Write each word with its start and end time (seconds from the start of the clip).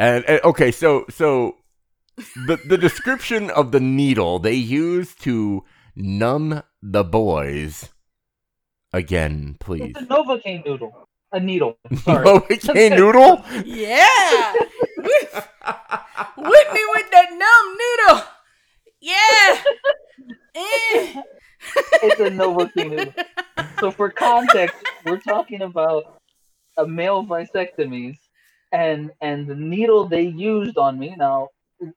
And, 0.00 0.24
and 0.24 0.40
okay, 0.44 0.72
so 0.72 1.04
so 1.10 1.56
the 2.46 2.58
the 2.64 2.78
description 2.78 3.50
of 3.50 3.70
the 3.70 3.80
needle 3.80 4.38
they 4.38 4.54
use 4.54 5.14
to 5.16 5.62
numb 5.94 6.62
the 6.80 7.04
boys. 7.04 7.90
Again, 8.94 9.56
please. 9.60 9.92
It's 9.94 10.00
a 10.00 10.06
Novocaine 10.06 10.64
noodle. 10.64 11.06
A 11.32 11.38
needle. 11.38 11.76
Sorry. 12.02 12.24
Novocaine 12.24 12.96
noodle. 12.96 13.44
Yeah. 13.66 14.52
Whip 14.96 15.34
whip 16.38 16.72
me 16.72 16.82
with 16.94 17.10
that 17.10 17.28
numb 17.36 17.76
noodle. 17.82 18.24
Yeah. 19.02 19.62
Eh. 20.54 21.22
it's 22.02 22.20
a 22.20 22.30
Novocaine 22.30 22.90
noodle. 22.90 23.24
So 23.80 23.90
for 23.90 24.08
context, 24.08 24.76
we're 25.04 25.20
talking 25.20 25.60
about 25.60 26.22
a 26.78 26.86
male 26.86 27.22
vasectomies 27.22 28.16
and 28.72 29.10
and 29.20 29.46
the 29.46 29.54
needle 29.54 30.06
they 30.06 30.22
used 30.22 30.78
on 30.78 30.98
me. 30.98 31.14
Now 31.16 31.50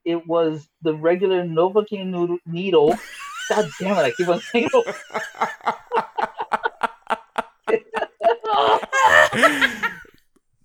it 0.06 0.28
was 0.28 0.68
the 0.82 0.96
regular 0.96 1.44
Novocaine 1.44 2.08
noodle 2.08 2.38
needle. 2.46 2.98
God 3.50 3.70
damn 3.80 3.98
it! 3.98 4.02
I 4.02 4.12
keep 4.12 4.30
on 4.30 4.40
saying. 4.40 4.70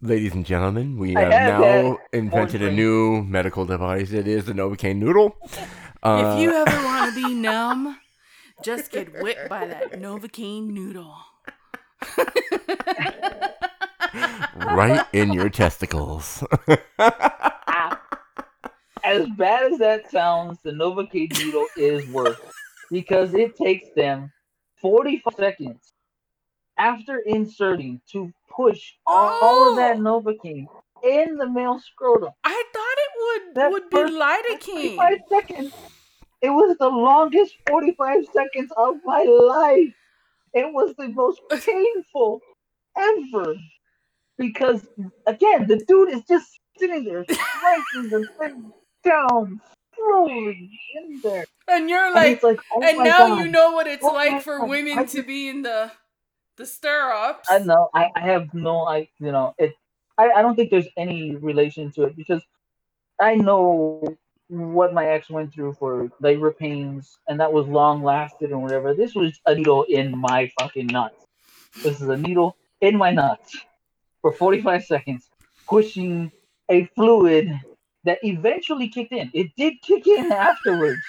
Ladies 0.00 0.32
and 0.32 0.46
gentlemen, 0.46 0.96
we 0.96 1.14
have 1.14 1.32
have 1.32 1.60
now 1.60 1.98
invented 2.12 2.62
a 2.62 2.70
new 2.70 3.24
medical 3.24 3.64
device. 3.64 4.12
It 4.12 4.28
is 4.28 4.44
the 4.44 4.52
Novocaine 4.52 4.96
noodle. 4.96 5.36
Uh, 6.04 6.34
if 6.36 6.40
you 6.40 6.52
ever 6.52 6.76
want 6.84 7.12
to 7.12 7.20
be 7.20 7.34
numb, 7.34 7.98
just 8.62 8.92
get 8.92 9.12
whipped 9.20 9.48
by 9.48 9.66
that 9.66 9.92
Novocaine 9.92 10.68
noodle. 10.68 11.16
Right 14.56 15.04
in 15.12 15.32
your 15.32 15.48
testicles. 15.48 16.44
as 19.04 19.26
bad 19.36 19.72
as 19.72 19.78
that 19.78 20.10
sounds, 20.10 20.58
the 20.62 20.70
Novocaine 20.70 21.36
needle 21.38 21.66
is 21.76 22.06
worse 22.08 22.38
because 22.90 23.34
it 23.34 23.56
takes 23.56 23.88
them 23.94 24.32
45 24.80 25.34
seconds 25.34 25.92
after 26.78 27.18
inserting 27.18 28.00
to 28.12 28.32
push 28.54 28.92
all 29.06 29.70
of 29.70 29.76
that 29.76 29.96
oh! 29.96 30.00
Novocaine 30.00 30.66
in 31.02 31.36
the 31.36 31.48
male 31.48 31.78
scrotum. 31.78 32.30
I 32.44 32.64
thought 32.72 32.96
it 32.96 33.10
would 33.18 33.54
That 33.54 33.70
would 33.70 33.90
be 33.90 33.96
first 33.96 34.14
lidocaine. 34.14 34.96
45 34.96 35.18
seconds. 35.28 35.72
It 36.40 36.50
was 36.50 36.76
the 36.78 36.88
longest 36.88 37.54
45 37.68 38.26
seconds 38.32 38.72
of 38.76 38.96
my 39.04 39.22
life. 39.24 39.94
It 40.54 40.72
was 40.72 40.94
the 40.96 41.08
most 41.08 41.40
painful 41.50 42.40
ever. 42.96 43.54
Because, 44.38 44.86
again, 45.26 45.66
the 45.68 45.84
dude 45.88 46.10
is 46.10 46.22
just 46.28 46.46
sitting 46.78 47.04
there, 47.04 47.26
slicing 47.60 48.10
the 48.10 48.28
thing 48.40 48.72
down 49.04 49.60
slowly 49.96 50.70
in 50.96 51.20
there. 51.22 51.46
And 51.68 51.90
you're 51.90 52.12
like, 52.14 52.34
it's 52.34 52.44
like, 52.44 52.60
oh 52.72 52.82
and 52.82 53.04
now 53.04 53.26
God. 53.26 53.26
you 53.26 53.48
know 53.48 53.72
what 53.72 53.86
it's 53.88 54.04
Oh 54.04 54.14
like 54.14 54.40
for 54.40 54.60
God. 54.60 54.68
women 54.68 55.06
to 55.08 55.22
be 55.22 55.48
in 55.48 55.62
the 55.62 55.92
the 56.58 56.66
stirrups. 56.66 57.48
I 57.48 57.58
know. 57.60 57.90
I, 57.94 58.08
I 58.16 58.20
have 58.22 58.54
no. 58.54 58.82
I 58.86 59.08
you 59.20 59.32
know 59.32 59.54
it. 59.58 59.74
I, 60.18 60.30
I 60.30 60.42
don't 60.42 60.56
think 60.56 60.70
there's 60.70 60.88
any 60.96 61.36
relation 61.36 61.92
to 61.92 62.04
it 62.04 62.16
because 62.16 62.42
I 63.20 63.36
know 63.36 64.18
what 64.48 64.94
my 64.94 65.06
ex 65.08 65.30
went 65.30 65.54
through 65.54 65.74
for 65.78 66.10
labor 66.20 66.52
pains, 66.52 67.18
and 67.28 67.40
that 67.40 67.52
was 67.52 67.68
long 67.68 68.02
lasted 68.04 68.50
and 68.50 68.62
whatever. 68.62 68.94
This 68.94 69.14
was 69.14 69.40
a 69.46 69.54
needle 69.54 69.84
in 69.88 70.16
my 70.18 70.50
fucking 70.60 70.86
nuts. 70.88 71.24
This 71.84 72.00
is 72.00 72.08
a 72.08 72.16
needle 72.16 72.56
in 72.80 72.96
my 72.98 73.12
nuts 73.12 73.56
for 74.22 74.32
45 74.32 74.84
seconds, 74.84 75.28
pushing 75.68 76.30
a 76.70 76.84
fluid 76.94 77.50
that 78.04 78.18
eventually 78.22 78.88
kicked 78.88 79.12
in. 79.12 79.30
It 79.34 79.48
did 79.56 79.80
kick 79.82 80.06
in 80.06 80.32
afterwards, 80.48 81.00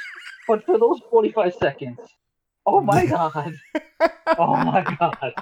but 0.48 0.64
for 0.66 0.78
those 0.78 1.00
45 1.10 1.56
seconds, 1.56 2.00
oh 2.66 2.82
my 2.82 3.06
god, 3.16 3.56
oh 4.38 4.56
my 4.58 4.96
god. 5.00 5.34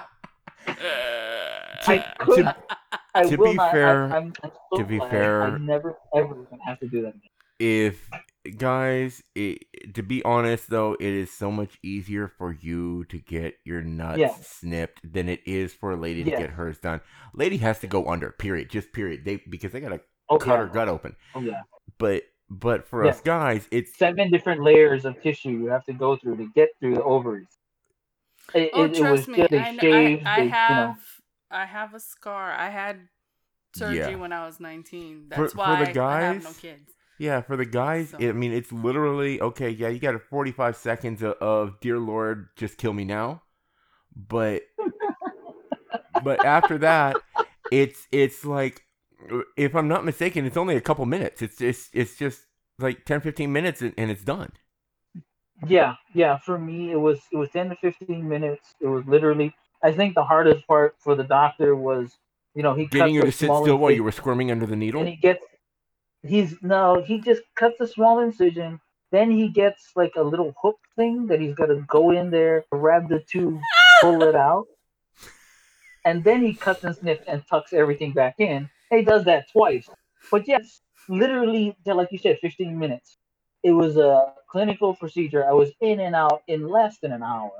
I 1.86 2.04
could. 2.18 2.44
to- 2.44 2.56
I 3.14 3.24
to 3.24 3.36
will 3.36 3.50
be 3.52 3.54
not. 3.54 3.72
fair- 3.72 4.12
I, 4.12 4.16
I'm, 4.18 4.32
I'm 4.44 4.52
so 4.70 4.76
to 4.76 4.84
be 4.84 4.98
glad 4.98 5.10
fair- 5.10 5.42
I 5.42 5.58
never 5.58 5.96
ever 6.14 6.34
gonna 6.34 6.62
have 6.64 6.78
to 6.80 6.86
do 6.88 7.02
that 7.02 7.14
again. 7.14 7.30
if 7.58 8.08
guys, 8.56 9.22
it, 9.34 9.64
to 9.94 10.02
be 10.02 10.22
honest 10.24 10.70
though, 10.70 10.94
it 10.94 11.02
is 11.06 11.30
so 11.30 11.50
much 11.50 11.78
easier 11.82 12.28
for 12.28 12.52
you 12.52 13.04
to 13.06 13.18
get 13.18 13.54
your 13.64 13.82
nuts 13.82 14.18
Yeah. 14.18 14.34
snipped 14.40 15.00
than 15.04 15.28
it 15.28 15.40
is 15.46 15.74
for 15.74 15.92
a 15.92 15.96
lady 15.96 16.24
to 16.24 16.30
Yeah. 16.30 16.38
get 16.38 16.50
hers 16.50 16.78
done. 16.78 17.00
Lady 17.34 17.58
has 17.58 17.80
to 17.80 17.86
go 17.86 18.06
under. 18.08 18.30
Period. 18.32 18.70
Just 18.70 18.92
period. 18.92 19.24
They 19.24 19.36
because 19.48 19.72
they 19.72 19.80
gotta 19.80 20.00
Oh 20.30 20.38
cut 20.38 20.54
yeah. 20.54 20.58
her 20.58 20.66
gut 20.66 20.88
open. 20.88 21.16
Oh 21.34 21.40
yeah. 21.40 21.62
But 21.98 22.24
but 22.50 22.86
for 22.88 23.04
Yeah. 23.04 23.10
us 23.10 23.20
guys, 23.20 23.68
it's 23.70 23.96
Seven 23.96 24.30
different 24.30 24.62
layers 24.62 25.04
of 25.04 25.20
tissue 25.22 25.50
you 25.50 25.66
have 25.66 25.84
to 25.86 25.92
go 25.92 26.16
through 26.16 26.36
to 26.38 26.48
get 26.54 26.70
through 26.80 26.94
the 26.94 27.02
ovaries. 27.02 27.58
It, 28.54 28.70
oh, 28.72 28.84
it, 28.84 28.96
it 28.96 29.02
was 29.02 29.26
trust 29.26 29.28
me, 29.28 29.38
just 29.38 29.52
I, 29.52 29.76
shaved. 29.76 30.26
I, 30.26 30.32
I 30.34 30.36
they, 30.38 30.44
you 30.44 30.48
have 30.50 30.88
know, 30.88 30.96
I 31.50 31.64
have 31.66 31.94
a 31.94 32.00
scar. 32.00 32.52
I 32.52 32.70
had 32.70 33.08
surgery 33.74 33.98
Yeah. 33.98 34.14
when 34.16 34.32
I 34.32 34.46
was 34.46 34.60
19. 34.60 35.26
That's 35.28 35.52
for 35.52 35.58
why 35.58 35.92
the 35.92 36.00
I 36.00 36.22
have 36.22 36.42
no 36.44 36.52
kids. 36.52 36.90
Yeah, 37.18 37.40
for 37.40 37.56
the 37.56 37.64
guys, 37.66 38.10
So- 38.10 38.18
I 38.20 38.32
mean, 38.32 38.52
it's 38.52 38.70
literally 38.72 39.40
okay. 39.40 39.70
Yeah, 39.70 39.88
you 39.88 39.98
got 39.98 40.14
a 40.14 40.18
forty-five 40.18 40.76
seconds 40.76 41.22
of, 41.22 41.32
of 41.34 41.80
"Dear 41.80 41.98
Lord, 41.98 42.48
just 42.56 42.78
kill 42.78 42.92
me 42.92 43.04
now," 43.04 43.42
but 44.14 44.62
but 46.22 46.44
after 46.44 46.78
that, 46.78 47.16
it's 47.72 48.06
it's 48.12 48.44
like, 48.44 48.82
if 49.56 49.74
I'm 49.74 49.88
not 49.88 50.04
mistaken, 50.04 50.44
it's 50.44 50.56
only 50.56 50.76
a 50.76 50.80
couple 50.80 51.04
minutes. 51.06 51.42
It's 51.42 51.60
it's 51.60 51.88
it's 51.92 52.16
just 52.16 52.42
like 52.78 53.04
10, 53.04 53.20
15 53.20 53.52
minutes, 53.52 53.82
and, 53.82 53.92
and 53.98 54.10
it's 54.10 54.22
done. 54.24 54.52
yeah, 55.66 55.94
yeah. 56.14 56.38
For 56.38 56.58
me, 56.58 56.92
it 56.92 56.96
was 57.00 57.18
it 57.32 57.36
was 57.36 57.50
ten 57.50 57.68
to 57.70 57.76
fifteen 57.76 58.28
minutes. 58.28 58.74
It 58.80 58.86
was 58.86 59.04
literally. 59.06 59.54
I 59.82 59.92
think 59.92 60.14
the 60.16 60.24
hardest 60.24 60.66
part 60.66 60.96
for 60.98 61.14
the 61.14 61.22
doctor 61.22 61.76
was, 61.76 62.18
you 62.54 62.64
know, 62.64 62.74
he 62.74 62.86
Getting 62.86 63.14
you 63.14 63.22
to 63.22 63.30
sit 63.30 63.46
still 63.46 63.76
while 63.76 63.92
you 63.92 64.02
were 64.02 64.10
squirming 64.10 64.50
under 64.50 64.66
the 64.66 64.74
needle. 64.74 65.00
and 65.00 65.08
he 65.08 65.14
gets 65.16 65.40
he's 66.22 66.54
no 66.62 67.02
he 67.02 67.20
just 67.20 67.42
cuts 67.54 67.80
a 67.80 67.86
small 67.86 68.20
incision. 68.20 68.80
Then 69.10 69.30
he 69.30 69.48
gets 69.48 69.92
like 69.96 70.12
a 70.16 70.22
little 70.22 70.54
hook 70.60 70.78
thing 70.96 71.26
that 71.28 71.40
he's 71.40 71.54
got 71.54 71.66
to 71.66 71.82
go 71.88 72.10
in 72.10 72.30
there 72.30 72.64
grab 72.70 73.08
the 73.08 73.20
tube 73.20 73.60
pull 74.00 74.22
it 74.22 74.34
out. 74.34 74.66
And 76.04 76.24
then 76.24 76.42
he 76.42 76.54
cuts 76.54 76.84
and 76.84 76.94
snips 76.94 77.24
and 77.26 77.42
tucks 77.48 77.72
everything 77.72 78.12
back 78.12 78.36
in. 78.38 78.70
He 78.90 79.02
does 79.02 79.24
that 79.24 79.50
twice. 79.52 79.88
But 80.30 80.46
yes 80.46 80.80
literally 81.08 81.76
like 81.86 82.08
you 82.12 82.18
said 82.18 82.38
15 82.40 82.78
minutes. 82.78 83.16
It 83.62 83.72
was 83.72 83.96
a 83.96 84.32
clinical 84.48 84.94
procedure. 84.94 85.44
I 85.48 85.52
was 85.52 85.70
in 85.80 86.00
and 86.00 86.14
out 86.14 86.42
in 86.46 86.68
less 86.68 86.98
than 86.98 87.12
an 87.12 87.22
hour. 87.22 87.50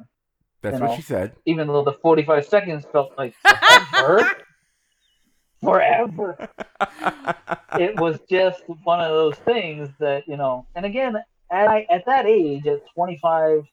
That's 0.62 0.74
you 0.74 0.80
what 0.82 0.90
know. 0.90 0.96
she 0.96 1.02
said. 1.02 1.32
even 1.46 1.68
though 1.68 1.84
the 1.84 1.92
45 1.92 2.46
seconds 2.46 2.84
felt 2.90 3.12
like 3.16 3.34
forever 3.34 4.30
forever 5.62 6.36
it 7.78 7.98
was 8.00 8.18
just 8.30 8.62
one 8.84 9.00
of 9.00 9.08
those 9.10 9.34
things 9.38 9.88
that 9.98 10.26
you 10.28 10.36
know 10.36 10.66
and 10.74 10.84
again 10.86 11.16
at, 11.50 11.68
I, 11.68 11.86
at 11.90 12.04
that 12.06 12.26
age 12.26 12.66
at 12.66 12.80
25 12.94 13.64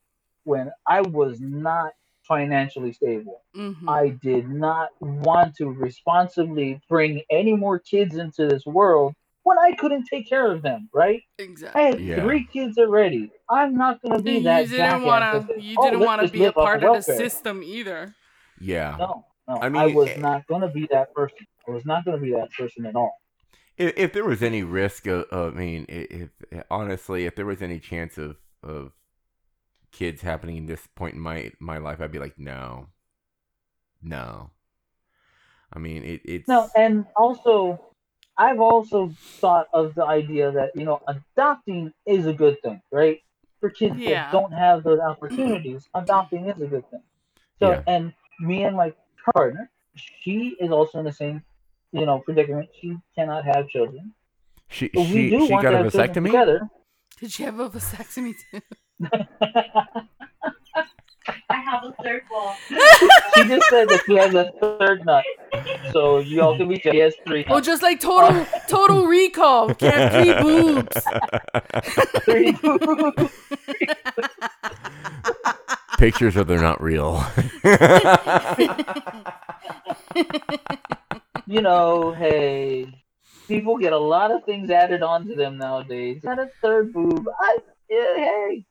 when 0.44 0.72
i 0.88 1.02
was 1.02 1.40
not 1.40 1.92
financially 2.24 2.92
stable 2.94 3.42
Mhm. 3.56 3.88
i 3.88 4.10
did 4.10 4.50
not 4.50 4.90
want 5.00 5.56
to 5.58 5.68
responsibly 5.70 6.82
bring 6.90 7.22
any 7.30 7.56
more 7.56 7.78
kids 7.80 8.16
into 8.16 8.48
this 8.48 8.66
world 8.66 9.14
when 9.44 9.60
i 9.60 9.74
couldn't 9.76 10.06
take 10.06 10.28
care 10.28 10.52
of 10.52 10.62
them 10.64 10.90
right 10.94 11.22
Exactly. 11.38 11.82
i 11.82 11.86
had 11.86 12.00
Yeah. 12.00 12.22
three 12.24 12.46
kids 12.52 12.78
already 12.80 13.30
i'm 13.50 13.76
not 13.76 14.02
going 14.02 14.18
to 14.18 14.24
be 14.24 14.38
And 14.38 14.46
that 14.48 14.62
you 14.64 14.68
didn't 14.70 15.02
jackass 15.04 15.06
want 15.06 15.48
to. 15.50 15.62
You 15.62 15.76
"Oh, 15.80 15.84
didn't 15.90 16.00
want 16.06 16.22
to 16.24 16.28
be 16.30 16.46
a 16.46 16.52
part 16.52 16.84
of 16.84 16.96
the 16.96 17.02
system 17.04 17.62
either. 17.64 18.16
yeah. 18.60 18.96
no 18.98 19.26
no 19.48 19.66
I 19.70 19.70
i, 19.74 19.88
was 19.88 20.12
eh, 20.12 20.18
not 20.18 20.46
going 20.48 20.62
to 20.62 20.70
be 20.70 20.88
that 20.92 21.14
person 21.14 21.46
i 21.68 21.72
was 21.72 21.86
not 21.86 22.06
going 22.06 22.18
to 22.18 22.24
be 22.24 22.32
that 22.34 22.50
person 22.58 22.86
at 22.86 22.96
all 22.96 23.20
if, 23.78 23.94
if 23.98 24.14
there 24.14 24.26
was 24.26 24.42
any 24.44 24.64
risk 24.64 25.08
of, 25.08 25.24
of 25.26 25.56
I 25.56 25.58
mean, 25.60 25.86
i- 25.90 26.08
if, 26.10 26.30
honestly, 26.70 27.26
if 27.26 27.36
there 27.36 27.46
was 27.46 27.62
any 27.62 27.80
chance 27.80 28.18
of 28.18 28.38
of 28.64 28.94
kids 29.92 30.22
happening 30.22 30.58
in 30.58 30.66
this 30.68 30.88
point 30.88 31.16
in 31.16 31.22
my 31.22 31.52
my 31.60 31.78
life, 31.78 32.02
I'd 32.02 32.12
be 32.12 32.20
like, 32.20 32.38
no, 32.38 32.90
no. 34.02 34.52
I 35.74 35.80
mean, 35.80 36.04
it, 36.04 36.22
it's 36.26 36.48
No, 36.48 36.70
and 36.76 37.06
also, 37.16 37.80
I've 38.38 38.60
also 38.60 39.16
thought 39.42 39.68
of 39.74 39.96
the 39.96 40.06
idea 40.06 40.52
that 40.52 40.72
you 40.76 40.86
know 40.86 41.02
adopting 41.08 41.94
is 42.06 42.26
a 42.26 42.34
good 42.34 42.62
thing, 42.62 42.82
right? 42.92 43.22
For 43.60 43.70
kids 43.70 43.96
Yeah. 43.96 44.06
that 44.06 44.30
don't 44.32 44.52
have 44.52 44.84
those 44.84 45.00
opportunities, 45.00 45.88
adopting 45.94 46.48
is 46.50 46.62
a 46.62 46.68
good 46.68 46.90
thing. 46.90 47.04
So, 47.60 47.80
Yeah. 47.80 47.84
and 47.88 48.14
me 48.40 48.64
and 48.64 48.78
my 49.28 49.32
partner, 49.34 49.70
she 49.96 50.56
is 50.60 50.72
also 50.72 51.00
in 51.00 51.06
the 51.06 51.12
same, 51.14 51.44
you 51.92 52.06
know, 52.06 52.20
predicament. 52.20 52.70
She 52.82 52.98
cannot 53.16 53.46
have 53.46 53.68
children. 53.70 54.14
she 54.70 54.90
But 54.94 55.06
she 55.08 55.30
she 55.30 55.50
got 55.50 55.74
a 55.74 55.84
vasectomy. 55.84 56.26
together. 56.26 56.62
Did 57.20 57.32
she 57.32 57.44
have 57.44 57.60
a 57.60 57.70
vasectomy 57.70 58.34
too? 58.52 58.62
I 61.50 61.56
have 61.58 61.84
a 61.84 61.92
third 62.04 62.22
ball. 62.30 62.56
She 63.36 63.44
just 63.50 63.68
said 63.70 63.90
that 63.90 64.02
she 64.06 64.16
has 64.16 64.34
a 64.34 64.52
third 64.62 65.06
nut. 65.06 65.24
So 65.92 66.20
you 66.20 66.42
all 66.42 66.56
can 66.58 66.70
be 66.70 66.80
she 66.80 66.98
has 67.00 67.14
three 67.28 67.44
Oh, 67.50 67.56
nuts. 67.56 67.68
just 67.68 67.82
like 67.84 68.00
total 68.00 68.46
total 68.70 69.06
recall. 69.08 69.74
Can't 69.76 70.14
three 70.14 70.34
boobs. 70.42 70.98
Three. 72.24 72.56
Pictures 75.98 76.36
of 76.36 76.48
they're 76.48 76.62
not 76.62 76.82
real. 76.82 77.24
you 81.48 81.62
know, 81.62 82.12
hey, 82.14 82.88
people 83.48 83.78
get 83.78 83.94
a 83.94 83.98
lot 83.98 84.32
of 84.32 84.44
things 84.46 84.70
added 84.70 85.04
onto 85.04 85.36
them 85.36 85.58
nowadays. 85.58 86.22
Got 86.24 86.40
a 86.40 86.50
third 86.62 86.92
boob. 86.94 87.26
I, 87.40 87.58
yeah, 87.90 88.16
hey. 88.16 88.66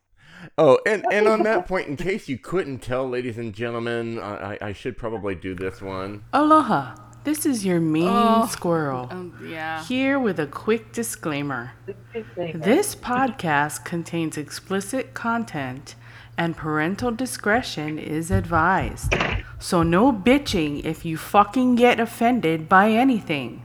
oh, 0.59 0.79
and, 0.87 1.05
and 1.11 1.27
on 1.29 1.43
that 1.45 1.67
point, 1.67 1.89
in 1.89 1.97
case 1.97 2.29
you 2.29 2.37
couldn't 2.39 2.81
tell, 2.81 3.09
ladies 3.09 3.39
and 3.39 3.55
gentlemen, 3.55 4.19
I, 4.19 4.55
I 4.55 4.59
I 4.69 4.73
should 4.73 4.97
probably 4.99 5.35
do 5.35 5.55
this 5.55 5.81
one. 5.81 6.25
Aloha. 6.33 6.97
This 7.25 7.47
is 7.47 7.65
your 7.65 7.81
mean 7.81 8.11
Oh. 8.11 8.47
squirrel. 8.51 9.09
Um, 9.11 9.49
yeah. 9.49 9.83
Here 9.85 10.19
with 10.19 10.39
a 10.39 10.47
quick 10.47 10.93
disclaimer. 10.93 11.73
This 12.37 12.95
podcast 12.95 13.87
contains 13.87 14.37
explicit 14.37 15.15
content 15.15 15.95
and 16.37 16.57
parental 16.57 17.11
discretion 17.11 17.99
is 17.99 18.31
advised. 18.31 19.15
So 19.59 19.83
no 19.83 20.13
bitching 20.13 20.85
if 20.85 21.05
you 21.05 21.17
fucking 21.17 21.77
get 21.77 22.01
offended 22.01 22.69
by 22.69 22.91
anything. 22.91 23.63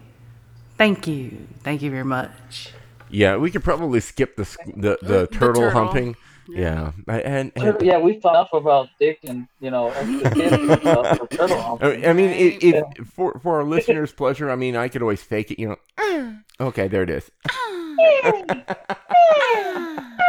Thank 0.78 1.08
you. 1.08 1.48
Thank 1.64 1.82
you 1.82 1.92
very 1.92 2.06
much. 2.06 2.74
Yeah, 3.10 3.38
we 3.38 3.52
could 3.52 3.64
probably 3.64 4.00
skip 4.00 4.36
the 4.36 4.46
sc- 4.46 4.60
the, 4.78 4.98
the, 5.02 5.08
The 5.08 5.28
turtle, 5.28 5.64
turtle. 5.64 5.72
humping. 5.72 6.16
Yeah, 6.48 6.92
I- 7.08 7.22
and, 7.22 7.52
and 7.56 7.82
Yeah, 7.82 7.98
we've 8.00 8.22
talked 8.22 8.54
about 8.54 8.90
dick 9.00 9.20
and 9.24 9.48
you 9.60 9.72
know 9.72 9.90
extra 9.90 10.32
kids 10.36 10.54
and 10.54 10.80
stuff 10.82 11.30
turtle 11.30 11.62
humping. 11.62 12.06
I 12.06 12.10
I 12.10 12.14
mean, 12.14 12.30
if, 12.30 12.64
if, 12.64 12.74
Yeah. 12.76 13.04
for 13.06 13.40
for 13.42 13.58
our 13.58 13.64
listeners' 13.64 14.12
pleasure, 14.12 14.50
I 14.50 14.56
mean, 14.56 14.76
I 14.76 14.88
could 14.88 15.02
always 15.02 15.22
fake 15.22 15.52
it, 15.52 15.60
you 15.60 15.68
know. 15.98 15.98
Okay, 16.62 16.90
there 16.90 17.04
it 17.04 17.10
is. 17.10 17.32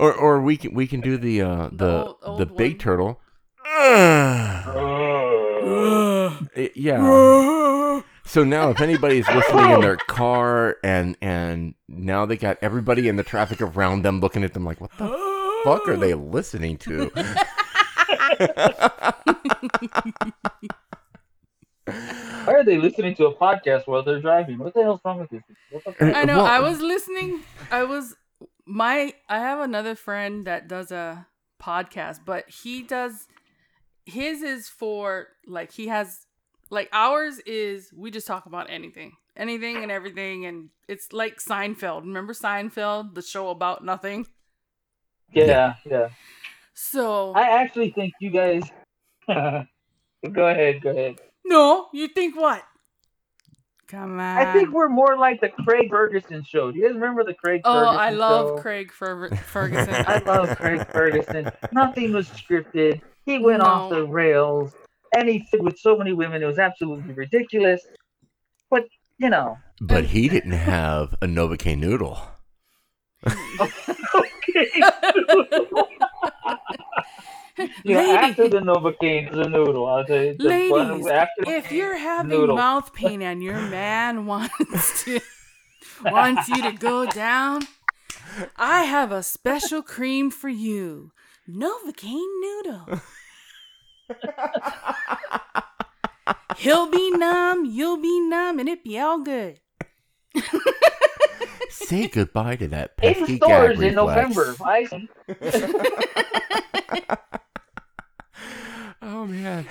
or 0.00 0.12
or 0.14 0.40
we 0.40 0.56
can 0.56 0.74
we 0.74 0.86
can 0.86 1.00
do 1.00 1.16
the 1.16 1.42
uh 1.42 1.68
the 1.70 1.76
the, 1.76 2.04
old- 2.06 2.16
old 2.40 2.56
big 2.56 2.72
one. 2.72 2.78
turtle. 2.78 3.20
It- 6.56 6.76
yeah. 6.76 8.00
So 8.24 8.44
now, 8.44 8.70
if 8.70 8.80
anybody's 8.80 9.26
listening 9.28 9.70
in 9.72 9.80
their 9.80 9.96
car 9.96 10.76
and 10.84 11.16
and 11.20 11.74
now 11.88 12.26
they 12.26 12.36
got 12.36 12.58
everybody 12.62 13.08
in 13.08 13.16
the 13.16 13.24
traffic 13.24 13.60
around 13.60 14.02
them 14.02 14.20
looking 14.20 14.44
at 14.44 14.54
them 14.54 14.64
like, 14.64 14.80
what 14.80 14.90
the 14.98 15.08
fuck 15.64 15.88
are 15.88 15.96
they 15.96 16.14
listening 16.14 16.76
to? 16.78 17.10
Why 21.84 22.54
are 22.54 22.64
they 22.64 22.78
listening 22.78 23.14
to 23.16 23.26
a 23.26 23.34
podcast 23.34 23.86
while 23.86 24.02
they're 24.02 24.20
driving? 24.20 24.58
What 24.58 24.74
the 24.74 24.82
hell's 24.82 25.00
wrong 25.04 25.20
with 25.20 25.30
this? 25.30 25.42
What 25.70 25.84
the 25.84 25.92
fuck? 25.92 26.16
I 26.16 26.24
know. 26.24 26.38
Well- 26.38 26.46
I 26.46 26.60
was 26.60 26.80
listening. 26.80 27.40
I 27.70 27.84
was 27.84 28.14
my. 28.70 29.12
I 29.28 29.38
have 29.38 29.60
another 29.60 29.94
friend 29.94 30.46
that 30.46 30.68
does 30.68 30.90
a 30.92 31.26
podcast, 31.60 32.20
but 32.24 32.48
he 32.48 32.82
does. 32.82 33.26
His 34.06 34.42
is 34.42 34.68
for 34.68 35.28
like 35.46 35.72
he 35.72 35.88
has 35.88 36.26
like 36.70 36.88
ours 36.92 37.38
is 37.40 37.92
we 37.94 38.10
just 38.10 38.26
talk 38.26 38.46
about 38.46 38.70
anything, 38.70 39.12
anything 39.36 39.78
and 39.78 39.90
everything, 39.90 40.46
and 40.46 40.70
it's 40.88 41.12
like 41.12 41.38
Seinfeld. 41.38 42.02
Remember 42.02 42.32
Seinfeld, 42.32 43.14
the 43.14 43.22
show 43.22 43.50
about 43.50 43.84
nothing. 43.84 44.26
Yeah, 45.32 45.74
yeah. 45.84 46.08
So 46.74 47.32
I 47.34 47.60
actually 47.60 47.90
think 47.90 48.14
you 48.20 48.30
guys. 48.30 48.62
go 49.28 49.66
ahead, 50.48 50.82
go 50.82 50.90
ahead. 50.90 51.20
no, 51.44 51.88
you 51.92 52.08
think 52.08 52.36
what? 52.36 52.62
Come 53.90 54.20
on. 54.20 54.38
I 54.38 54.52
think 54.52 54.72
we're 54.72 54.88
more 54.88 55.16
like 55.18 55.40
the 55.40 55.48
Craig 55.48 55.90
Ferguson 55.90 56.44
show. 56.44 56.70
Do 56.70 56.78
you 56.78 56.86
guys 56.86 56.94
remember 56.94 57.24
the 57.24 57.34
Craig 57.34 57.62
Oh, 57.64 57.74
Ferguson 57.74 57.98
I 58.00 58.10
love 58.10 58.48
show? 58.48 58.58
Craig 58.62 58.92
Fer- 58.92 59.34
Ferguson. 59.36 59.94
I 60.06 60.18
love 60.24 60.56
Craig 60.56 60.86
Ferguson. 60.92 61.50
Nothing 61.72 62.12
was 62.12 62.28
scripted. 62.28 63.00
He 63.26 63.38
went 63.38 63.62
off 63.62 63.90
the 63.90 64.06
rails, 64.06 64.72
and 65.16 65.28
he 65.28 65.40
fit 65.50 65.62
with 65.62 65.76
so 65.78 65.96
many 65.96 66.12
women. 66.12 66.40
It 66.42 66.46
was 66.46 66.58
absolutely 66.60 67.12
ridiculous. 67.14 67.82
But 68.70 68.84
you 69.18 69.28
know, 69.28 69.58
But 69.80 70.04
he 70.04 70.28
didn't 70.28 70.52
have 70.52 71.14
a 71.20 71.26
Novocaine 71.26 71.78
noodle. 71.78 72.20
you 77.84 77.94
know, 77.94 78.00
Lady. 78.00 78.12
after 78.12 78.48
the 78.48 78.58
Novocaine, 78.60 79.30
the 79.32 79.48
noodle. 79.48 79.86
I'll 79.86 80.04
tell 80.04 80.22
you, 80.22 80.36
the 80.38 80.68
one 80.70 80.88
Ladies, 80.90 81.06
after 81.06 81.42
if 81.52 81.72
you're 81.72 81.96
having 81.96 82.30
noodle. 82.30 82.56
mouth 82.56 82.92
pain 82.92 83.22
and 83.22 83.42
your 83.42 83.60
man 83.60 84.26
wants 84.26 85.04
to 85.04 85.20
wants 86.04 86.48
you 86.48 86.62
to 86.62 86.72
go 86.72 87.06
down, 87.06 87.62
I 88.56 88.84
have 88.84 89.12
a 89.12 89.22
special 89.22 89.82
cream 89.82 90.30
for 90.30 90.48
you. 90.48 91.12
Novocaine 91.48 92.40
noodle. 92.40 93.00
He'll 96.56 96.90
be 96.90 97.10
numb, 97.12 97.64
you'll 97.64 97.96
be 97.96 98.20
numb, 98.20 98.58
and 98.58 98.68
it 98.68 98.84
be 98.84 98.98
all 98.98 99.20
good. 99.20 99.60
Say 101.70 102.08
goodbye 102.08 102.56
to 102.56 102.68
that 102.68 102.92
in 103.02 103.14
pesky 103.14 103.36
stores 103.36 103.78
gag 103.78 103.92
in 103.92 103.96
reflex. 103.96 104.92
November. 104.92 105.08
I 109.20 109.22
Oh 109.22 109.26
man. 109.26 109.66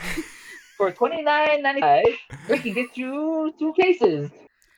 for 0.78 0.92
twenty 0.92 1.24
nine 1.24 1.64
ninety 1.64 1.82
five, 1.82 2.06
we 2.48 2.60
can 2.60 2.72
get 2.74 2.96
you 2.96 3.52
two 3.58 3.74
cases. 3.74 4.30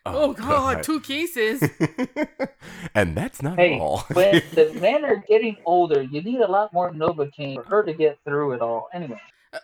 Oh, 0.05 0.29
oh 0.29 0.33
God, 0.33 0.81
two 0.81 1.01
cases. 1.01 1.61
and 2.95 3.17
that's 3.17 3.41
not 3.41 3.59
Hey, 3.59 3.77
all. 3.77 3.99
when 4.13 4.41
the 4.53 4.73
men 4.79 5.03
are 5.03 5.17
getting 5.27 5.57
older, 5.65 6.01
you 6.01 6.21
need 6.21 6.39
a 6.39 6.47
lot 6.47 6.71
more 6.71 6.89
Novocaine 6.91 7.55
for 7.55 7.63
her 7.63 7.83
to 7.83 7.93
get 7.93 8.17
through 8.23 8.53
it 8.53 8.61
all. 8.61 8.87
Anyway, 8.93 9.19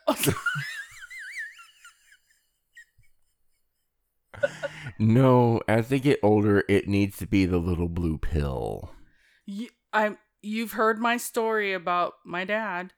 no, 5.00 5.62
as 5.70 5.88
they 5.88 6.02
get 6.02 6.20
older, 6.22 6.66
it 6.68 6.90
needs 6.90 7.18
to 7.20 7.28
be 7.28 7.46
the 7.46 7.60
little 7.60 7.88
blue 7.88 8.18
pill. 8.18 8.92
You, 9.46 9.70
I'm. 9.94 10.18
You've 10.42 10.74
heard 10.74 11.00
my 11.00 11.16
story 11.16 11.74
about 11.74 12.16
my 12.26 12.44
dad. 12.44 12.92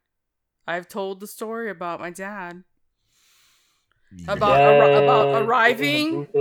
I've 0.70 0.88
told 0.88 1.20
the 1.20 1.28
story 1.28 1.70
about 1.70 2.00
my 2.00 2.12
dad. 2.12 2.64
About 4.28 4.58
arri- 4.60 5.04
about 5.04 5.42
arriving 5.44 6.28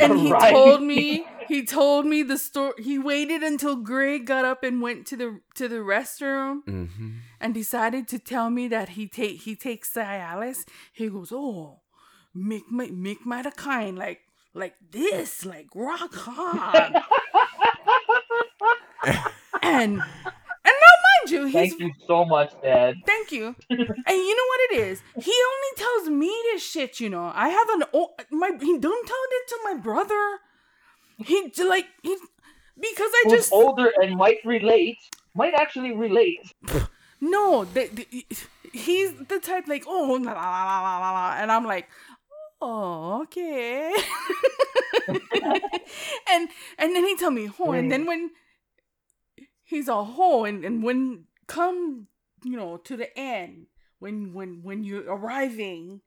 and 0.00 0.18
he 0.18 0.30
Right. 0.32 0.52
told 0.52 0.82
me 0.82 1.26
he 1.48 1.64
told 1.64 2.06
me 2.06 2.22
the 2.22 2.36
story 2.38 2.74
he 2.82 2.98
waited 2.98 3.42
until 3.42 3.74
greg 3.76 4.26
got 4.26 4.44
up 4.44 4.62
and 4.62 4.80
went 4.82 5.06
to 5.08 5.16
the 5.16 5.40
to 5.54 5.66
the 5.68 5.76
restroom 5.76 6.62
Mhm. 6.66 7.14
and 7.40 7.54
decided 7.54 8.06
to 8.08 8.18
tell 8.18 8.48
me 8.50 8.68
that 8.68 8.90
he 8.90 9.08
take 9.08 9.42
he 9.42 9.56
takes 9.56 9.92
Cialis. 9.94 10.64
He 10.92 11.08
goes, 11.08 11.32
oh, 11.32 11.80
make 12.34 12.70
my 12.70 12.88
make 12.92 13.24
my 13.26 13.42
the 13.42 13.50
kind 13.50 13.98
like 13.98 14.20
like 14.54 14.74
this, 14.90 15.44
like 15.44 15.68
rock 15.74 16.14
hard. 16.14 16.94
and 19.62 20.02
and 21.32 21.52
you, 21.52 21.60
he's 21.60 21.70
Thank 21.70 21.80
you 21.80 21.92
so 22.06 22.24
much, 22.24 22.52
Dad. 22.62 22.96
Thank 23.06 23.32
you. 23.32 23.54
and 23.70 23.78
you 23.78 24.36
know 24.36 24.48
what 24.48 24.60
it 24.70 24.78
is? 24.80 25.02
He 25.16 25.32
only 25.32 25.72
tells 25.76 26.08
me 26.08 26.34
this 26.52 26.62
shit, 26.62 27.00
you 27.00 27.08
know. 27.08 27.32
I 27.34 27.48
have 27.48 27.68
an 27.70 27.84
o- 27.94 28.14
my 28.30 28.50
he 28.60 28.78
don't 28.78 29.06
tell 29.06 29.16
it 29.30 29.48
to 29.48 29.58
my 29.64 29.74
brother. 29.74 30.38
He 31.24 31.50
like 31.66 31.86
he 32.02 32.16
because 32.80 33.10
I 33.12 33.22
Who's 33.24 33.32
just 33.32 33.52
older 33.52 33.92
and 34.00 34.16
might 34.16 34.38
relate, 34.44 34.98
might 35.34 35.54
actually 35.54 35.92
relate. 35.92 36.54
no, 37.20 37.64
the, 37.64 37.88
the, 37.92 38.26
he's 38.72 39.14
the 39.14 39.40
type 39.40 39.66
like 39.66 39.84
oh 39.86 40.18
la 40.22 40.32
la 40.32 40.64
la 40.64 40.80
la 40.80 40.98
la 40.98 41.10
la, 41.12 41.34
and 41.38 41.50
I'm 41.50 41.64
like 41.64 41.88
oh 42.60 43.22
okay, 43.22 43.92
and 45.08 46.48
and 46.78 46.94
then 46.94 47.04
he 47.04 47.16
tell 47.16 47.30
me 47.30 47.50
oh, 47.58 47.72
and 47.72 47.90
then 47.90 48.04
mm. 48.04 48.08
when 48.08 48.30
he's 49.68 49.86
a 49.86 50.02
whole 50.02 50.44
and, 50.44 50.64
and 50.64 50.82
when 50.82 51.24
come 51.46 52.06
you 52.42 52.56
know 52.56 52.78
to 52.78 52.96
the 52.96 53.16
end 53.18 53.66
when 53.98 54.32
when 54.32 54.62
when 54.62 54.82
you're 54.82 55.04
arriving 55.04 56.00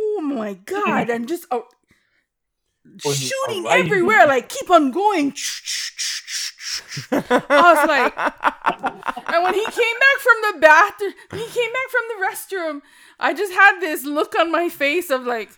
oh 0.00 0.20
my 0.22 0.54
god 0.54 1.10
and 1.10 1.28
just 1.28 1.44
uh, 1.50 1.60
shooting 3.00 3.66
everywhere 3.68 4.26
like 4.26 4.48
keep 4.48 4.70
on 4.70 4.90
going. 4.90 5.34
I 7.10 7.48
was 7.48 7.88
like 7.88 8.14
and 9.34 9.44
when 9.44 9.54
he 9.54 9.64
came 9.64 9.98
back 10.04 10.18
from 10.20 10.36
the 10.42 10.58
bathroom 10.60 11.12
he 11.32 11.46
came 11.48 11.72
back 11.72 11.88
from 11.90 12.02
the 12.08 12.26
restroom 12.26 12.80
i 13.18 13.34
just 13.34 13.52
had 13.52 13.80
this 13.80 14.04
look 14.04 14.38
on 14.38 14.52
my 14.52 14.68
face 14.68 15.10
of 15.10 15.24
like 15.24 15.50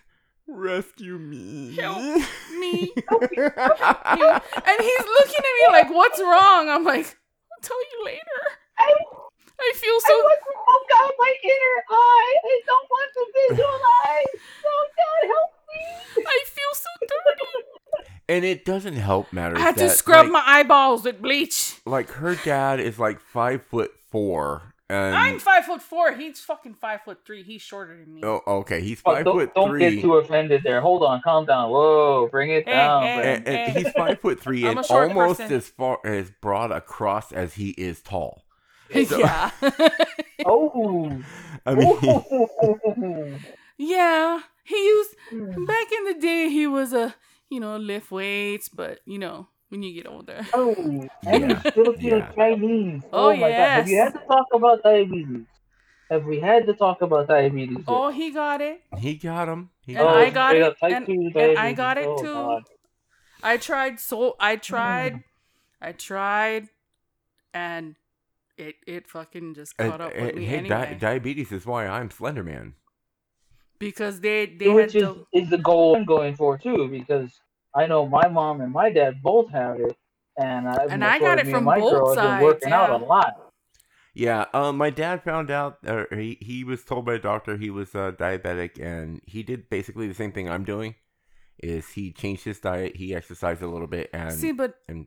Rescue 0.48 1.18
me. 1.18 1.74
Help 1.74 1.98
me. 2.60 2.92
And 3.10 4.78
he's 4.80 5.06
looking 5.18 5.42
at 5.42 5.54
me 5.58 5.66
like 5.72 5.90
what's 5.90 6.20
wrong? 6.20 6.68
I'm 6.68 6.84
like 6.84 7.16
tell 7.66 7.82
you 7.92 7.98
later 8.04 8.40
I 8.78 8.92
I 9.58 9.72
feel 9.74 9.94
I 9.94 10.06
so. 10.06 10.14
want 10.18 10.40
to 10.46 10.52
poke 10.68 10.90
out 11.00 11.12
my 11.18 11.34
inner 11.42 11.76
eye. 11.90 12.34
I 12.44 12.60
don't 12.66 12.88
want 12.90 13.10
to 13.14 13.22
visualize. 13.48 14.40
Oh 14.68 14.86
God, 14.96 15.28
help 15.28 15.52
me. 15.68 16.24
I 16.26 16.44
feel 16.44 16.72
so 16.74 16.90
dirty. 17.00 18.06
And 18.28 18.44
it 18.44 18.64
doesn't 18.64 18.96
help 18.96 19.32
matters. 19.32 19.58
I 19.58 19.60
had 19.62 19.76
to 19.76 19.88
scrub 19.88 20.26
like, 20.26 20.32
my 20.32 20.42
eyeballs 20.44 21.04
with 21.04 21.22
bleach. 21.22 21.76
like 21.86 22.10
her 22.10 22.34
dad 22.34 22.80
is 22.80 22.98
like 22.98 23.20
five 23.20 23.62
foot 23.62 23.92
four, 24.10 24.74
and 24.88 25.14
I'm 25.14 25.38
five 25.38 25.64
foot 25.64 25.82
four. 25.82 26.12
He's 26.12 26.40
fucking 26.40 26.74
five 26.74 27.02
foot 27.02 27.18
three. 27.24 27.42
He's 27.42 27.62
shorter 27.62 27.98
than 27.98 28.14
me. 28.14 28.20
oh, 28.24 28.40
okay, 28.46 28.80
he's 28.80 29.02
Oh, 29.04 29.14
five 29.14 29.24
don't 29.24 29.38
foot 29.38 29.54
don't 29.54 29.78
get 29.78 30.00
too 30.00 30.14
offended 30.14 30.62
there. 30.64 30.80
Hold 30.80 31.02
on, 31.02 31.20
calm 31.22 31.46
down. 31.46 31.70
Whoa, 31.70 32.28
bring 32.30 32.50
it 32.50 32.64
Hey, 32.66 32.72
down. 32.72 33.02
Eh, 33.02 33.06
hey. 33.06 33.20
Brandon. 33.20 33.46
and, 33.54 33.68
and 33.68 33.76
eh. 33.76 33.80
he's 33.80 33.92
five 33.92 34.20
foot 34.20 34.40
three 34.40 34.64
and 34.66 34.78
almost 34.78 35.40
person. 35.40 35.56
as 35.56 35.68
far 35.68 35.98
as 36.04 36.30
broad 36.40 36.70
across 36.70 37.32
as 37.32 37.54
he 37.54 37.70
is 37.70 38.00
tall. 38.00 38.44
So- 39.06 39.18
yeah. 39.18 39.50
Oh. 40.48 41.10
I 41.64 41.74
mean, 41.74 43.40
yeah. 43.78 44.40
He 44.62 44.76
used 44.76 45.10
hmm. 45.30 45.64
back 45.64 45.86
in 45.90 46.04
the 46.04 46.20
day. 46.20 46.48
He 46.50 46.68
was 46.68 46.92
a 46.92 47.16
you 47.48 47.58
know 47.58 47.76
lift 47.76 48.12
weights, 48.12 48.68
but 48.68 49.00
you 49.06 49.18
know 49.18 49.48
when 49.68 49.82
you 49.82 49.94
get 49.94 50.06
older. 50.10 50.46
Oh, 50.54 50.74
and 51.26 51.42
Yeah, 51.42 51.62
he's 51.62 51.72
Filipino 51.72 52.16
yeah. 52.18 52.32
Chinese. 52.32 53.02
Oh, 53.12 53.34
my 53.36 53.50
God. 53.50 53.68
Have 53.68 53.88
you 53.88 53.98
had 53.98 54.12
to 54.12 54.20
talk 54.28 54.46
about 54.54 54.82
diabetes? 54.82 55.46
Have 56.10 56.24
we 56.24 56.38
had 56.40 56.66
to 56.66 56.74
talk 56.74 57.02
about 57.02 57.26
diabetes? 57.28 57.78
yet? 57.78 57.84
Oh, 57.88 58.10
he 58.10 58.30
got 58.30 58.60
it. 58.60 58.80
he 58.98 59.14
got 59.16 59.48
him. 59.48 59.70
He 59.84 59.94
And 59.94 60.04
got 60.04 60.16
I 60.16 60.30
got 60.30 60.50
straight 60.50 60.62
it, 60.62 60.68
up 60.68 60.76
and- 60.82 61.08
and 61.36 61.58
I 61.58 61.72
got 61.72 61.98
it 61.98 62.06
Oh, 62.08 62.16
too. 62.22 62.32
God. 62.32 62.62
I 63.42 63.56
tried 63.56 64.00
so 64.00 64.34
I 64.40 64.56
tried, 64.56 65.22
I 65.80 65.92
tried, 65.92 66.68
and 67.52 67.96
it 68.56 68.76
it 68.86 69.06
fucking 69.08 69.54
just 69.54 69.74
Uh, 69.78 69.90
caught 69.90 70.00
up 70.00 70.12
uh, 70.18 70.22
with 70.24 70.36
me 70.36 70.44
hey, 70.46 70.62
di- 70.62 70.94
diabetes 70.94 71.52
is 71.52 71.66
why 71.66 71.86
I'm 71.86 72.10
Slender 72.10 72.42
Man. 72.42 72.74
because 73.78 74.20
they 74.20 74.46
they 74.46 74.66
had 74.66 74.74
Which 74.74 74.94
is, 74.94 75.02
the, 75.02 75.24
is 75.32 75.50
the 75.50 75.58
goal 75.58 75.96
I'm 75.96 76.04
going 76.06 76.34
for 76.34 76.56
too, 76.56 76.88
because 76.88 77.30
I 77.76 77.86
know 77.86 78.06
my 78.06 78.26
mom 78.28 78.62
and 78.62 78.72
my 78.72 78.90
dad 78.90 79.22
both 79.22 79.50
have 79.50 79.78
it, 79.78 79.96
and 80.38 80.66
I, 80.66 80.86
and 80.88 81.04
I 81.04 81.18
got 81.18 81.38
it 81.38 81.46
from 81.46 81.64
my 81.64 81.78
both 81.78 81.92
girl 81.92 82.06
been 82.06 82.14
sides, 82.14 82.42
working 82.42 82.72
out 82.72 82.90
a 82.90 82.96
lot. 82.96 83.52
Yeah, 84.14 84.46
um, 84.54 84.78
my 84.78 84.88
dad 84.88 85.22
found 85.22 85.50
out, 85.50 85.78
uh, 85.86 86.04
he 86.10 86.38
he 86.40 86.64
was 86.64 86.84
told 86.84 87.04
by 87.04 87.14
a 87.14 87.18
doctor 87.18 87.58
he 87.58 87.68
was 87.68 87.94
uh, 87.94 88.12
diabetic, 88.12 88.80
and 88.80 89.20
he 89.26 89.42
did 89.42 89.68
basically 89.68 90.08
the 90.08 90.14
same 90.14 90.32
thing 90.32 90.48
I'm 90.48 90.64
doing. 90.64 90.94
Is 91.58 91.90
he 91.90 92.12
changed 92.12 92.44
his 92.44 92.60
diet? 92.60 92.96
He 92.96 93.14
exercised 93.14 93.60
a 93.60 93.68
little 93.68 93.86
bit, 93.86 94.08
and 94.14 94.32
see, 94.32 94.52
but 94.52 94.76
and 94.88 95.06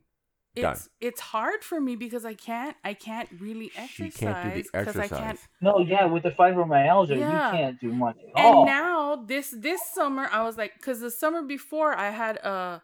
done. 0.61 0.73
it's 0.73 0.89
it's 1.01 1.19
hard 1.21 1.63
for 1.63 1.79
me 1.81 1.95
because 1.95 2.25
I 2.25 2.33
can't 2.33 2.75
I 2.83 2.93
can't 2.93 3.29
really 3.39 3.69
she 3.69 3.79
exercise 3.79 4.13
can't 4.17 4.43
do 4.43 4.63
the 4.63 4.69
because 4.73 4.97
I 4.97 5.03
exercise. 5.03 5.19
can't. 5.19 5.39
No, 5.61 5.79
yeah, 5.79 6.05
with 6.05 6.23
the 6.23 6.31
fibromyalgia, 6.31 7.17
Yeah. 7.19 7.51
you 7.51 7.57
can't 7.57 7.79
do 7.79 7.93
much 7.93 8.17
at 8.17 8.45
And 8.45 8.45
all. 8.45 8.61
And 8.63 8.65
now 8.67 9.15
this 9.17 9.53
this 9.57 9.81
summer 9.93 10.29
I 10.31 10.43
was 10.43 10.57
like, 10.57 10.73
because 10.75 10.99
the 11.01 11.11
summer 11.11 11.41
before 11.41 11.93
I 11.95 12.09
had 12.11 12.37
a 12.37 12.81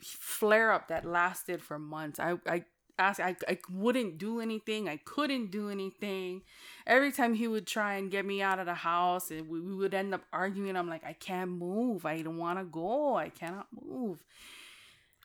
flare 0.00 0.72
up 0.72 0.88
that 0.88 1.04
lasted 1.04 1.62
for 1.62 1.78
months. 1.78 2.18
I 2.18 2.36
I 2.46 2.64
asked 2.98 3.20
I 3.20 3.36
I 3.48 3.58
wouldn't 3.70 4.18
do 4.18 4.40
anything. 4.40 4.88
I 4.88 4.96
couldn't 4.98 5.50
do 5.50 5.68
anything. 5.70 6.42
Every 6.86 7.12
time 7.12 7.34
he 7.34 7.48
would 7.48 7.66
try 7.66 7.94
and 7.94 8.10
get 8.10 8.24
me 8.26 8.42
out 8.42 8.58
of 8.58 8.66
the 8.66 8.74
house, 8.74 9.30
and 9.30 9.48
we, 9.48 9.60
we 9.60 9.74
would 9.74 9.94
end 9.94 10.14
up 10.14 10.22
arguing. 10.32 10.76
I'm 10.76 10.88
like, 10.88 11.04
I 11.04 11.12
can't 11.14 11.50
move. 11.50 12.04
I 12.06 12.22
don't 12.22 12.38
want 12.38 12.58
to 12.58 12.64
go. 12.64 13.16
I 13.16 13.28
cannot 13.28 13.66
move. 13.72 14.22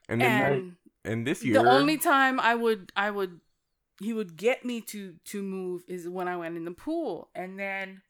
and 0.07 0.21
then 0.21 0.53
And 0.53 0.75
and 1.05 1.25
this 1.25 1.43
year, 1.43 1.62
the 1.62 1.69
only 1.69 1.97
time 1.97 2.39
I 2.39 2.55
would 2.55 2.91
I 2.95 3.12
would 3.12 3.39
he 4.01 4.13
would 4.13 4.35
get 4.35 4.65
me 4.65 4.81
to 4.81 5.15
to 5.25 5.41
move 5.41 5.83
is 5.88 6.07
when 6.07 6.27
I 6.27 6.35
went 6.38 6.57
in 6.57 6.65
the 6.65 6.71
pool, 6.71 7.29
and 7.35 7.57
then 7.59 8.01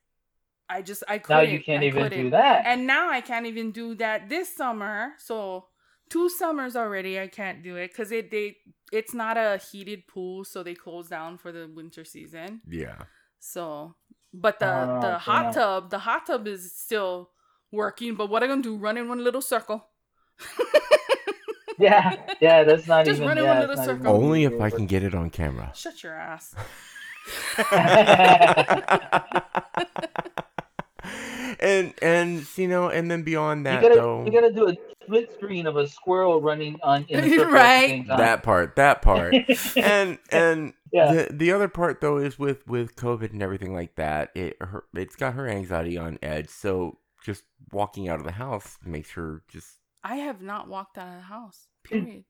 I 0.70 0.82
just 0.82 1.04
I 1.08 1.20
couldn't. 1.20 1.44
Now 1.46 1.52
you 1.52 1.62
can't 1.64 1.84
I 1.84 1.88
even 1.88 2.04
couldn't. 2.04 2.24
do 2.24 2.30
that. 2.32 2.66
And 2.66 2.88
now 2.88 3.10
I 3.10 3.22
can't 3.22 3.46
even 3.46 3.72
do 3.72 3.96
that 3.96 4.30
this 4.30 4.56
summer. 4.56 5.14
So 5.20 5.68
two 6.10 6.30
summers 6.30 6.76
already 6.76 7.20
I 7.20 7.28
can't 7.28 7.64
do 7.64 7.76
it 7.76 7.90
because 7.90 8.12
it 8.12 8.32
they 8.32 8.58
it's 8.92 9.14
not 9.14 9.38
a 9.38 9.58
heated 9.72 10.08
pool, 10.08 10.44
so 10.44 10.64
they 10.64 10.74
close 10.76 11.08
down 11.10 11.38
for 11.38 11.52
the 11.52 11.68
winter 11.74 12.04
season. 12.06 12.62
yeah, 12.68 13.04
So, 13.40 13.96
but 14.34 14.60
the 14.60 14.66
Oh, 14.68 15.00
the 15.02 15.18
hot 15.20 15.48
no. 15.48 15.52
tub 15.54 15.90
the 15.92 16.00
hot 16.00 16.26
tub 16.26 16.48
is 16.48 16.74
still 16.74 17.30
working. 17.72 18.16
But 18.16 18.30
what 18.30 18.42
I'm 18.44 18.50
gonna 18.50 18.62
do? 18.64 18.78
Run 18.78 18.98
in 18.98 19.08
one 19.08 19.24
little 19.24 19.42
circle. 19.42 19.86
yeah, 21.80 22.16
yeah, 22.40 22.64
that's 22.64 22.88
not 22.88 23.06
Just 23.06 23.18
even. 23.18 23.28
run 23.28 23.38
in 23.38 23.44
yeah, 23.44 23.50
one 23.50 23.58
it's 23.64 23.68
little 23.70 23.86
not 23.86 23.92
even 23.96 24.06
circle. 24.06 24.24
only 24.24 24.44
if 24.46 24.60
I 24.62 24.70
can 24.70 24.86
get 24.86 25.04
it 25.04 25.14
on 25.16 25.30
camera. 25.30 25.72
Shut 25.76 26.04
your 26.04 26.14
ass. 26.14 26.56
and 31.60 31.94
and 32.02 32.46
you 32.58 32.68
know, 32.68 32.90
and 32.90 33.10
then 33.10 33.24
beyond 33.24 33.60
You 33.62 33.64
that 33.66 33.82
gotta, 33.82 33.96
though, 33.96 34.26
you 34.26 34.32
gotta 34.32 34.52
do 34.52 34.68
a 34.70 34.76
split 35.04 35.32
screen 35.34 35.68
of 35.68 35.78
a 35.78 35.88
squirrel 35.88 36.42
running 36.42 36.78
on 36.84 37.06
in 37.10 37.20
a 37.20 37.30
circle 37.36 37.44
at 37.46 37.52
Right. 37.52 37.82
the 37.82 37.88
same 37.88 38.06
time. 38.06 38.18
that 38.18 38.44
part, 38.44 38.76
that 38.76 39.02
part, 39.02 39.34
and 39.76 40.18
and 40.32 40.74
yeah, 40.92 41.14
the 41.14 41.28
the 41.32 41.52
other 41.52 41.68
part 41.68 42.02
though 42.02 42.18
is 42.18 42.40
with 42.40 42.66
with 42.68 42.96
COVID 42.96 43.32
and 43.32 43.42
everything 43.44 43.74
like 43.74 43.96
that. 43.96 44.32
It 44.36 44.58
her 44.62 44.86
it's 44.96 45.16
got 45.16 45.34
her 45.36 45.48
anxiety 45.48 45.98
on 45.98 46.18
edge. 46.24 46.50
So 46.50 46.98
just 47.24 47.44
walking 47.72 48.08
out 48.08 48.20
of 48.20 48.26
the 48.26 48.32
house 48.34 48.78
makes 48.86 49.12
her 49.12 49.42
just 49.48 49.78
I 50.06 50.18
have 50.18 50.42
not 50.42 50.70
walked 50.70 50.98
out 51.00 51.10
of 51.10 51.16
the 51.16 51.22
house. 51.22 51.68
Period. 51.84 52.26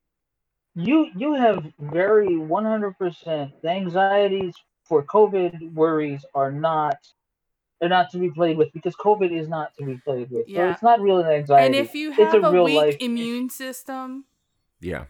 you 0.75 1.07
you 1.15 1.33
have 1.35 1.65
very 1.79 2.37
one 2.37 2.65
hundred 2.65 2.97
percent. 2.97 3.51
The 3.63 3.69
anxieties 3.69 4.55
for 4.85 5.03
COVID 5.03 5.73
worries 5.73 6.25
are 6.33 6.51
not. 6.51 6.97
They're 7.79 7.89
not 7.89 8.09
to 8.11 8.19
be 8.19 8.31
played 8.31 8.57
with 8.57 8.71
because 8.73 8.95
COVID 8.95 9.31
is 9.37 9.49
not 9.49 9.75
to 9.77 9.85
be 9.85 9.97
played 9.97 10.31
with. 10.31 10.47
So 10.47 10.53
Yeah. 10.53 10.71
it's 10.71 10.81
not 10.83 11.01
real 11.01 11.23
anxiety. 11.23 11.65
And 11.65 11.75
if 11.75 11.93
you 11.95 12.13
It's 12.17 12.33
have 12.33 12.43
a 12.43 12.47
a, 12.47 12.51
real 12.51 12.63
weak 12.65 12.77
life 12.77 12.97
immune 13.01 13.49
system, 13.49 14.25
yeah. 14.79 15.05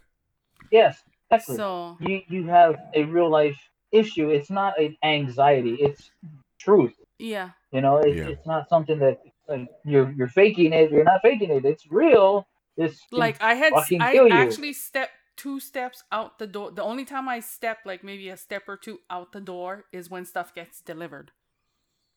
yes, 0.71 1.03
exactly. 1.31 1.57
so 1.57 1.97
you 2.01 2.21
you 2.27 2.47
have 2.47 2.75
a 2.95 3.03
real 3.05 3.29
life 3.29 3.59
issue. 3.91 4.29
It's 4.31 4.49
not 4.49 4.79
an 4.79 4.97
anxiety. 5.03 5.75
It's 5.79 6.11
truth. 6.59 6.95
yeah. 7.19 7.51
You 7.71 7.81
know, 7.81 7.97
it's, 7.97 8.17
Yeah. 8.17 8.29
it's 8.29 8.47
not 8.47 8.69
something 8.69 8.99
that 8.99 9.19
like, 9.47 9.69
you're 9.85 10.11
you're 10.17 10.27
faking 10.41 10.73
it. 10.73 10.91
You're 10.91 11.03
not 11.13 11.21
faking 11.21 11.51
it. 11.51 11.65
It's 11.65 11.85
real. 11.91 12.47
It's 12.77 12.99
Like 13.11 13.41
I 13.41 13.53
had, 13.55 13.73
fucking 13.73 14.01
I 14.01 14.11
kill 14.13 14.27
you. 14.27 14.33
actually 14.33 14.73
stepped 14.73 15.11
two 15.37 15.59
steps 15.59 16.03
out 16.11 16.39
the 16.39 16.47
door. 16.47 16.71
The 16.71 16.83
only 16.83 17.05
time 17.05 17.27
I 17.29 17.39
step 17.39 17.79
like 17.85 18.03
maybe 18.03 18.29
a 18.29 18.37
step 18.37 18.63
or 18.67 18.77
two 18.77 18.99
out 19.09 19.31
the 19.31 19.41
door 19.41 19.85
is 19.91 20.09
when 20.09 20.25
stuff 20.25 20.53
gets 20.53 20.81
delivered, 20.81 21.31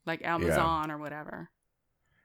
like 0.06 0.24
Amazon 0.24 0.90
or 0.90 0.98
whatever. 0.98 1.50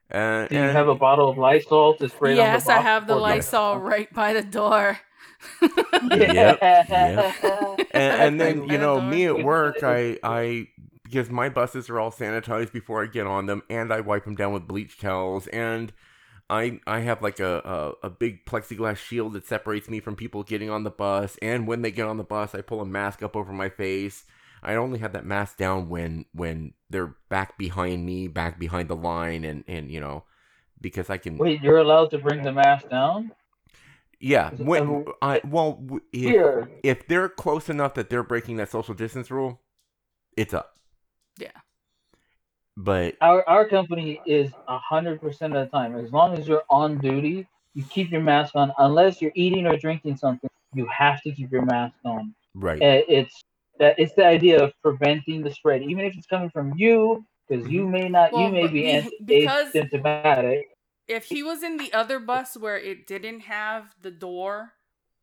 And, 0.10 0.50
Do 0.50 0.56
you 0.56 0.62
have 0.62 0.88
a 0.88 0.96
bottle 0.96 1.30
of 1.30 1.38
Lysol 1.38 1.96
to 1.96 2.10
spray 2.10 2.32
on 2.32 2.38
the 2.38 2.44
yes, 2.44 2.68
I 2.68 2.80
have 2.82 3.08
the 3.08 3.16
before 3.16 3.30
you- 3.30 3.36
Lysol 3.36 3.78
right 3.80 4.13
by 4.13 4.34
the 4.34 4.44
door. 4.44 5.00
Yep, 5.62 5.72
Yeah. 6.62 7.34
and, 7.92 8.22
and 8.22 8.42
then 8.42 8.63
you 8.70 8.78
know 8.78 9.02
me 9.02 9.25
at 9.25 9.44
work 9.44 9.84
i 9.84 10.18
i 10.24 10.68
because 11.04 11.30
my 11.30 11.50
buses 11.50 11.90
are 11.90 12.00
all 12.00 12.12
sanitized 12.12 12.72
before 12.72 13.04
i 13.04 13.08
get 13.08 13.28
on 13.28 13.46
them 13.46 13.62
and 13.70 13.92
i 13.92 14.00
wipe 14.00 14.24
them 14.25 14.36
down 14.36 14.54
with 14.54 14.68
bleach 14.68 14.98
towels 15.00 15.48
and 15.48 15.92
i 16.50 16.80
i 16.86 17.00
have 17.00 17.22
like 17.22 17.40
a, 17.40 17.96
a 18.04 18.08
a 18.08 18.10
big 18.10 18.46
plexiglass 18.46 18.98
shield 18.98 19.34
that 19.34 19.46
separates 19.46 19.90
me 19.90 20.00
from 20.00 20.16
people 20.16 20.44
getting 20.44 20.70
on 20.70 20.84
the 20.84 20.90
bus 20.92 21.38
and 21.42 21.68
when 21.68 21.82
they 21.82 21.92
get 21.92 22.08
on 22.08 22.18
the 22.18 22.24
bus 22.24 22.54
i 22.54 22.62
pull 22.62 22.82
a 22.82 22.86
mask 22.86 23.24
up 23.24 23.36
over 23.36 23.52
my 23.54 23.70
face 23.70 24.26
i 24.62 24.76
only 24.76 25.00
have 25.00 25.14
that 25.14 25.26
mask 25.26 25.58
down 25.58 25.90
when 25.90 26.26
when 26.34 26.74
they're 26.90 27.16
back 27.30 27.58
behind 27.58 28.06
me 28.06 28.28
back 28.28 28.60
behind 28.60 28.90
the 28.90 28.96
line 28.96 29.44
and 29.46 29.64
and 29.68 29.92
you 29.92 30.00
know 30.00 30.24
because 30.82 31.10
i 31.10 31.18
can 31.18 31.38
Wait, 31.38 31.62
you're 31.62 31.78
allowed 31.78 32.12
to 32.12 32.18
bring 32.18 32.44
the 32.44 32.52
mask 32.52 32.90
down? 32.90 33.32
yeah 34.20 34.52
Is 34.52 34.60
when 34.60 35.06
i 35.22 35.42
well 35.46 35.86
if, 36.12 36.22
Here. 36.22 36.70
if 36.84 37.08
they're 37.08 37.30
close 37.30 37.70
enough 37.70 37.94
that 37.96 38.10
they're 38.10 38.24
breaking 38.24 38.58
that 38.58 38.70
social 38.72 38.94
distance 38.94 39.30
rule, 39.32 39.62
it's 40.38 40.54
up. 40.54 40.78
Yeah. 41.38 41.52
But 42.77 43.15
Our 43.22 43.48
our 43.48 43.68
company 43.68 44.20
is 44.25 44.51
a 44.68 44.77
hundred 44.80 45.22
percent 45.22 45.56
of 45.56 45.65
the 45.70 45.72
time. 45.77 45.96
As 45.96 46.12
long 46.12 46.38
as 46.38 46.48
you're 46.48 46.63
on 46.70 46.98
duty, 46.98 47.48
you 47.75 47.84
keep 47.89 48.12
your 48.12 48.22
mask 48.22 48.56
on. 48.56 48.74
Unless 48.80 49.22
you're 49.22 49.32
eating 49.36 49.68
or 49.68 49.77
drinking 49.77 50.18
something, 50.18 50.50
you 50.74 50.88
have 50.88 51.22
to 51.24 51.32
keep 51.32 51.51
your 51.51 51.65
mask 51.65 51.96
on. 52.03 52.34
right, 52.56 52.82
Uh, 52.82 53.01
It's 53.08 53.42
that 53.80 53.98
it's 54.00 54.13
the 54.15 54.25
idea 54.25 54.63
of 54.63 54.74
preventing 54.82 55.42
the 55.44 55.51
spread, 55.51 55.84
even 55.84 56.06
if 56.06 56.15
it's 56.15 56.27
coming 56.27 56.50
from 56.50 56.74
you, 56.75 57.25
because 57.48 57.68
you 57.68 57.88
may 57.88 58.10
not, 58.10 58.32
Well, 58.32 58.44
you 58.44 58.51
may 58.51 58.68
be 58.68 58.82
be- 58.82 59.10
because- 59.25 59.74
asymptomatic. 59.74 60.63
if 61.08 61.25
he 61.25 61.44
was 61.44 61.63
in 61.63 61.77
the 61.77 61.92
other 61.94 62.20
bus 62.20 62.56
where 62.58 62.77
it 62.77 63.06
didn't 63.08 63.42
have 63.42 63.94
the 64.01 64.12
door 64.12 64.74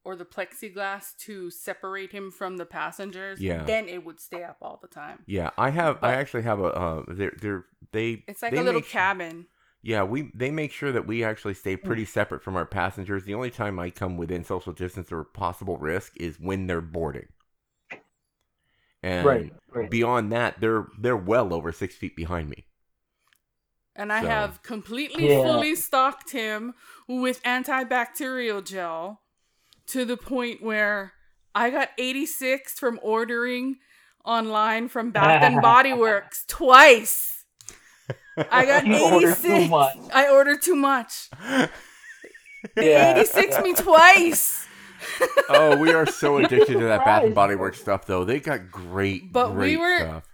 or 0.04 0.16
the 0.16 0.24
plexiglass 0.24 1.14
to 1.18 1.50
separate 1.50 2.10
him 2.12 2.30
from 2.30 2.56
the 2.56 2.64
passengers, 2.64 3.40
Yeah. 3.40 3.64
then 3.64 3.88
it 3.88 4.04
would 4.04 4.18
stay 4.20 4.42
up 4.44 4.56
all 4.62 4.78
the 4.80 4.88
time. 4.88 5.22
yeah, 5.26 5.50
I 5.58 5.70
have. 5.70 5.98
I 6.02 6.14
actually 6.14 6.42
have 6.44 6.58
a. 6.60 6.64
Uh, 6.64 7.02
they're 7.08 7.34
they're 7.40 7.64
they. 7.92 8.24
It's 8.26 8.42
like 8.42 8.52
they 8.52 8.58
a 8.58 8.62
little 8.62 8.80
make 8.80 8.88
su- 8.88 8.92
cabin. 8.92 9.46
Yeah, 9.82 10.02
we 10.02 10.30
they 10.34 10.50
make 10.50 10.72
sure 10.72 10.92
that 10.92 11.06
we 11.06 11.24
actually 11.24 11.54
stay 11.54 11.76
Hmm. 11.76 11.86
pretty 11.86 12.04
separate 12.04 12.42
from 12.42 12.56
our 12.56 12.66
passengers. 12.66 13.24
The 13.24 13.34
only 13.34 13.50
time 13.50 13.78
I 13.78 13.90
come 13.90 14.16
within 14.16 14.44
social 14.44 14.72
distance 14.72 15.10
or 15.12 15.24
possible 15.24 15.76
risk 15.78 16.12
is 16.18 16.38
when 16.40 16.66
they're 16.66 16.80
boarding. 16.82 17.28
and 19.02 19.24
Right, 19.26 19.52
right. 19.70 19.90
beyond 19.90 20.30
that, 20.32 20.60
they're 20.60 20.86
they're 20.98 21.16
well 21.16 21.54
over 21.54 21.72
six 21.72 21.94
feet 21.94 22.14
behind 22.16 22.50
me. 22.50 22.66
And 23.96 24.12
I 24.12 24.20
So- 24.22 24.28
have 24.28 24.62
completely 24.62 25.28
Yeah. 25.28 25.42
fully 25.42 25.74
stocked 25.74 26.30
him 26.32 26.74
with 27.08 27.42
antibacterial 27.42 28.64
gel 28.64 29.22
to 29.90 30.04
the 30.04 30.16
point 30.16 30.62
where 30.62 31.12
I 31.54 31.70
got 31.70 31.88
86 31.98 32.78
from 32.78 32.98
ordering 33.02 33.76
online 34.24 34.88
from 34.88 35.10
Bath 35.10 35.42
and 35.42 35.60
Body 35.62 35.92
Works 35.92 36.44
twice. 36.46 37.44
I 38.50 38.64
got 38.64 38.86
You 38.86 39.02
ordered 39.02 39.36
too 39.36 39.52
86. 39.54 39.70
much. 39.70 39.96
I 40.12 40.28
ordered 40.30 40.62
too 40.62 40.76
much. 40.76 41.28
They 42.76 42.90
Yeah. 42.92 43.16
86 43.18 43.60
me 43.62 43.74
twice. 43.74 44.66
oh, 45.48 45.76
we 45.78 45.92
are 45.92 46.06
so 46.06 46.36
addicted 46.44 46.74
to 46.78 46.84
that 46.84 47.04
Bath 47.04 47.24
and 47.24 47.34
Body 47.34 47.54
Works 47.54 47.80
stuff, 47.80 48.06
though. 48.06 48.24
They 48.24 48.40
got 48.40 48.70
great, 48.70 49.32
But 49.32 49.54
we 49.54 49.76
were- 49.76 49.98
stuff. 49.98 50.24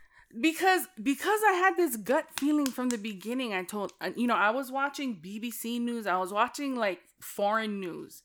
because 0.41 0.87
because 1.03 1.41
I 1.49 1.53
had 1.53 1.77
this 1.77 1.97
gut 1.97 2.27
feeling 2.39 2.67
from 2.67 2.89
the 2.91 2.99
beginning. 2.99 3.55
I 3.55 3.63
told 3.65 3.93
uh, 4.01 4.11
you 4.17 4.27
know 4.27 4.35
I 4.35 4.51
was 4.51 4.71
watching 4.73 5.17
BBC 5.25 5.81
news. 5.81 6.07
I 6.07 6.19
was 6.19 6.33
watching 6.33 6.75
like 6.77 7.01
foreign 7.21 7.81
news 7.81 8.23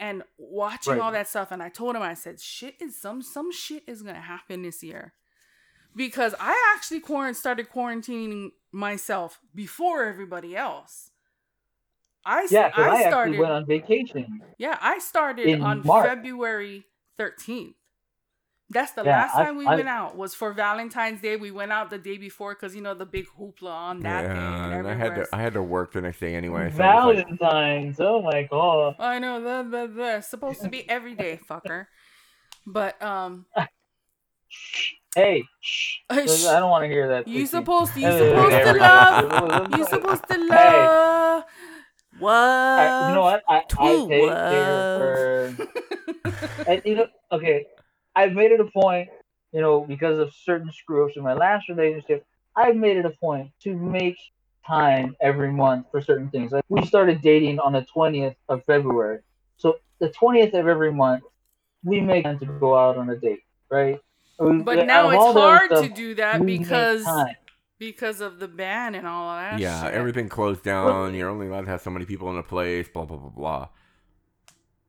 and 0.00 0.22
watching 0.38 0.94
Right. 0.94 1.00
all 1.02 1.12
that 1.12 1.28
stuff. 1.28 1.50
And 1.52 1.62
I 1.62 1.68
told 1.68 1.96
him 1.96 2.02
I 2.02 2.14
said 2.14 2.40
shit 2.40 2.76
is 2.80 3.00
some 3.00 3.22
some 3.22 3.52
shit 3.52 3.84
is 3.86 4.02
gonna 4.02 4.20
happen 4.20 4.62
this 4.62 4.82
year 4.82 5.14
because 5.94 6.34
I 6.40 6.74
actually 6.76 7.00
quarant 7.00 7.36
started 7.36 7.68
quarantining 7.70 8.50
myself 8.72 9.40
before 9.54 10.04
everybody 10.04 10.56
else. 10.56 11.10
i 12.24 12.46
Yeah, 12.50 12.70
I, 12.74 12.82
I 12.82 12.86
actually 12.96 13.10
started 13.10 13.38
went 13.40 13.52
on 13.52 13.66
vacation. 13.66 14.42
yeah 14.58 14.78
I 14.80 14.98
started 14.98 15.60
on 15.60 15.82
March. 15.84 16.06
February 16.08 16.84
thirteenth. 17.18 17.76
That's 18.72 18.92
the 18.92 19.04
Yeah, 19.04 19.16
last 19.18 19.36
I- 19.36 19.44
time 19.44 19.56
we 19.58 19.66
I- 19.66 19.76
went 19.76 19.88
out 19.88 20.16
was 20.16 20.34
for 20.34 20.52
Valentine's 20.52 21.20
Day. 21.20 21.36
We 21.36 21.50
went 21.50 21.72
out 21.72 21.90
the 21.90 21.98
day 21.98 22.16
before 22.16 22.54
because 22.54 22.74
you 22.74 22.80
know 22.82 22.94
the 22.94 23.06
big 23.06 23.26
hoopla 23.38 23.70
on 23.70 24.00
that 24.00 24.22
day. 24.22 24.34
Yeah, 24.34 24.64
And 24.64 24.74
and 24.74 24.88
I 24.88 24.94
had 24.94 25.14
to 25.16 25.26
I 25.32 25.40
had 25.42 25.52
to 25.54 25.62
work 25.62 25.92
the 25.92 26.00
next 26.00 26.20
day 26.20 26.34
anyway. 26.34 26.70
So 26.70 26.82
it 26.82 27.04
was 27.06 27.16
like, 27.16 27.38
Valentine's. 27.40 28.00
Oh 28.00 28.22
my 28.22 28.42
god. 28.44 28.96
I 28.98 29.18
know 29.18 29.40
that 29.42 29.70
that 29.70 29.96
that's 29.96 30.28
supposed 30.28 30.62
to 30.62 30.68
be 30.68 30.88
every 30.88 31.14
day, 31.14 31.38
fucker. 31.48 31.86
But 32.66 33.00
um, 33.02 33.46
Hey, 35.14 35.44
shh. 35.60 35.98
I 36.10 36.24
don't 36.24 36.70
want 36.70 36.84
to 36.84 36.88
hear 36.88 37.08
that. 37.08 37.28
you 37.28 37.40
Vicky. 37.40 37.46
supposed 37.46 37.92
to 37.94 38.00
you 38.00 38.06
Hey, 38.06 38.18
supposed 38.30 38.64
to 38.64 38.72
love 38.80 39.78
you 39.78 39.84
supposed 39.84 40.24
to 40.28 40.38
love 40.38 41.44
what 42.18 42.34
I, 42.34 43.08
you 43.08 43.14
know 43.14 43.22
what? 43.22 43.42
I, 43.48 43.56
I 43.56 43.60
To 43.60 44.08
take 44.08 44.22
what? 44.22 44.50
care 44.50 45.56
for. 45.56 46.64
and, 46.70 46.82
you 46.84 46.94
know, 46.96 47.06
okay, 47.32 47.66
I've 48.14 48.32
made 48.32 48.52
it 48.52 48.60
a 48.60 48.64
point, 48.66 49.08
you 49.52 49.60
know, 49.60 49.80
because 49.80 50.18
of 50.18 50.32
certain 50.34 50.70
screw 50.72 51.06
ups 51.06 51.16
in 51.16 51.22
my 51.22 51.34
last 51.34 51.68
relationship, 51.68 52.24
I've 52.56 52.76
made 52.76 52.96
it 52.98 53.06
a 53.06 53.10
point 53.10 53.50
to 53.62 53.74
make 53.74 54.16
time 54.66 55.16
every 55.20 55.50
month 55.52 55.86
for 55.90 56.00
certain 56.00 56.30
things. 56.30 56.52
Like 56.52 56.64
we 56.68 56.84
started 56.86 57.20
dating 57.22 57.58
on 57.58 57.72
the 57.72 57.82
twentieth 57.92 58.34
of 58.48 58.64
February, 58.64 59.20
so 59.56 59.78
the 59.98 60.10
twentieth 60.10 60.54
of 60.54 60.66
every 60.68 60.92
month, 60.92 61.22
we 61.84 62.00
make 62.00 62.24
time 62.24 62.38
to 62.40 62.46
go 62.46 62.76
out 62.76 62.96
on 62.96 63.10
a 63.10 63.16
date, 63.16 63.40
right? 63.70 63.98
We- 64.38 64.62
But 64.62 64.78
out 64.80 64.86
now 64.86 65.10
it's 65.10 65.18
all 65.18 65.32
the 65.32 65.40
other 65.40 65.48
hard 65.48 65.70
to 65.70 65.88
do 65.88 66.14
that 66.16 66.44
because 66.44 67.08
because 67.78 68.20
of 68.20 68.38
the 68.38 68.48
ban 68.48 68.94
and 68.94 69.06
all 69.06 69.30
of 69.30 69.40
that. 69.40 69.60
yeah, 69.60 69.84
shit. 69.84 69.94
everything 69.94 70.28
closed 70.28 70.62
down. 70.62 71.14
You're 71.14 71.28
only 71.28 71.48
allowed 71.48 71.62
to 71.62 71.70
have 71.70 71.80
so 71.82 71.90
many 71.90 72.04
people 72.04 72.30
in 72.30 72.36
a 72.36 72.42
place. 72.42 72.88
Blah 72.88 73.06
blah 73.06 73.16
blah 73.16 73.30
blah. 73.30 73.68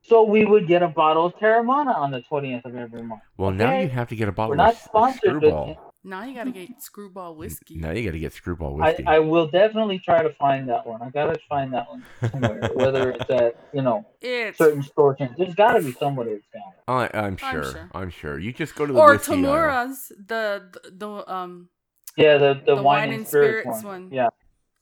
So 0.06 0.22
we 0.22 0.44
would 0.44 0.66
get 0.68 0.82
a 0.82 0.88
bottle 0.88 1.24
of 1.26 1.34
Terramana 1.36 1.96
on 1.96 2.10
the 2.10 2.20
twentieth 2.22 2.64
of 2.66 2.76
every 2.76 3.02
month. 3.02 3.22
Well, 3.38 3.50
now 3.50 3.78
you 3.78 3.88
have 3.88 4.08
to 4.10 4.16
get 4.16 4.28
a 4.28 4.32
bottle 4.32 4.50
We're 4.50 4.56
bottle 4.58 4.74
not 4.74 4.74
of 4.74 4.80
sponsored, 4.82 5.40
Screwball. 5.42 5.92
Now 6.06 6.22
you 6.24 6.34
gotta 6.34 6.50
get 6.50 6.82
screwball 6.82 7.34
whiskey. 7.34 7.76
Now 7.76 7.92
you 7.92 8.04
got 8.04 8.12
to 8.12 8.18
get 8.18 8.34
Screwball 8.34 8.74
whiskey. 8.76 9.06
I 9.06 9.20
will 9.20 9.46
definitely 9.46 9.98
try 9.98 10.22
to 10.22 10.28
find 10.34 10.68
that 10.68 10.86
one. 10.86 11.00
I 11.00 11.08
gotta 11.08 11.38
find 11.48 11.72
that 11.72 11.88
one 11.88 12.04
somewhere, 12.30 12.70
whether 12.74 13.12
it's 13.12 13.30
at 13.30 13.56
you 13.72 13.80
know 13.80 14.04
It's 14.20 14.58
certain 14.58 14.82
store 14.82 15.14
chains. 15.14 15.30
There's 15.38 15.54
got 15.54 15.72
to 15.72 15.80
be 15.82 15.92
somebody 15.92 16.32
that's 16.34 16.44
got 16.52 17.08
it. 17.10 17.14
I, 17.16 17.18
I'm 17.26 17.38
sure. 17.38 17.64
sure. 17.72 17.88
I'm 17.94 18.10
sure. 18.10 18.38
You 18.38 18.52
just 18.52 18.74
go 18.74 18.84
to 18.84 18.92
the 18.92 18.98
or 19.00 19.12
whiskey. 19.12 19.32
Tamura's 19.32 20.08
the, 20.08 20.68
the 20.84 20.90
the 20.90 21.32
um 21.32 21.70
Yeah, 22.18 22.36
the 22.36 22.60
the, 22.66 22.74
The 22.76 22.82
wine, 22.82 23.10
and 23.14 23.26
spirits, 23.26 23.82
one. 23.82 23.84
one. 23.84 24.08
Yeah, 24.12 24.28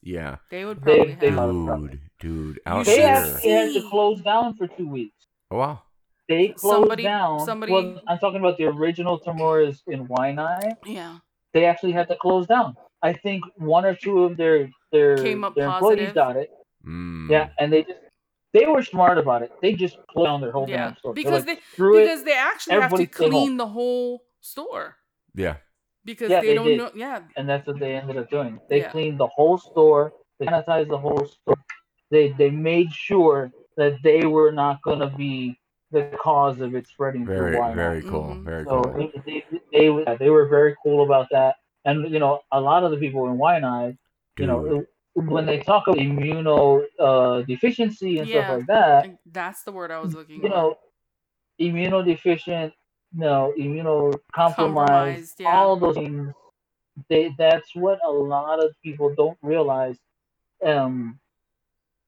Yeah, 0.01 0.35
they 0.49 0.65
would 0.65 0.83
They- 0.83 0.95
probably 0.97 1.15
they 1.15 1.29
have. 1.29 1.37
love- 1.55 1.89
dude, 1.89 1.99
dude, 2.23 2.55
You 2.55 2.61
out 2.65 2.85
they 2.85 2.95
here. 3.01 3.07
actually 3.07 3.51
had 3.51 3.73
to 3.73 3.89
close 3.89 4.21
down 4.21 4.55
for 4.55 4.67
two 4.67 4.87
weeks. 4.87 5.27
Oh 5.51 5.57
wow. 5.57 5.81
They 6.29 6.47
closed 6.49 6.75
Somebody- 6.81 7.03
down. 7.03 7.39
somebody- 7.41 7.73
Well, 7.73 8.01
I'm 8.07 8.17
talking 8.17 8.39
about 8.39 8.57
the 8.57 8.65
original 8.65 9.19
Tamuras 9.19 9.81
in 9.87 10.07
Waianae. 10.07 10.77
Yeah. 10.85 11.17
They 11.53 11.65
actually 11.65 11.91
had 11.91 12.07
to 12.07 12.15
close 12.15 12.47
down. 12.47 12.75
I 13.01 13.11
think 13.13 13.43
one 13.57 13.85
or 13.85 13.93
two 13.95 14.23
of 14.23 14.37
their 14.37 14.69
their 14.93 15.17
Came 15.17 15.43
up 15.43 15.53
their 15.55 15.65
employees 15.65 15.97
positive. 16.11 16.15
got 16.15 16.35
it. 16.37 16.49
Mm. 16.87 17.29
Yeah, 17.29 17.49
and 17.59 17.71
they 17.73 17.83
just 17.83 17.99
they 18.53 18.65
were 18.67 18.83
smart 18.83 19.17
about 19.17 19.41
it. 19.41 19.51
They 19.61 19.73
just 19.73 19.97
closed 20.07 20.27
down 20.27 20.39
their 20.41 20.51
whole 20.51 20.69
Yeah. 20.69 20.77
damn 20.89 20.95
store. 20.97 21.13
They're 21.13 21.23
Because 21.23 21.45
like, 21.45 21.57
they 21.57 21.63
Screw 21.73 21.97
it. 21.97 22.01
because 22.03 22.23
they 22.23 22.33
actually 22.33 22.73
have 22.75 22.91
to 22.91 22.95
Everybody 22.95 23.23
home. 23.23 23.31
clean 23.31 23.57
the 23.57 23.67
whole 23.67 24.23
store. 24.41 24.97
Yeah. 25.35 25.55
Because 26.05 26.29
Yeah, 26.29 26.41
they, 26.41 26.47
they 26.47 26.53
don't 26.55 26.67
did. 26.67 26.77
know 26.77 26.91
yeah. 26.95 27.21
and 27.35 27.49
that's 27.49 27.65
what 27.67 27.79
they 27.79 27.95
ended 27.95 28.17
up 28.17 28.29
doing. 28.29 28.59
They 28.69 28.81
Yeah. 28.81 28.91
cleaned 28.91 29.19
the 29.19 29.27
whole 29.27 29.57
store. 29.57 30.13
They 30.39 30.45
sanitized 30.45 30.89
the 30.89 30.97
whole 30.97 31.25
store. 31.25 31.55
They 32.13 32.25
they 32.41 32.51
made 32.71 32.89
sure 33.07 33.39
that 33.79 33.93
they 34.07 34.21
were 34.35 34.51
not 34.51 34.75
going 34.87 34.99
to 35.07 35.11
be 35.25 35.35
the 35.95 36.03
cause 36.27 36.57
of 36.65 36.69
it 36.77 36.85
spreading 36.93 37.23
Very, 37.25 37.51
very 37.83 38.01
cool. 38.11 38.29
Mhm. 38.35 38.43
Very 38.51 38.63
So 38.65 38.75
cool. 38.81 38.93
they, 38.97 39.07
they, 39.27 39.39
they, 39.75 39.87
were- 39.93 40.17
they 40.21 40.29
were 40.35 40.47
very 40.57 40.73
cool 40.83 40.99
about 41.07 41.27
that. 41.31 41.53
And 41.85 41.95
you 42.13 42.19
know, 42.23 42.33
a 42.51 42.61
lot 42.69 42.81
of 42.85 42.89
the 42.93 42.97
people 42.97 43.21
in 43.29 43.35
Waianae, 43.43 43.97
you 44.39 44.47
know, 44.49 44.59
Dude. 45.15 45.29
when 45.35 45.45
they 45.49 45.59
talk 45.71 45.83
about 45.87 45.99
immuno 46.07 46.61
uh, 47.07 47.41
deficiency 47.53 48.11
and 48.19 48.27
Yeah. 48.27 48.35
stuff 48.35 48.49
like 48.57 48.67
that, 48.75 48.99
That's 49.39 49.61
the 49.67 49.71
word 49.71 49.89
I 49.91 49.99
was 50.05 50.13
looking 50.19 50.39
for. 50.39 50.45
you 50.47 50.49
for. 50.49 50.55
know, 50.55 50.67
immunodeficient, 51.61 52.71
no, 53.13 53.53
immunocompromised, 53.59 54.33
Compromised, 54.33 55.35
yeah. 55.39 55.55
all 55.55 55.75
those 55.83 55.95
things. 55.95 56.33
They 57.09 57.33
that's 57.37 57.69
what 57.75 57.99
a 58.05 58.11
lot 58.11 58.57
of 58.63 58.69
people 58.83 59.13
don't 59.15 59.37
realize. 59.41 59.97
Um, 60.65 61.19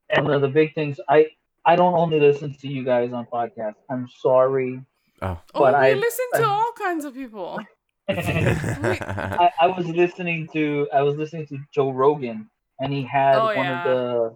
and 0.10 0.26
one 0.26 0.34
of 0.36 0.42
the 0.42 0.48
big 0.48 0.74
things 0.76 1.00
I 1.10 1.28
I 1.66 1.76
don't 1.76 1.96
only 1.96 2.20
listen 2.20 2.54
to 2.62 2.68
you 2.68 2.84
guys 2.84 3.12
on 3.12 3.26
podcasts. 3.26 3.76
I'm 3.90 4.08
sorry. 4.20 4.82
Oh. 5.22 5.40
oh, 5.54 5.60
but 5.60 5.74
we 5.80 5.88
I- 5.88 5.94
listen 5.94 6.26
to 6.36 6.42
I- 6.42 6.46
all 6.50 6.72
kinds 6.78 7.06
of 7.06 7.14
people. 7.14 7.60
I, 8.08 9.50
I 9.62 9.68
was 9.68 9.88
listening 9.88 10.48
to 10.54 10.88
I 10.94 11.02
was 11.02 11.16
listening 11.16 11.48
to 11.48 11.58
Joe 11.74 11.92
Rogan, 11.92 12.50
and 12.80 12.94
he 12.94 13.02
had 13.04 13.36
Oh, 13.36 13.46
one 13.48 13.56
yeah. 13.58 13.80
of 13.80 13.86
the 13.86 14.36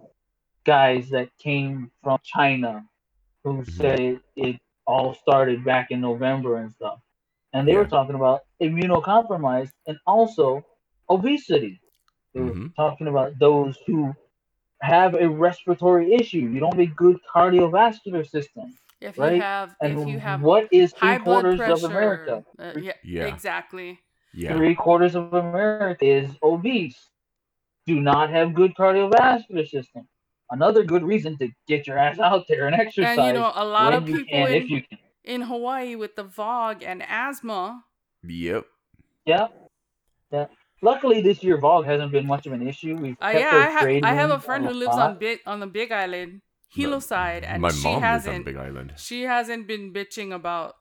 guys 0.64 1.08
that 1.10 1.28
came 1.38 1.90
from 2.02 2.18
China, 2.24 2.84
who 3.44 3.62
Mhm. 3.62 3.70
said 3.76 4.00
it, 4.00 4.20
it 4.36 4.56
all 4.86 5.14
started 5.14 5.64
back 5.64 5.92
in 5.92 6.00
November 6.00 6.56
and 6.56 6.72
stuff, 6.72 6.98
and 7.52 7.66
they 7.68 7.72
Yeah. 7.72 7.78
were 7.78 7.86
talking 7.86 8.16
about 8.16 8.40
immunocompromised 8.60 9.72
and 9.86 9.96
also 10.06 10.64
obesity. 11.08 11.80
They 12.34 12.40
were 12.40 12.50
Mhm. 12.50 12.74
talking 12.74 13.06
about 13.06 13.38
those 13.38 13.78
who 13.86 14.12
have 14.82 15.14
a 15.14 15.28
respiratory 15.28 16.14
issue. 16.14 16.38
You 16.38 16.60
don't 16.60 16.72
have 16.74 16.80
a 16.80 16.86
good 16.86 17.18
cardiovascular 17.34 18.28
system. 18.28 18.74
If 19.00 19.18
Right? 19.18 19.34
you 19.36 19.40
have 19.40 19.74
And 19.80 19.98
if 19.98 20.08
you 20.08 20.18
have 20.18 20.42
what 20.42 20.68
is 20.72 20.92
high 20.92 21.16
three 21.16 21.24
blood 21.24 21.42
quarters 21.42 21.58
pressure, 21.58 21.72
of 21.86 21.90
America? 21.90 22.44
uh, 22.58 22.72
yeah, 22.78 22.92
Yeah. 23.02 23.26
exactly. 23.26 23.98
yeah. 24.34 24.54
Three 24.56 24.74
quarters 24.74 25.14
of 25.14 25.32
America 25.32 26.04
is 26.04 26.30
obese. 26.42 27.08
Do 27.86 28.00
not 28.00 28.30
have 28.30 28.54
good 28.54 28.74
cardiovascular 28.74 29.66
system. 29.68 30.06
Another 30.50 30.82
good 30.82 31.02
reason 31.02 31.38
to 31.38 31.48
get 31.66 31.86
your 31.86 31.96
ass 31.98 32.18
out 32.18 32.46
there 32.48 32.66
and 32.66 32.74
exercise. 32.76 33.16
And 33.18 33.26
you 33.28 33.32
know, 33.34 33.52
a 33.54 33.64
lot 33.64 33.94
of 33.94 34.04
people 34.04 34.24
can, 34.24 34.48
in, 34.48 34.62
if 34.62 34.68
you 34.70 34.82
can. 34.82 34.98
in 35.24 35.40
Hawaii 35.42 35.94
with 35.96 36.16
the 36.16 36.24
VOG 36.24 36.82
and 36.84 37.02
asthma. 37.02 37.84
Yep. 38.26 38.66
Yeah, 39.26 39.46
yeah. 40.32 40.46
Luckily, 40.82 41.20
this 41.20 41.42
year 41.42 41.58
VOG 41.58 41.84
hasn't 41.84 42.12
been 42.12 42.26
much 42.26 42.46
of 42.46 42.52
an 42.52 42.66
issue. 42.66 42.96
We've 42.96 43.16
Uh, 43.20 43.32
kept 43.32 43.40
yeah, 43.40 43.56
our 43.58 43.62
I 43.62 43.70
have 43.70 44.04
I 44.04 44.12
have 44.14 44.30
a 44.30 44.40
friend 44.40 44.64
who 44.64 44.72
lives 44.72 44.96
on 44.96 45.18
big 45.18 45.40
on 45.46 45.60
the 45.60 45.66
Big 45.66 45.92
Island, 45.92 46.40
Hilo 46.70 47.00
side, 47.00 47.44
and 47.44 47.60
My 47.62 47.70
she 47.70 47.82
mom 47.84 47.94
lives 47.94 48.02
on 48.02 48.02
hasn't 48.10 48.44
Big 48.46 48.56
Island. 48.56 48.92
she 48.96 49.22
hasn't 49.22 49.66
been 49.66 49.92
bitching 49.92 50.32
about 50.34 50.76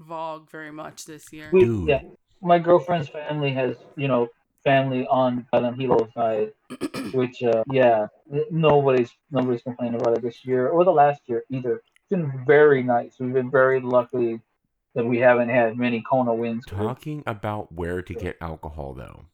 VOG 0.00 0.50
very 0.50 0.72
much 0.72 1.04
this 1.04 1.32
year. 1.32 1.50
We- 1.52 1.64
Dude. 1.64 1.88
Yeah, 1.88 2.02
my 2.40 2.58
girlfriend's 2.58 3.08
family 3.08 3.50
has 3.52 3.76
you 3.96 4.08
know 4.08 4.28
family 4.64 5.06
on 5.08 5.46
Island 5.52 5.76
Hilo 5.80 6.08
side, 6.14 6.52
which 7.12 7.42
uh, 7.42 7.62
yeah, 7.70 8.06
nobody's 8.50 9.10
nobody's 9.30 9.62
complaining 9.62 10.00
about 10.00 10.16
it 10.16 10.22
this 10.22 10.44
year 10.44 10.68
or 10.68 10.84
the 10.84 10.92
last 10.92 11.20
year 11.26 11.44
either. 11.50 11.82
It's 11.96 12.08
been 12.10 12.32
very 12.46 12.82
nice. 12.82 13.12
We've 13.20 13.32
been 13.32 13.50
very 13.50 13.80
lucky 13.80 14.40
that 14.94 15.04
we 15.04 15.18
haven't 15.18 15.48
had 15.48 15.76
many 15.76 16.02
Kona 16.08 16.32
winds. 16.34 16.64
Talking 16.66 17.22
about 17.26 17.72
where 17.72 18.00
to 18.02 18.14
get 18.14 18.36
alcohol, 18.40 18.94
though, 18.94 19.24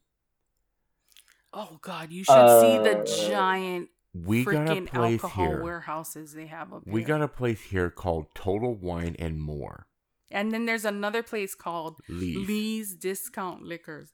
Oh 1.53 1.79
God, 1.83 2.13
you 2.13 2.25
should 2.25 2.61
see 2.61 2.79
the 2.79 3.01
Uh, 3.01 3.29
giant 3.29 3.89
we 4.15 4.45
got 4.45 4.69
a 4.69 4.75
freaking 4.75 4.87
place 4.87 5.23
alcohol 5.23 5.47
here. 5.47 5.63
warehouses 5.63 6.33
they 6.33 6.47
have 6.47 6.73
up 6.73 6.83
We 6.87 7.01
here. 7.01 7.09
got 7.09 7.23
a 7.23 7.29
place 7.29 7.61
here 7.63 7.91
called 7.91 8.27
Total 8.35 8.75
Wine 8.75 9.17
and 9.19 9.41
More. 9.41 9.87
And 10.31 10.53
then 10.53 10.67
there's 10.67 10.85
another 10.85 11.23
place 11.25 11.55
called 11.57 12.01
Lee's. 12.09 12.47
Lee's 12.49 12.95
Discount 12.95 13.63
Liquors. 13.63 14.13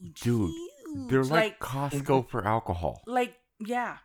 Huge, 0.00 0.20
Dude, 0.20 0.50
huge. 0.50 1.10
They're 1.10 1.22
like, 1.24 1.30
like 1.30 1.58
Costco 1.60 2.28
for 2.28 2.46
alcohol. 2.46 3.02
like 3.06 3.34
yeah, 3.60 3.98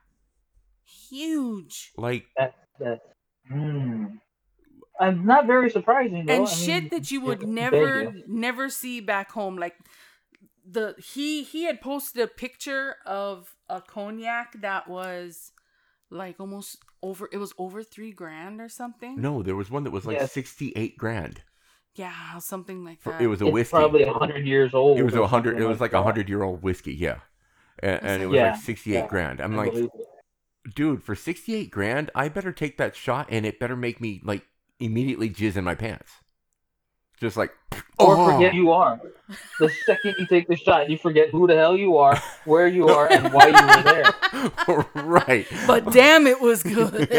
huge. 0.85 1.91
Like 1.97 2.25
That's 2.37 2.55
that's. 2.79 3.01
Mm. 3.51 4.19
I'm 4.99 5.25
not 5.25 5.47
very 5.47 5.69
surprising 5.69 6.25
though. 6.25 6.33
and 6.33 6.47
I 6.47 6.49
shit 6.51 6.83
mean, 6.83 6.89
that 6.91 7.11
you 7.11 7.21
would 7.21 7.41
it's 7.41 7.47
never 7.51 8.05
Vegas. 8.05 8.23
never 8.27 8.69
see 8.69 8.99
back 9.01 9.31
home 9.31 9.57
like 9.57 9.75
the 10.65 10.95
he 10.97 11.43
he 11.43 11.63
had 11.63 11.81
posted 11.81 12.21
a 12.23 12.27
picture 12.27 12.95
of 13.05 13.55
a 13.69 13.81
cognac 13.81 14.53
that 14.61 14.87
was 14.87 15.51
like 16.09 16.39
almost 16.39 16.77
over 17.01 17.27
it 17.31 17.37
was 17.37 17.53
over 17.57 17.83
three 17.83 18.11
grand 18.11 18.61
or 18.61 18.69
something 18.69 19.19
no, 19.19 19.41
there 19.43 19.55
was 19.55 19.69
one 19.71 19.83
that 19.83 19.91
was 19.91 20.05
like 20.05 20.17
Yes. 20.17 20.31
sixty-eight 20.31 20.97
grand. 20.97 21.41
yeah 21.95 22.37
something 22.39 22.83
like 22.85 23.01
that 23.03 23.21
it 23.21 23.27
was 23.27 23.41
a 23.41 23.45
It's 23.45 23.53
whiskey. 23.53 23.71
probably 23.77 24.05
hundred 24.05 24.45
years 24.47 24.73
old. 24.73 24.99
it 24.99 25.03
was 25.03 25.15
a 25.15 25.27
hundred. 25.27 25.59
It 25.61 25.65
was 25.67 25.81
like 25.81 25.93
a 25.93 26.03
hundred-year-old 26.03 26.63
whiskey. 26.63 26.93
Yeah, 26.93 27.19
and, 27.79 27.99
and 28.03 28.23
it 28.23 28.27
was 28.27 28.35
Yeah, 28.35 28.51
like 28.51 28.61
sixty-eight 28.61 28.99
yeah. 28.99 29.07
grand. 29.07 29.41
I'm 29.41 29.55
like, 29.55 29.73
dude, 30.75 31.03
for 31.03 31.15
sixty-eight 31.15 31.71
grand, 31.71 32.09
I 32.15 32.29
better 32.29 32.51
take 32.53 32.77
that 32.77 32.95
shot, 32.95 33.27
and 33.29 33.45
it 33.45 33.59
better 33.59 33.75
make 33.75 33.99
me 33.99 34.21
like 34.23 34.45
immediately 34.79 35.29
jizz 35.29 35.55
in 35.57 35.63
my 35.63 35.75
pants. 35.75 36.11
Just 37.23 37.37
like, 37.37 37.51
or 37.99 38.17
oh. 38.17 38.33
forget 38.33 38.53
you 38.53 38.73
are. 38.73 38.99
The 39.57 39.69
second 39.85 40.15
you 40.19 40.27
take 40.27 40.49
the 40.49 40.57
shot, 40.57 40.89
you 40.89 40.97
forget 40.97 41.29
who 41.29 41.47
the 41.47 41.55
hell 41.55 41.77
you 41.77 41.95
are, 41.95 42.21
where 42.43 42.67
you 42.67 42.89
are, 42.89 43.09
and 43.09 43.31
why 43.31 43.47
you 43.47 43.53
were 43.53 43.81
there. 43.81 44.13
right. 45.05 45.47
but 45.65 45.89
damn 45.93 46.27
it 46.27 46.41
was 46.41 46.63
good 46.63 46.91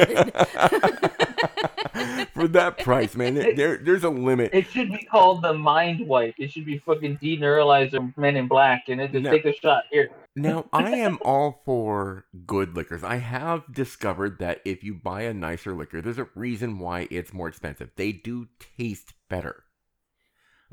For 2.35 2.49
that 2.49 2.77
price, 2.81 3.17
man, 3.17 3.33
there, 3.35 3.55
there 3.55 3.79
there's 3.79 4.05
a 4.05 4.11
limit. 4.11 4.51
It 4.53 4.67
should 4.69 4.93
be 4.93 5.07
called 5.11 5.41
the 5.41 5.55
mind 5.55 6.07
wipe. 6.07 6.35
It 6.37 6.53
should 6.53 6.67
be 6.67 6.77
fucking 6.77 7.17
deneuralizer 7.17 8.15
Men 8.19 8.37
in 8.37 8.47
Black, 8.47 8.85
and 8.89 9.01
it 9.01 9.11
just 9.11 9.25
No. 9.25 9.31
take 9.31 9.47
a 9.47 9.55
shot 9.55 9.85
here. 9.91 10.11
Now, 10.37 10.67
I 10.73 10.91
am 10.97 11.19
all 11.23 11.63
for 11.65 12.27
good 12.47 12.77
liquors. 12.77 13.03
I 13.03 13.17
have 13.17 13.73
discovered 13.73 14.39
that 14.41 14.61
if 14.67 14.85
you 14.85 14.93
buy 14.93 15.23
a 15.23 15.33
nicer 15.33 15.73
liquor, 15.73 16.03
there's 16.03 16.19
a 16.19 16.29
reason 16.35 16.79
why 16.79 17.09
it's 17.11 17.33
more 17.33 17.49
expensive. 17.49 17.91
They 17.97 18.13
do 18.13 18.49
taste 18.77 19.15
better. 19.31 19.64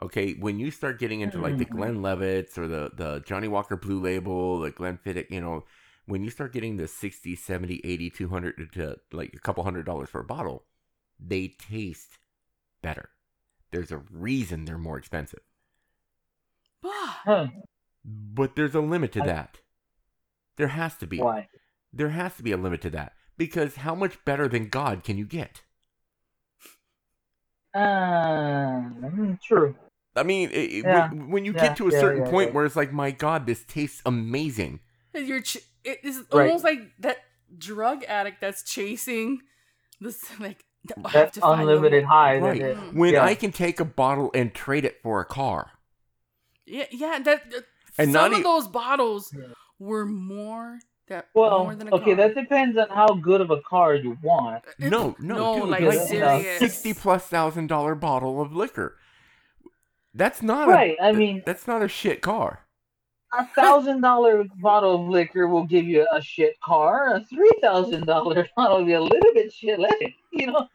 Okay, 0.01 0.33
when 0.33 0.59
you 0.59 0.71
start 0.71 0.99
getting 0.99 1.21
into 1.21 1.39
like 1.39 1.57
the 1.57 1.65
mm-hmm. 1.65 1.77
Glenlivets 1.77 2.57
or 2.57 2.67
the, 2.67 2.91
the 2.95 3.23
Johnnie 3.25 3.47
Walker 3.47 3.75
Blue 3.75 4.01
Label, 4.01 4.59
the 4.59 4.71
Glenn 4.71 4.97
Glenfiddich, 4.97 5.29
you 5.29 5.41
know, 5.41 5.63
when 6.05 6.23
you 6.23 6.29
start 6.29 6.53
getting 6.53 6.77
the 6.77 6.87
60, 6.87 7.35
70, 7.35 7.81
80, 7.83 8.09
200 8.09 8.73
to 8.73 8.95
like 9.11 9.33
a 9.33 9.39
couple 9.39 9.63
hundred 9.63 9.85
dollars 9.85 10.09
for 10.09 10.21
a 10.21 10.25
bottle, 10.25 10.63
they 11.19 11.47
taste 11.47 12.17
better. 12.81 13.09
There's 13.71 13.91
a 13.91 14.01
reason 14.11 14.65
they're 14.65 14.77
more 14.77 14.97
expensive. 14.97 15.41
Huh. 16.83 17.47
But 18.03 18.55
there's 18.55 18.75
a 18.75 18.81
limit 18.81 19.11
to 19.13 19.23
I- 19.23 19.27
that. 19.27 19.57
There 20.57 20.67
has 20.67 20.95
to 20.97 21.07
be. 21.07 21.19
Why? 21.19 21.47
There 21.93 22.09
has 22.09 22.35
to 22.37 22.43
be 22.43 22.51
a 22.51 22.57
limit 22.57 22.81
to 22.81 22.89
that. 22.91 23.13
Because 23.37 23.77
how 23.77 23.95
much 23.95 24.23
better 24.25 24.47
than 24.47 24.69
God 24.69 25.03
can 25.03 25.17
you 25.17 25.25
get? 25.25 25.61
Uh, 27.73 28.81
true. 29.43 29.75
I 30.15 30.23
mean, 30.23 30.49
it, 30.49 30.53
it- 30.55 30.85
Yeah. 30.85 31.09
when, 31.09 31.31
when 31.31 31.45
you 31.45 31.53
Yeah, 31.53 31.61
get 31.69 31.77
to 31.77 31.87
a 31.87 31.91
yeah, 31.91 31.99
certain 31.99 32.25
yeah, 32.25 32.29
point 32.31 32.49
yeah. 32.49 32.55
where 32.55 32.65
it's 32.65 32.75
like, 32.75 32.91
my 32.91 33.11
God, 33.11 33.45
this 33.45 33.63
tastes 33.65 34.01
amazing. 34.05 34.79
you're 35.13 35.41
ch- 35.41 35.57
it 35.83 35.99
is 36.03 36.23
Right. 36.31 36.47
almost 36.47 36.63
like 36.63 36.79
that 36.99 37.17
drug 37.57 38.03
addict 38.05 38.39
that's 38.41 38.63
chasing 38.63 39.41
this 39.99 40.23
like 40.39 40.63
I 41.05 41.11
That 41.11 41.33
the- 41.33 41.47
unlimited 41.49 42.03
high. 42.03 42.39
Right. 42.39 42.61
it- 42.61 42.93
When 42.93 43.13
Yeah. 43.13 43.25
I 43.25 43.35
can 43.35 43.51
take 43.51 43.79
a 43.79 43.85
bottle 43.85 44.31
and 44.33 44.53
trade 44.53 44.83
it 44.85 44.99
for 45.01 45.21
a 45.21 45.25
car. 45.25 45.71
Yeah, 46.65 46.85
yeah. 46.91 47.19
That, 47.19 47.49
that 47.51 47.63
And 47.97 48.11
some 48.11 48.31
not 48.31 48.33
of 48.33 48.39
e- 48.39 48.43
those 48.43 48.67
bottles 48.67 49.33
Yeah. 49.37 49.53
were 49.79 50.05
more 50.05 50.79
that 51.07 51.27
Well, 51.33 51.63
more 51.63 51.75
than 51.75 51.87
a 51.89 51.95
okay, 51.95 52.15
car. 52.15 52.27
that 52.27 52.35
depends 52.35 52.77
on 52.77 52.89
how 52.89 53.07
good 53.15 53.41
of 53.41 53.51
a 53.51 53.61
car 53.61 53.95
you 53.95 54.17
want. 54.21 54.63
Uh, 54.67 54.71
no, 54.89 55.15
no, 55.19 55.35
no, 55.35 55.59
dude, 55.61 55.69
like 55.69 55.81
like, 55.81 55.97
uh, 55.97 56.05
serious. 56.05 56.59
Sixty 56.59 56.93
plus 56.93 57.25
thousand 57.27 57.67
dollar 57.67 57.95
bottle 57.95 58.41
of 58.41 58.53
liquor. 58.55 58.97
That's 60.13 60.41
not 60.41 60.67
Right, 60.67 60.97
A, 60.99 61.05
I 61.05 61.11
mean- 61.13 61.41
that's 61.45 61.67
not 61.67 61.81
a 61.81 61.87
shit 61.87 62.21
car. 62.21 62.65
A 63.33 63.45
thousand 63.55 64.01
dollar 64.01 64.43
bottle 64.61 64.95
of 65.03 65.07
liquor 65.09 65.47
will 65.47 65.63
give 65.65 65.85
you 65.85 66.05
a 66.11 66.21
shit 66.21 66.59
car. 66.59 67.15
A 67.15 67.23
three 67.23 67.53
thousand 67.61 68.05
dollar 68.05 68.45
bottle 68.57 68.79
will 68.79 68.85
be 68.85 68.91
a 68.93 69.01
little 69.01 69.33
bit 69.33 69.53
shit 69.53 69.79
less. 69.79 69.93
You 70.33 70.47
know, 70.47 70.67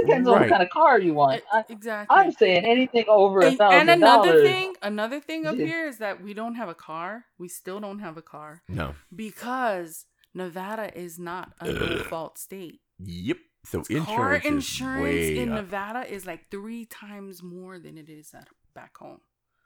depends 0.00 0.28
on 0.28 0.40
what 0.40 0.48
kind 0.48 0.62
of 0.62 0.70
car 0.70 0.98
you 1.00 1.14
want. 1.14 1.42
I, 1.52 1.64
exactly. 1.68 2.16
I'm 2.16 2.32
saying 2.32 2.64
anything 2.64 3.04
over 3.08 3.40
a 3.40 3.48
and, 3.48 3.58
thousand 3.58 3.80
and 3.80 3.90
another 3.90 4.42
thing, 4.42 4.74
another 4.82 5.20
thing 5.20 5.46
up 5.46 5.56
here 5.56 5.86
is 5.86 5.98
that 5.98 6.22
we 6.22 6.34
don't 6.34 6.54
have 6.54 6.68
a 6.68 6.74
car. 6.74 7.24
We 7.38 7.48
still 7.48 7.80
don't 7.80 7.98
have 8.00 8.16
a 8.16 8.22
car 8.22 8.62
No. 8.68 8.94
because 9.14 10.06
Nevada 10.34 10.96
is 10.98 11.18
not 11.18 11.52
a 11.60 11.72
no-fault 11.72 12.38
state. 12.38 12.80
Yep. 12.98 13.36
So 13.64 13.82
Car 13.82 14.34
insurance, 14.34 14.44
insurance 14.46 15.06
is 15.06 15.30
way 15.30 15.38
in 15.38 15.52
up. 15.52 15.56
Nevada 15.56 16.12
is 16.12 16.26
like 16.26 16.50
three 16.50 16.84
times 16.84 17.42
more 17.42 17.78
than 17.78 17.96
it 17.96 18.08
is 18.08 18.32
at 18.34 18.48
back 18.74 18.96
home. 18.96 19.20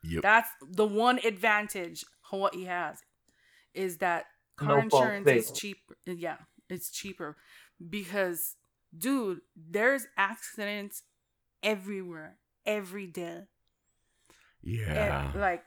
Yep. 0.05 0.23
That's 0.23 0.51
the 0.71 0.85
one 0.87 1.19
advantage 1.25 2.05
Hawaii 2.23 2.65
has 2.65 2.99
is 3.75 3.99
that 3.99 4.27
car 4.57 4.77
No 4.77 4.83
insurance 4.83 5.29
is 5.29 5.47
state. 5.47 5.57
cheap. 5.57 5.79
Yeah, 6.05 6.37
it's 6.69 6.91
cheaper 6.91 7.37
because, 7.89 8.57
dude, 8.97 9.41
there's 9.57 10.07
accidents 10.17 11.03
everywhere 11.63 12.37
every 12.65 13.07
day. 13.07 13.43
Eh, 13.43 13.45
yeah. 14.63 15.31
And, 15.33 15.41
like 15.41 15.63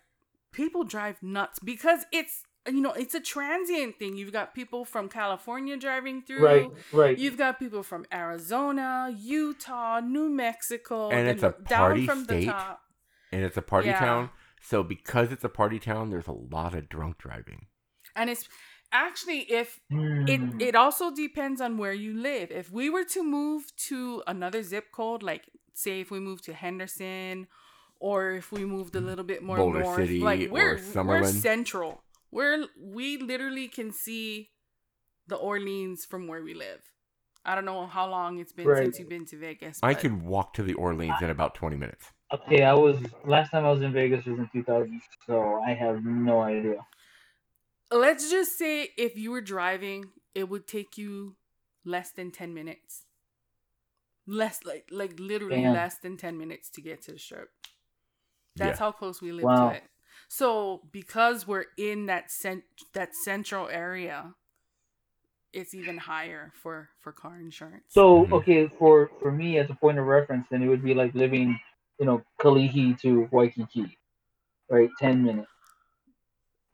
people 0.51 0.83
drive 0.83 1.21
nuts 1.23 1.59
because 1.59 2.05
it's 2.11 2.43
you 2.67 2.81
know 2.81 2.91
it's 2.91 3.15
a 3.15 3.19
transient 3.21 3.97
thing. 3.97 4.17
You've 4.17 4.33
got 4.33 4.53
people 4.53 4.85
from 4.85 5.09
California 5.09 5.77
driving 5.77 6.21
through. 6.21 6.45
Right, 6.45 6.71
right. 6.91 7.17
You've 7.17 7.37
got 7.37 7.57
people 7.59 7.83
from 7.83 8.05
Arizona, 8.13 9.13
Utah, 9.17 9.99
New 10.01 10.29
Mexico, 10.29 11.09
And 11.09 11.27
it's 11.27 11.43
a 11.43 11.55
down 11.67 11.79
party 11.79 12.05
from 12.05 12.25
the 12.25 12.41
state. 12.41 12.45
top. 12.47 12.81
and 13.31 13.43
it's 13.43 13.57
a 13.57 13.61
party 13.61 13.87
Yeah. 13.89 13.99
town. 13.99 14.29
So 14.61 14.83
because 14.83 15.31
it's 15.31 15.43
a 15.43 15.49
party 15.49 15.79
town, 15.79 16.09
there's 16.09 16.27
a 16.27 16.33
lot 16.33 16.73
of 16.75 16.89
drunk 16.89 17.17
driving. 17.19 17.67
And 18.15 18.29
it's 18.29 18.47
actually 18.91 19.39
if 19.51 19.79
Hmm. 19.89 20.25
it 20.27 20.61
it 20.61 20.75
also 20.75 21.11
depends 21.11 21.61
on 21.61 21.77
where 21.77 21.93
you 21.93 22.13
live. 22.13 22.51
If 22.51 22.71
we 22.71 22.89
were 22.89 23.03
to 23.05 23.23
move 23.23 23.63
to 23.89 24.23
another 24.27 24.61
zip 24.63 24.91
code, 24.91 25.23
like 25.23 25.43
say 25.73 26.01
if 26.01 26.11
we 26.11 26.19
moved 26.19 26.43
to 26.45 26.53
Henderson, 26.53 27.47
or 27.99 28.31
if 28.31 28.51
we 28.51 28.65
moved 28.65 28.95
a 28.95 29.01
little 29.01 29.25
bit 29.25 29.41
more 29.43 29.57
Boulder 29.57 29.81
north, 29.83 29.97
City 29.97 30.19
like 30.19 30.49
or 30.49 30.53
we're 30.53 31.03
we're 31.03 31.23
central. 31.25 32.03
We're 32.31 32.65
we 32.77 33.17
literally 33.17 33.67
can 33.67 33.91
see 33.91 34.49
the 35.27 35.35
Orleans 35.35 36.05
from 36.05 36.27
where 36.27 36.43
we 36.43 36.53
live. 36.53 36.81
I 37.45 37.55
don't 37.55 37.65
know 37.65 37.87
how 37.87 38.09
long 38.09 38.39
it's 38.39 38.51
been 38.51 38.67
Right. 38.67 38.83
since 38.83 38.99
you've 38.99 39.09
been 39.09 39.25
to 39.27 39.37
Vegas. 39.37 39.79
I 39.81 39.93
but- 39.93 40.01
could 40.01 40.21
walk 40.23 40.53
to 40.55 40.63
the 40.63 40.73
Orleans 40.73 41.21
in 41.21 41.29
about 41.29 41.55
20 41.55 41.75
minutes. 41.77 42.11
Okay, 42.31 42.63
I 42.63 42.73
was 42.73 42.97
last 43.25 43.49
time 43.51 43.65
I 43.65 43.71
was 43.71 43.81
in 43.81 43.91
Vegas 43.91 44.23
was 44.25 44.37
in 44.37 44.47
2000, 44.53 45.01
so 45.25 45.61
I 45.65 45.73
have 45.73 46.03
no 46.05 46.41
idea. 46.41 46.85
Let's 47.91 48.29
just 48.29 48.57
say 48.57 48.89
if 48.97 49.17
you 49.17 49.31
were 49.31 49.41
driving, 49.41 50.11
it 50.35 50.49
would 50.49 50.67
take 50.67 50.97
you 50.97 51.37
less 51.83 52.11
than 52.11 52.31
10 52.31 52.53
minutes. 52.53 53.05
Less 54.27 54.63
like 54.63 54.87
like 54.91 55.19
literally 55.19 55.65
Damn. 55.65 55.65
less 55.65 55.97
than 55.97 56.15
10 56.15 56.37
minutes 56.37 56.69
to 56.71 56.81
get 56.81 57.01
to 57.01 57.11
the 57.11 57.19
strip. 57.19 57.49
That's 58.55 58.77
Yeah. 58.77 58.79
how 58.79 58.91
close 58.91 59.21
we 59.21 59.31
live 59.31 59.53
Wow. 59.53 59.55
to 59.55 59.69
it. 59.75 59.89
So, 60.27 60.87
because 60.91 61.47
we're 61.47 61.65
in 61.77 62.05
that 62.07 62.29
cent- 62.29 62.65
that 62.93 63.15
central 63.15 63.67
area, 63.67 64.35
it's 65.53 65.73
even 65.73 65.97
higher 65.97 66.51
for 66.55 66.89
for 66.99 67.11
car 67.11 67.39
insurance. 67.39 68.03
So 68.03 68.25
Mhm. 68.25 68.37
okay, 68.37 68.67
for 68.67 69.09
for 69.19 69.31
me 69.31 69.57
as 69.57 69.69
a 69.69 69.75
point 69.75 69.97
of 69.99 70.05
reference, 70.05 70.47
then 70.49 70.63
it 70.63 70.67
would 70.67 70.83
be 70.83 70.93
like 70.93 71.13
living, 71.13 71.59
you 71.99 72.05
know, 72.05 72.23
Kalihi 72.39 72.97
to 73.01 73.27
Waikiki, 73.31 73.97
right? 74.69 74.89
Ten 74.99 75.23
minutes 75.23 75.51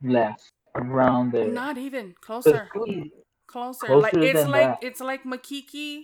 less 0.02 0.52
around 0.78 1.32
there. 1.32 1.48
not 1.48 1.78
even 1.78 2.14
closer. 2.20 2.68
Closer. 2.72 3.04
Closer 3.46 3.96
like 3.96 4.14
it's 4.14 4.40
than 4.40 4.50
like 4.50 4.80
that. 4.80 4.86
it's 4.86 5.00
like 5.00 5.24
Makiki 5.24 6.02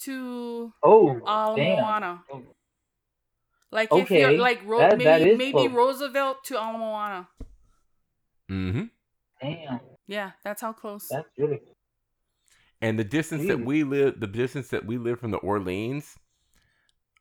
to 0.00 0.72
Oh, 0.82 1.20
Ala 1.26 1.54
damn. 1.56 1.76
Moana. 1.80 2.22
Like 3.70 3.88
if 3.92 4.10
you're 4.10 4.32
like 4.32 4.60
Ro- 4.66 4.78
that- 4.80 4.92
maybe 4.98 5.04
that 5.04 5.20
is 5.22 5.38
maybe 5.38 5.52
close. 5.52 5.70
Roosevelt 5.70 6.44
to 6.44 6.54
Ala 6.56 6.72
Moana. 6.78 7.28
Mm-hmm. 8.50 8.84
Damn, 9.40 9.80
Yeah, 10.06 10.32
that's 10.44 10.60
how 10.60 10.72
close. 10.72 11.08
that's 11.10 11.28
really. 11.38 11.60
And 12.80 12.98
the 12.98 13.04
distance 13.04 13.46
that 13.46 13.60
we 13.60 13.84
live, 13.84 14.18
the 14.20 14.26
distance 14.26 14.68
that 14.68 14.84
we 14.84 14.98
live 14.98 15.20
from 15.20 15.30
the 15.30 15.38
Orleans. 15.38 16.16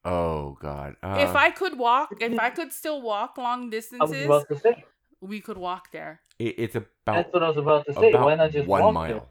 Oh 0.04 0.58
God. 0.60 0.96
Uh, 1.04 1.18
if 1.20 1.36
I 1.36 1.52
could 1.52 1.78
walk, 1.78 2.10
if 2.20 2.38
I 2.40 2.50
could 2.50 2.72
still 2.74 3.02
walk 3.02 3.38
long 3.38 3.62
I 3.62 3.64
was 3.66 3.70
distances, 3.72 4.26
about 4.26 4.48
to 4.50 4.58
say. 4.60 4.84
We 5.22 5.40
could 5.40 5.58
walk 5.58 5.92
there. 5.92 6.22
it, 6.40 6.56
it's 6.58 6.76
about 6.76 6.90
That's 7.06 7.34
what 7.34 7.44
I 7.44 7.48
was 7.50 7.58
about 7.58 7.86
to 7.86 7.94
say. 7.94 8.10
about 8.10 8.26
Why 8.26 8.36
not 8.36 8.52
just 8.52 8.68
one 8.68 8.82
walk 8.84 8.94
mile. 8.94 9.08
there? 9.08 9.22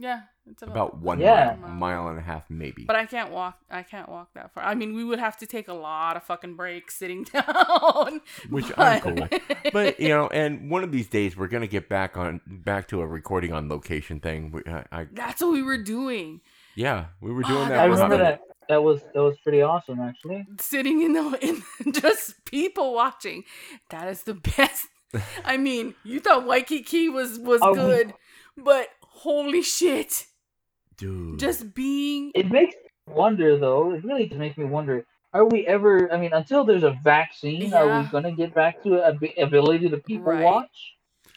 Yeah, 0.00 0.20
It's 0.48 0.62
About 0.62 0.98
one 0.98 1.18
Yeah. 1.20 1.56
mile, 1.60 1.70
mile 1.74 2.08
and 2.08 2.18
a 2.20 2.22
half, 2.22 2.44
maybe. 2.48 2.84
But 2.84 2.94
I 2.94 3.04
can't 3.04 3.32
walk. 3.32 3.58
I 3.68 3.82
can't 3.82 4.08
walk 4.08 4.28
that 4.34 4.54
far. 4.54 4.62
I 4.62 4.76
mean, 4.76 4.94
we 4.94 5.02
would 5.04 5.18
have 5.18 5.36
to 5.38 5.46
take 5.46 5.66
a 5.66 5.74
lot 5.74 6.16
of 6.16 6.22
fucking 6.22 6.54
breaks 6.54 6.94
sitting 6.96 7.24
down. 7.32 8.20
Which 8.48 8.66
I'm 8.78 9.00
cool 9.00 9.14
with. 9.14 9.42
but 9.72 9.98
you 9.98 10.08
know, 10.10 10.28
and 10.28 10.70
one 10.70 10.84
of 10.84 10.92
these 10.92 11.08
days 11.08 11.36
we're 11.36 11.48
gonna 11.48 11.66
get 11.66 11.88
back 11.88 12.16
on 12.16 12.40
back 12.46 12.86
to 12.88 13.00
a 13.00 13.06
recording 13.08 13.52
on 13.52 13.68
location 13.68 14.20
thing. 14.20 14.52
We, 14.52 14.62
I, 14.72 14.84
I 14.92 15.06
that's 15.12 15.42
what 15.42 15.52
we 15.52 15.62
were 15.62 15.82
doing. 15.82 16.42
yeah, 16.76 17.06
we 17.20 17.32
were 17.32 17.42
doing 17.42 17.64
Ah, 17.64 17.68
that. 17.70 17.78
I 17.80 17.84
remember 17.86 18.14
about 18.14 18.20
a- 18.20 18.24
that. 18.24 18.40
That 18.68 18.82
was 18.84 19.00
that 19.14 19.22
was 19.22 19.36
pretty 19.42 19.62
awesome, 19.62 19.98
actually. 19.98 20.46
Sitting 20.60 21.02
in 21.02 21.14
the 21.14 21.38
in 21.86 21.92
just 21.92 22.44
people 22.44 22.94
watching. 22.94 23.42
That 23.90 24.06
is 24.08 24.22
the 24.22 24.34
best. 24.34 24.86
I 25.44 25.56
mean, 25.56 25.94
you 26.04 26.20
thought 26.20 26.46
Waikiki 26.46 27.08
was 27.08 27.38
was 27.38 27.60
Oh. 27.62 27.74
good, 27.74 28.14
but 28.56 28.88
holy 29.00 29.62
shit! 29.62 30.26
dude. 30.96 31.38
Just 31.38 31.74
being 31.74 32.32
It 32.34 32.50
makes 32.50 32.74
me 32.74 33.14
wonder, 33.14 33.56
though. 33.58 33.92
It 33.94 34.04
really 34.04 34.26
does 34.26 34.38
make 34.38 34.58
me 34.58 34.64
wonder. 34.64 35.06
Are 35.32 35.44
we 35.44 35.66
ever? 35.66 36.10
I 36.12 36.16
mean, 36.18 36.32
until 36.32 36.64
there's 36.64 36.82
a 36.82 36.98
vaccine, 37.04 37.72
are 37.72 38.00
we 38.02 38.08
gonna 38.08 38.32
get 38.32 38.54
back 38.54 38.82
to 38.82 38.96
a 39.02 39.08
ab- 39.08 39.34
ability 39.38 39.88
to 39.90 39.98
people 39.98 40.32
Right. 40.32 40.44
watch? 40.44 40.94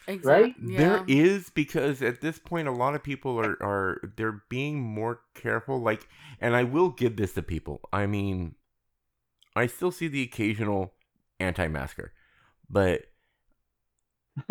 exact, 0.08 0.54
There 0.58 0.96
yeah. 0.96 1.04
is 1.06 1.48
because 1.50 2.02
at 2.02 2.20
this 2.20 2.36
point 2.40 2.66
a 2.66 2.72
lot 2.72 2.96
of 2.96 3.04
people 3.04 3.38
are 3.38 3.56
are 3.62 4.00
they're 4.16 4.42
being 4.48 4.80
more 4.80 5.20
careful. 5.34 5.78
Like, 5.80 6.08
and 6.40 6.56
I 6.56 6.64
will 6.64 6.88
give 6.90 7.16
this 7.16 7.34
to 7.34 7.42
people. 7.42 7.88
I 7.92 8.06
mean, 8.06 8.56
I 9.54 9.66
still 9.66 9.92
see 9.92 10.08
the 10.08 10.22
occasional 10.22 10.94
anti-masker, 11.38 12.12
but 12.68 13.04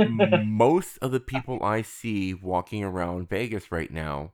most 0.08 0.98
of 0.98 1.12
the 1.12 1.20
people 1.20 1.64
I 1.64 1.82
see 1.82 2.34
walking 2.34 2.84
around 2.84 3.30
Vegas 3.30 3.72
right 3.72 3.92
now 3.92 4.34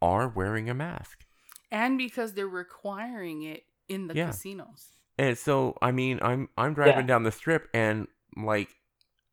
are 0.00 0.28
wearing 0.28 0.68
a 0.70 0.74
mask. 0.74 1.24
and 1.70 1.98
because 1.98 2.32
they're 2.34 2.48
requiring 2.48 3.42
it 3.42 3.64
in 3.88 4.06
the 4.08 4.14
Yeah. 4.14 4.26
casinos. 4.28 4.86
And 5.18 5.36
so, 5.36 5.76
I 5.82 5.90
mean, 5.92 6.18
I'm 6.22 6.48
I'm 6.56 6.74
driving 6.74 7.00
Yeah. 7.02 7.14
down 7.14 7.22
the 7.24 7.32
strip, 7.32 7.68
and 7.74 8.06
like, 8.36 8.68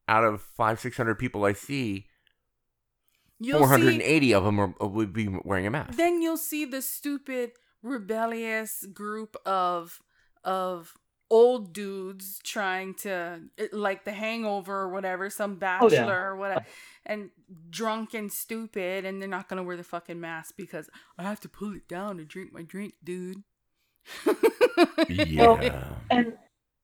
out 0.08 0.24
of 0.24 0.42
five 0.42 0.80
six 0.80 0.98
hundred 0.98 1.16
people 1.16 1.46
I 1.46 1.54
see, 1.54 2.08
You'll 3.40 3.60
four 3.60 3.68
hundred 3.68 4.02
see 4.02 4.34
of 4.34 4.44
them 4.44 4.60
are, 4.60 4.74
uh, 4.82 4.88
would 4.88 5.14
be 5.14 5.28
wearing 5.28 5.68
a 5.68 5.72
mask. 5.72 5.96
then 5.98 6.22
you'll 6.22 6.38
see 6.38 6.66
the 6.66 6.82
stupid 6.82 7.52
rebellious 7.84 8.86
group 8.88 9.36
of 9.46 10.02
of 10.44 10.94
old 11.30 11.74
dudes 11.74 12.40
trying 12.44 12.94
to 12.94 13.42
eh, 13.58 13.68
like 13.72 14.06
the 14.06 14.12
hangover 14.12 14.82
or 14.82 14.90
whatever 14.90 15.30
some 15.30 15.60
Oh, 15.80 15.90
yeah. 15.90 16.06
bachelor 16.06 16.32
or 16.32 16.36
whatever 16.38 16.62
uh-huh. 16.62 16.70
and 17.06 17.30
drunk 17.70 18.14
and 18.14 18.32
stupid 18.32 19.06
and 19.06 19.22
they're 19.22 19.30
not 19.30 19.50
gonna 19.50 19.64
wear 19.64 19.78
the 19.78 19.84
fucking 19.84 20.20
mask 20.20 20.56
because 20.58 20.90
i 21.18 21.24
have 21.24 21.40
to 21.42 21.50
pull 21.50 21.74
it 21.74 21.88
down 21.88 22.18
to 22.18 22.26
drink 22.26 22.54
my 22.54 22.62
drink 22.62 22.94
dude 23.04 23.44
yeah, 25.10 25.84
And 26.12 26.34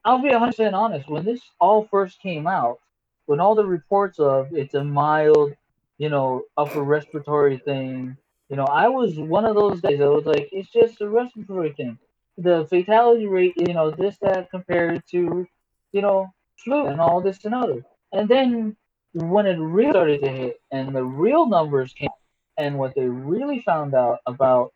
I'll 0.05 0.21
be 0.21 0.29
100% 0.29 0.73
honest. 0.73 1.09
When 1.09 1.25
this 1.25 1.41
all 1.59 1.87
first 1.91 2.21
came 2.21 2.47
out, 2.47 2.79
when 3.25 3.39
all 3.39 3.55
the 3.55 3.65
reports 3.65 4.19
of 4.19 4.47
it's 4.53 4.73
a 4.73 4.83
mild, 4.83 5.53
you 5.97 6.09
know, 6.09 6.43
upper 6.57 6.81
respiratory 6.81 7.57
thing, 7.59 8.17
you 8.49 8.55
know, 8.55 8.65
I 8.65 8.87
was 8.89 9.17
one 9.17 9.45
of 9.45 9.55
those 9.55 9.81
guys 9.81 9.99
that 9.99 10.11
was 10.11 10.25
like, 10.25 10.49
it's 10.51 10.71
just 10.71 11.01
a 11.01 11.09
respiratory 11.09 11.73
thing. 11.73 11.97
The 12.41 12.67
fatality 12.69 13.27
rate, 13.27 13.53
you 13.57 13.73
know, 13.73 13.91
this, 13.91 14.17
that 14.21 14.49
compared 14.49 15.03
to, 15.11 15.47
you 15.91 16.01
know, 16.01 16.33
flu 16.57 16.87
and 16.87 16.99
all 16.99 17.21
this 17.21 17.43
and 17.45 17.53
other. 17.53 17.83
And 18.13 18.27
then 18.29 18.75
when 19.13 19.45
it 19.45 19.57
really 19.59 19.91
started 19.91 20.21
to 20.23 20.29
hit 20.29 20.61
and 20.71 20.95
the 20.95 21.03
real 21.03 21.45
numbers 21.47 21.93
came 21.93 22.09
and 22.57 22.77
what 22.77 22.95
they 22.95 23.07
really 23.07 23.61
found 23.61 23.93
out 23.93 24.19
about, 24.25 24.73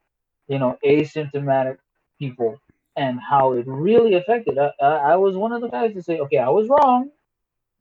you 0.48 0.60
know, 0.60 0.78
asymptomatic 0.86 1.78
people 2.20 2.60
and 2.96 3.20
how 3.20 3.54
it 3.54 3.66
really 3.68 4.14
affected. 4.16 4.58
I, 4.58 4.72
I, 4.82 5.14
I 5.14 5.16
was 5.16 5.36
one 5.36 5.52
of 5.52 5.62
the 5.62 5.70
guys 5.70 5.94
to 5.94 6.04
say, 6.04 6.20
okay, 6.20 6.38
I 6.38 6.50
was 6.50 6.68
wrong. 6.70 7.10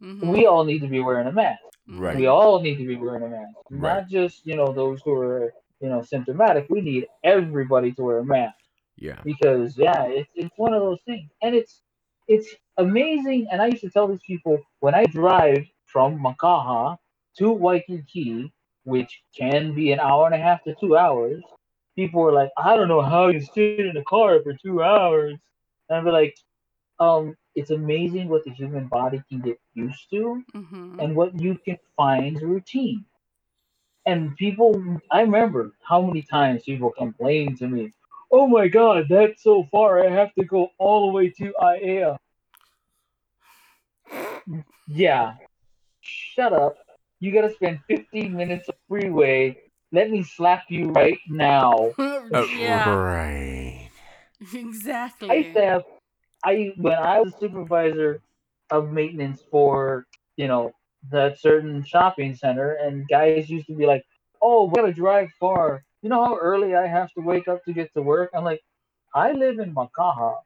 Mhm. 0.03 0.33
We 0.33 0.47
all 0.47 0.65
need 0.65 0.81
to 0.81 0.89
be 0.89 1.01
wearing 1.01 1.27
a 1.29 1.33
mask. 1.33 1.61
Right. 1.89 2.17
We 2.17 2.27
all 2.27 2.61
need 2.61 2.79
to 2.79 2.87
be 2.87 2.97
wearing 2.97 3.23
a 3.23 3.29
mask, 3.29 3.57
Right. 3.71 3.81
not 4.01 4.09
just 4.09 4.47
you 4.47 4.57
know 4.57 4.73
those 4.73 5.01
who 5.03 5.13
are 5.13 5.53
you 5.81 5.89
know 5.89 6.03
symptomatic. 6.03 6.67
We 6.71 6.81
need 6.81 7.07
everybody 7.23 7.93
to 7.93 8.03
wear 8.03 8.19
a 8.19 8.25
mask 8.25 8.57
yeah, 8.97 9.25
because 9.25 9.77
yeah, 9.79 10.05
it's 10.07 10.31
it's 10.35 10.53
one 10.57 10.73
of 10.75 10.81
those 10.83 11.01
things, 11.07 11.31
and 11.43 11.55
it's 11.55 11.83
it's 12.29 12.55
amazing. 12.79 13.47
And 13.51 13.61
I 13.63 13.67
used 13.67 13.83
to 13.83 13.91
tell 13.91 14.09
these 14.09 14.23
people 14.27 14.59
when 14.81 14.95
I 14.95 15.05
drive 15.07 15.65
from 15.87 16.19
Makaha 16.23 16.97
to 17.39 17.51
Waikiki, 17.53 18.53
which 18.85 19.23
can 19.39 19.75
be 19.75 19.93
an 19.93 20.01
hour 20.01 20.27
and 20.27 20.35
a 20.35 20.39
half 20.39 20.63
to 20.65 20.75
two 20.81 20.97
hours. 20.97 21.43
People 21.97 22.23
were 22.23 22.33
like, 22.33 22.51
I 22.59 22.77
don't 22.77 22.89
know 22.89 23.03
how 23.03 23.29
you 23.29 23.41
sit 23.41 23.67
in 23.67 23.77
a 23.77 23.85
car 23.87 24.23
for 24.25 24.37
two 24.43 24.65
hours. 24.65 25.17
And 25.73 25.83
I'd 25.83 25.89
be 25.89 25.97
like, 25.97 26.21
um, 26.89 27.35
it's 27.55 27.71
amazing 27.71 28.29
what 28.29 28.45
the 28.45 28.51
human 28.51 28.87
body 28.89 29.23
can 29.29 29.41
get 29.41 29.59
used 29.75 30.09
to 30.11 30.43
Mhm. 30.55 30.99
and 30.99 31.15
what 31.17 31.39
you 31.41 31.57
can 31.65 31.79
find 31.97 32.41
routine. 32.43 33.05
And 34.07 34.37
people, 34.37 34.75
I 35.11 35.21
remember 35.23 35.73
how 35.89 36.01
many 36.03 36.23
times 36.23 36.65
people 36.65 36.93
complained 36.97 37.59
to 37.59 37.69
me, 37.69 37.93
"Oh 38.37 38.49
my 38.49 38.67
God, 38.67 39.07
that's 39.09 39.45
so 39.45 39.63
far! 39.71 40.05
I 40.05 40.11
have 40.11 40.35
to 40.35 40.45
go 40.45 40.73
all 40.79 41.07
the 41.07 41.13
way 41.13 41.31
to 41.39 41.55
Aiea." 41.63 42.17
Yeah, 44.89 45.35
shut 46.01 46.53
up! 46.53 46.77
You 47.21 47.31
gotta 47.31 47.55
spend 47.55 47.79
15 47.87 48.35
minutes 48.35 48.69
of 48.69 48.75
freeway. 48.89 49.57
Let 49.93 50.11
me 50.11 50.25
slap 50.25 50.65
you 50.69 50.89
right 50.89 51.21
now. 51.29 51.93
Uh, 51.99 52.45
yeah 52.59 52.89
right. 52.93 53.89
exactly 54.53 55.31
I 55.31 55.35
used 55.35 55.55
to 55.55 55.65
have, 55.65 55.85
I 56.45 56.73
when 56.77 56.95
I 56.95 57.21
was 57.21 57.33
supervisor 57.39 58.21
of 58.71 58.91
maintenance 58.91 59.45
for 59.49 60.07
you 60.37 60.49
know 60.49 60.73
that 61.13 61.39
certain 61.39 61.85
shopping 61.85 62.35
center, 62.35 62.73
and 62.73 63.07
guys 63.07 63.49
used 63.49 63.69
to 63.69 63.77
be 63.77 63.87
like, 63.87 64.05
"Oh, 64.43 64.65
we 64.65 64.75
gotta 64.75 64.93
drive 64.93 65.31
far. 65.39 65.85
You 66.05 66.11
know 66.11 66.23
how 66.23 66.37
early 66.37 66.77
I 66.77 66.87
have 66.87 67.11
to 67.15 67.23
wake 67.23 67.49
up 67.49 67.65
to 67.65 67.73
get 67.73 67.91
to 67.95 68.03
work?" 68.03 68.31
I'm 68.35 68.45
like, 68.45 68.63
"I 69.15 69.33
live 69.33 69.59
in 69.59 69.75
Makaha. 69.75 70.37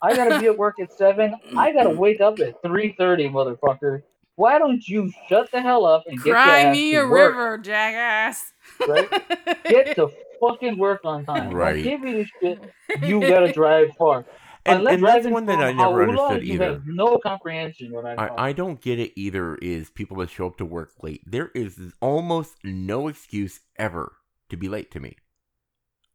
I 0.00 0.16
gotta 0.16 0.40
be 0.40 0.46
at 0.46 0.56
work 0.56 0.80
at 0.80 0.90
seven. 0.94 1.34
I 1.54 1.72
gotta 1.72 1.90
wake 1.90 2.22
up 2.22 2.40
at 2.40 2.62
three 2.62 2.94
thirty, 2.96 3.28
motherfucker. 3.28 4.02
Why 4.36 4.58
don't 4.58 4.86
you 4.88 5.12
shut 5.28 5.50
the 5.52 5.60
hell 5.60 5.84
up 5.84 6.04
and 6.06 6.16
get 6.16 6.26
your 6.26 6.34
cry 6.36 6.60
ass 6.60 6.72
me 6.72 6.92
to 6.92 7.02
a 7.02 7.08
work, 7.08 7.34
river 7.34 7.58
jackass 7.58 8.52
Right? 8.88 9.08
Get 9.64 9.94
to 9.96 10.10
fucking 10.40 10.78
work 10.78 11.02
on 11.04 11.26
time. 11.26 11.50
Don't 11.50 11.54
Right. 11.54 11.84
Give 11.84 12.00
me 12.00 12.14
this 12.14 12.28
shit. 12.40 12.58
You 13.02 13.20
gotta 13.20 13.52
drive 13.52 13.94
far. 13.96 14.24
And, 14.66 14.88
and 14.88 15.04
that's 15.04 15.26
one 15.26 15.44
that 15.46 15.58
I 15.58 15.72
never 15.72 16.06
Hauula, 16.06 16.08
understood 16.08 16.46
you 16.46 16.54
either. 16.54 16.64
have 16.64 16.86
no 16.86 17.18
comprehension 17.18 17.92
what 17.92 18.06
I'm 18.06 18.18
I, 18.18 18.30
I 18.48 18.52
don't 18.52 18.80
get 18.80 18.98
it 18.98 19.12
either 19.14 19.56
is 19.56 19.90
people 19.90 20.16
that 20.18 20.30
show 20.30 20.46
up 20.46 20.56
to 20.56 20.64
work 20.64 20.92
late. 21.02 21.20
There 21.26 21.50
is 21.54 21.78
almost 22.00 22.56
no 22.64 23.08
excuse 23.08 23.60
ever 23.76 24.14
to 24.50 24.56
be 24.56 24.68
late 24.68 24.90
to 24.92 25.00
me. 25.00 25.16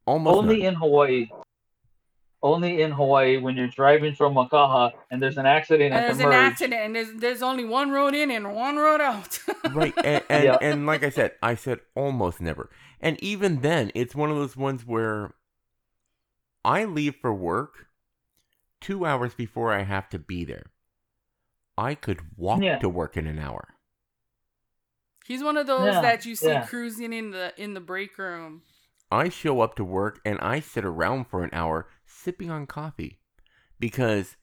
Almost 0.06 0.38
Only 0.38 0.58
none. 0.60 0.68
in 0.68 0.76
Hawaii. 0.76 1.30
Only 2.42 2.82
in 2.82 2.92
Hawaii 2.92 3.38
when 3.38 3.58
you're 3.58 3.68
driving 3.68 4.16
from 4.16 4.34
Makaha 4.34 4.92
and 5.12 5.22
there's 5.22 5.38
an 5.38 5.46
accident 5.46 5.94
and 5.94 5.96
at 5.96 6.08
there's 6.08 6.18
the 6.20 6.24
an 6.24 6.30
merge. 6.30 6.52
accident 6.52 6.82
and 6.82 6.96
there's 6.96 7.14
there's 7.16 7.42
only 7.44 7.66
one 7.66 7.92
road 7.92 8.16
in 8.16 8.32
and 8.32 8.56
one 8.56 8.78
road 8.78 9.02
out 9.02 9.40
right 9.74 9.94
and, 10.06 10.24
and, 10.30 10.44
Yeah. 10.46 10.58
and 10.62 10.86
like 10.86 11.04
i 11.04 11.10
said 11.10 11.34
i 11.44 11.54
said 11.56 11.80
almost 11.96 12.40
never 12.40 12.70
and 13.02 13.22
even 13.22 13.60
then 13.60 13.92
it's 13.94 14.16
one 14.16 14.30
of 14.32 14.38
those 14.38 14.56
ones 14.56 14.84
where 14.88 15.34
i 16.64 16.86
leave 16.86 17.16
for 17.18 17.34
work 17.34 17.88
two 18.80 19.06
hours 19.06 19.34
before 19.34 19.74
i 19.74 19.84
have 19.84 20.08
to 20.10 20.18
be 20.18 20.46
there 20.46 20.68
i 21.78 21.94
could 21.94 22.22
walk 22.38 22.62
Yeah. 22.64 22.78
to 22.80 22.88
work 22.88 23.18
in 23.18 23.28
an 23.28 23.38
hour 23.38 23.68
he's 25.30 25.42
one 25.42 25.56
of 25.56 25.66
those 25.68 25.94
Yeah, 25.94 26.02
that 26.02 26.26
you 26.26 26.36
see 26.36 26.48
yeah. 26.50 26.66
cruising 26.66 27.14
in 27.14 27.32
the 27.32 27.54
in 27.56 27.74
the 27.74 27.80
break 27.80 28.18
room. 28.18 28.64
I 29.10 29.30
show 29.30 29.62
up 29.62 29.76
to 29.76 29.84
work 29.86 30.20
and 30.26 30.38
i 30.40 30.60
sit 30.60 30.84
around 30.86 31.26
for 31.30 31.44
an 31.44 31.50
hour 31.54 31.88
sipping 32.06 32.52
on 32.52 32.68
coffee 32.68 33.20
because 33.80 34.36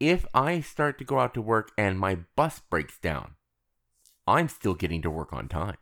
if 0.00 0.26
i 0.34 0.60
start 0.60 0.98
to 0.98 1.04
go 1.04 1.18
out 1.20 1.32
to 1.34 1.40
work 1.40 1.70
and 1.78 1.98
my 1.98 2.18
bus 2.36 2.60
breaks 2.68 2.98
down 2.98 3.36
i'm 4.26 4.48
still 4.48 4.74
getting 4.74 5.00
to 5.02 5.10
work 5.10 5.32
on 5.32 5.48
time. 5.48 5.76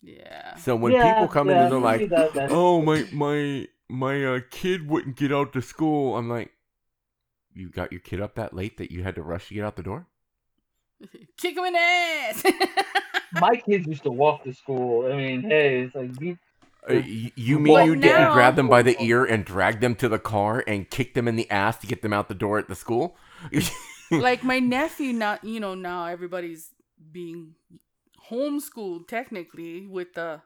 Yeah. 0.00 0.54
So 0.56 0.76
when 0.76 0.92
Yeah, 0.92 1.12
people 1.12 1.28
come 1.28 1.50
in 1.50 1.56
and 1.58 1.72
they're 1.72 1.78
like 1.80 2.08
that- 2.10 2.32
that- 2.34 2.50
oh 2.50 2.80
my 2.80 3.04
my 3.12 3.66
my 3.88 4.24
uh, 4.24 4.40
kid 4.50 4.88
wouldn't 4.88 5.16
get 5.16 5.32
out 5.32 5.52
to 5.54 5.62
school 5.62 6.16
i'm 6.16 6.28
like 6.28 6.52
you 7.54 7.68
got 7.70 7.90
your 7.90 8.00
kid 8.00 8.20
up 8.20 8.34
that 8.36 8.54
late 8.54 8.76
that 8.76 8.90
you 8.92 9.02
had 9.02 9.14
to 9.16 9.22
rush 9.22 9.48
to 9.48 9.54
get 9.54 9.64
out 9.64 9.76
the 9.76 9.82
door 9.82 10.06
kick 11.38 11.56
him 11.56 11.64
in 11.64 11.72
the 11.72 11.78
ass 11.78 12.42
My 13.32 13.56
kids 13.56 13.86
used 13.86 14.02
to 14.04 14.10
walk 14.10 14.44
to 14.44 14.54
school. 14.54 15.10
I 15.12 15.16
mean, 15.16 15.42
hey, 15.42 15.82
it's 15.82 15.94
like 15.94 16.10
you, 16.20 16.38
Uh, 16.88 16.94
y- 16.94 17.32
you 17.36 17.58
mean 17.58 17.74
But 17.74 17.86
you 17.86 17.96
didn't 17.96 18.32
grab 18.32 18.56
them 18.56 18.68
by 18.68 18.82
the 18.82 18.96
ear 19.02 19.24
and 19.24 19.44
drag 19.44 19.80
them 19.80 19.94
to 19.96 20.08
the 20.08 20.18
car 20.18 20.64
and 20.66 20.88
kick 20.88 21.14
them 21.14 21.28
in 21.28 21.36
the 21.36 21.50
ass 21.50 21.76
to 21.78 21.86
get 21.86 22.00
them 22.02 22.12
out 22.12 22.28
the 22.28 22.34
door 22.34 22.58
at 22.58 22.68
the 22.68 22.74
school 22.74 23.16
like 24.10 24.42
my 24.42 24.58
nephew 24.58 25.12
not 25.12 25.44
you 25.44 25.60
know 25.60 25.74
now 25.74 26.06
everybody's 26.06 26.70
being 27.12 27.54
homeschooled 28.30 29.06
technically 29.08 29.86
with 29.86 30.14
the 30.14 30.40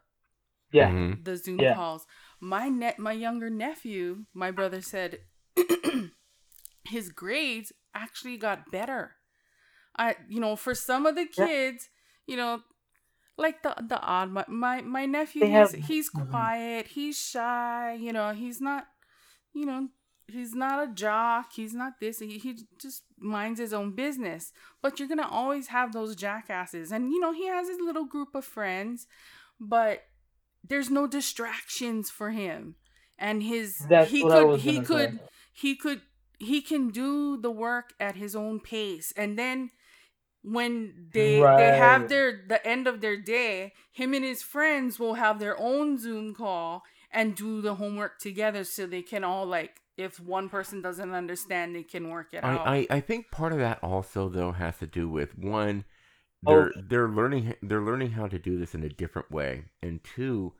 Yeah. 0.72 0.90
Mhm. 0.90 1.24
the 1.24 1.36
Zoom 1.36 1.60
Yeah. 1.60 1.74
calls. 1.74 2.06
My 2.40 2.68
net, 2.68 2.98
my 2.98 3.12
younger 3.12 3.50
nephew, 3.50 4.24
my 4.34 4.50
brother 4.50 4.80
said, 4.80 5.18
his 6.84 7.10
grades 7.10 7.72
actually 7.94 8.36
got 8.36 8.70
better. 8.72 9.16
I, 9.96 10.16
you 10.28 10.40
know, 10.40 10.56
for 10.56 10.74
some 10.74 11.06
of 11.06 11.14
the 11.16 11.26
Yeah. 11.36 11.46
kids, 11.46 11.88
you 12.26 12.36
know, 12.36 12.60
like 13.36 13.62
the 13.62 13.74
the 13.88 14.00
odd 14.00 14.30
my 14.30 14.44
my, 14.48 14.80
my 14.82 15.06
nephew, 15.06 15.46
he's, 15.46 15.72
he's 15.72 16.08
Mhm. 16.14 16.30
quiet, 16.30 16.88
he's 16.88 17.18
shy, 17.18 17.94
you 18.00 18.12
know, 18.12 18.32
he's 18.32 18.60
not, 18.60 18.86
you 19.54 19.66
know, 19.66 19.88
he's 20.28 20.54
not 20.54 20.82
a 20.82 20.92
jock, 20.92 21.52
he's 21.54 21.74
not 21.74 22.00
this, 22.00 22.18
he, 22.20 22.38
he 22.38 22.58
just 22.80 23.02
minds 23.18 23.58
his 23.60 23.72
own 23.72 23.94
business. 23.94 24.52
But 24.82 24.98
you're 24.98 25.08
gonna 25.08 25.28
always 25.28 25.68
have 25.68 25.92
those 25.92 26.16
jackasses, 26.16 26.92
and 26.92 27.10
you 27.10 27.20
know, 27.20 27.32
he 27.32 27.46
has 27.48 27.68
his 27.68 27.78
little 27.80 28.04
group 28.06 28.34
of 28.34 28.44
friends, 28.44 29.06
but 29.60 30.02
there's 30.64 30.90
no 30.90 31.06
distractions 31.06 32.10
for 32.10 32.30
him, 32.30 32.76
and 33.18 33.42
his 33.42 33.86
That's 33.88 34.10
he 34.10 34.24
could 34.24 34.54
he 34.54 34.80
could 34.80 35.10
say. 35.10 35.20
he 35.52 35.74
could 35.76 36.02
he 36.38 36.60
can 36.60 36.88
do 36.90 37.36
the 37.40 37.50
work 37.50 37.92
at 38.00 38.16
his 38.16 38.34
own 38.34 38.60
pace 38.60 39.12
and 39.16 39.38
then 39.38 39.70
when 40.42 41.08
they 41.12 41.38
they 41.38 41.76
have 41.76 42.08
their 42.08 42.44
the 42.48 42.66
end 42.66 42.86
of 42.86 43.00
their 43.00 43.16
day 43.16 43.72
him 43.92 44.12
and 44.12 44.24
his 44.24 44.42
friends 44.42 44.98
will 44.98 45.14
have 45.14 45.38
their 45.38 45.58
own 45.58 45.96
zoom 45.96 46.34
call 46.34 46.82
and 47.12 47.36
do 47.36 47.60
the 47.60 47.76
homework 47.76 48.18
together 48.18 48.64
so 48.64 48.86
they 48.86 49.02
can 49.02 49.22
all 49.22 49.46
like 49.46 49.80
if 49.96 50.18
one 50.18 50.48
person 50.48 50.80
doesn't 50.80 51.12
understand 51.12 51.76
they 51.76 51.82
can 51.82 52.08
work 52.08 52.32
it 52.32 52.42
out. 52.42 52.66
I, 52.66 52.78
I, 52.78 52.86
I 52.90 53.00
think 53.00 53.30
part 53.30 53.52
of 53.52 53.58
that 53.58 53.78
also 53.82 54.28
though 54.28 54.52
has 54.52 54.78
to 54.78 54.86
do 54.86 55.08
with 55.08 55.38
one 55.38 55.84
oh. 56.46 56.54
they're 56.54 56.72
they're 56.88 57.08
learning 57.08 57.54
they're 57.62 57.82
learning 57.82 58.12
how 58.12 58.26
to 58.26 58.38
do 58.38 58.58
this 58.58 58.74
in 58.74 58.82
a 58.82 58.88
different 58.88 59.30
way. 59.30 59.64
And 59.82 60.02
two 60.02 60.54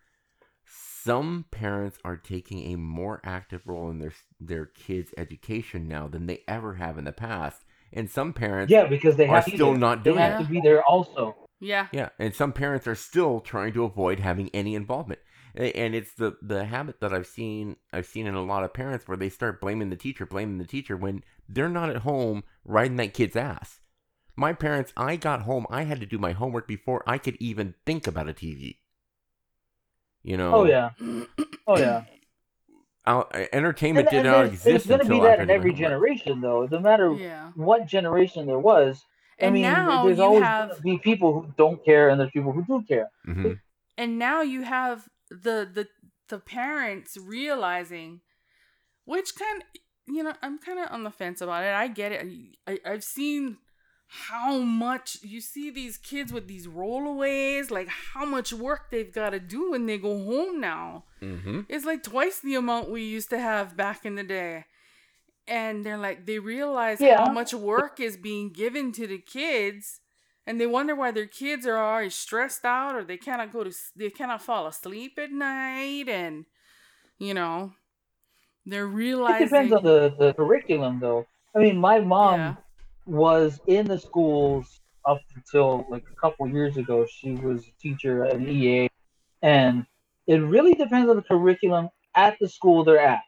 some 1.04 1.46
parents 1.50 1.98
are 2.04 2.16
taking 2.16 2.72
a 2.72 2.76
more 2.76 3.20
active 3.24 3.66
role 3.66 3.90
in 3.90 3.98
their 3.98 4.12
their 4.38 4.66
kids 4.66 5.12
education 5.16 5.88
now 5.88 6.06
than 6.06 6.26
they 6.26 6.42
ever 6.46 6.74
have 6.74 6.98
in 6.98 7.04
the 7.04 7.12
past 7.12 7.61
and 7.92 8.10
some 8.10 8.32
parents 8.32 8.70
Yeah, 8.70 8.86
because 8.86 9.16
they 9.16 9.26
are 9.26 9.36
have 9.36 9.44
to 9.46 9.50
still 9.52 9.72
be- 9.72 9.78
not 9.78 10.04
They 10.04 10.10
doing 10.10 10.22
have 10.22 10.40
it. 10.40 10.44
to 10.44 10.48
be 10.50 10.60
there 10.60 10.82
also. 10.84 11.36
yeah 11.60 11.88
yeah, 11.92 12.08
and 12.18 12.34
some 12.34 12.52
parents 12.52 12.86
are 12.86 12.94
still 12.94 13.40
trying 13.40 13.72
to 13.74 13.84
avoid 13.84 14.18
having 14.20 14.50
any 14.54 14.74
involvement. 14.74 15.20
And 15.54 15.94
it's 15.94 16.14
the 16.14 16.36
the 16.40 16.64
habit 16.64 17.00
that 17.00 17.12
I've 17.12 17.26
seen 17.26 17.76
I've 17.92 18.06
seen 18.06 18.26
in 18.26 18.34
a 18.34 18.42
lot 18.42 18.64
of 18.64 18.72
parents 18.72 19.06
where 19.06 19.18
they 19.18 19.28
start 19.28 19.60
blaming 19.60 19.90
the 19.90 19.96
teacher, 19.96 20.24
blaming 20.24 20.56
the 20.58 20.64
teacher 20.66 20.96
when 20.96 21.22
they're 21.48 21.68
not 21.68 21.90
at 21.90 21.98
home 21.98 22.42
riding 22.64 22.96
that 22.96 23.12
kid's 23.12 23.36
ass. 23.36 23.80
My 24.34 24.54
parents, 24.54 24.94
I 24.96 25.16
got 25.16 25.42
home, 25.42 25.66
I 25.68 25.82
had 25.82 26.00
to 26.00 26.06
do 26.06 26.16
my 26.18 26.32
homework 26.32 26.66
before 26.66 27.02
I 27.06 27.18
could 27.18 27.36
even 27.38 27.74
think 27.84 28.06
about 28.06 28.30
a 28.30 28.32
TV. 28.32 28.78
You 30.22 30.38
know, 30.38 30.54
Oh 30.54 30.64
yeah. 30.64 30.90
Oh 31.66 31.76
yeah. 31.78 32.04
out, 33.06 33.34
entertainment 33.52 34.08
And, 34.08 34.10
did 34.10 34.26
and 34.26 34.28
not 34.28 34.48
there's, 34.48 34.62
there's 34.62 34.74
exist 34.82 34.88
going 34.88 35.00
to 35.00 35.06
be 35.06 35.20
that 35.20 35.34
in 35.34 35.40
I 35.40 35.44
did 35.44 35.48
my 35.48 35.54
every 35.54 35.72
generation, 35.72 36.40
though. 36.40 36.66
No 36.70 36.78
matter 36.80 37.12
yeah 37.14 37.50
what 37.54 37.86
generation 37.86 38.46
there 38.46 38.58
was, 38.58 39.04
I 39.40 39.46
and 39.46 39.54
mean, 39.54 39.62
now 39.62 40.04
there's 40.04 40.18
you 40.18 40.24
always 40.24 40.42
have 40.42 40.82
be 40.82 40.98
people 40.98 41.32
who 41.32 41.52
don't 41.56 41.84
care, 41.84 42.08
and 42.08 42.20
there's 42.20 42.30
people 42.30 42.52
who 42.52 42.64
do 42.64 42.82
care. 42.86 43.10
Mhm. 43.26 43.60
and 43.98 44.18
now 44.18 44.42
you 44.42 44.62
have 44.62 45.08
the 45.30 45.68
the 45.72 45.88
the 46.28 46.38
parents 46.38 47.16
realizing 47.16 48.20
which 49.04 49.34
kind 49.36 49.64
you 50.06 50.22
know 50.22 50.32
i'm 50.42 50.58
kind 50.58 50.78
of 50.78 50.88
on 50.90 51.02
the 51.04 51.10
fence 51.10 51.40
about 51.40 51.62
it 51.62 51.74
i 51.74 51.88
get 51.88 52.12
it 52.12 52.26
I, 52.66 52.78
i've 52.86 53.04
seen 53.04 53.58
how 54.14 54.58
much 54.58 55.16
you 55.22 55.40
see 55.40 55.70
these 55.70 55.96
kids 55.96 56.32
with 56.32 56.46
these 56.46 56.66
rollaways 56.66 57.70
like 57.70 57.88
how 57.88 58.24
much 58.26 58.52
work 58.52 58.90
they've 58.90 59.12
got 59.12 59.30
to 59.30 59.40
do 59.40 59.70
when 59.70 59.86
they 59.86 59.96
go 59.96 60.22
home 60.24 60.60
now 60.60 61.04
Mhm. 61.22 61.64
it's 61.68 61.86
like 61.86 62.02
twice 62.02 62.38
the 62.40 62.54
amount 62.54 62.90
we 62.90 63.02
used 63.02 63.30
to 63.30 63.38
have 63.38 63.74
back 63.76 64.04
in 64.04 64.14
the 64.16 64.22
day 64.22 64.66
and 65.48 65.84
they're 65.84 65.96
like 65.96 66.26
they 66.26 66.38
realize 66.38 67.00
Yeah. 67.00 67.24
how 67.24 67.32
much 67.32 67.54
work 67.54 68.00
is 68.00 68.16
being 68.18 68.50
given 68.52 68.92
to 68.92 69.06
the 69.06 69.18
kids 69.18 70.00
and 70.46 70.60
they 70.60 70.66
wonder 70.66 70.94
why 70.94 71.10
their 71.10 71.26
kids 71.26 71.66
are 71.66 71.78
always 71.78 72.14
stressed 72.14 72.64
out 72.66 72.94
or 72.94 73.04
they 73.04 73.16
cannot 73.16 73.50
go 73.50 73.64
to 73.64 73.72
they 73.96 74.10
cannot 74.10 74.42
fall 74.42 74.66
asleep 74.66 75.18
at 75.18 75.30
night 75.32 76.08
and 76.08 76.44
you 77.18 77.32
know 77.34 77.72
they're 78.66 78.86
realizing. 78.86 79.42
It 79.42 79.50
depends 79.50 79.72
on 79.72 79.82
the, 79.82 80.14
the 80.16 80.34
curriculum, 80.34 81.00
though. 81.00 81.26
I 81.52 81.58
mean, 81.58 81.78
my 81.78 81.98
mom 81.98 82.38
Yeah. 82.38 82.54
Was 83.06 83.60
in 83.66 83.86
the 83.86 83.98
schools 83.98 84.80
up 85.06 85.20
until 85.36 85.86
like 85.90 86.04
a 86.10 86.20
couple 86.20 86.48
years 86.48 86.76
ago. 86.76 87.06
She 87.06 87.32
was 87.32 87.66
a 87.66 87.72
teacher 87.80 88.24
at 88.24 88.34
an 88.34 88.48
EA, 88.48 88.88
and 89.42 89.86
it 90.26 90.36
really 90.38 90.74
depends 90.74 91.08
on 91.10 91.16
the 91.16 91.22
curriculum 91.22 91.90
at 92.14 92.36
the 92.40 92.48
school 92.48 92.84
they're 92.84 93.00
at. 93.00 93.22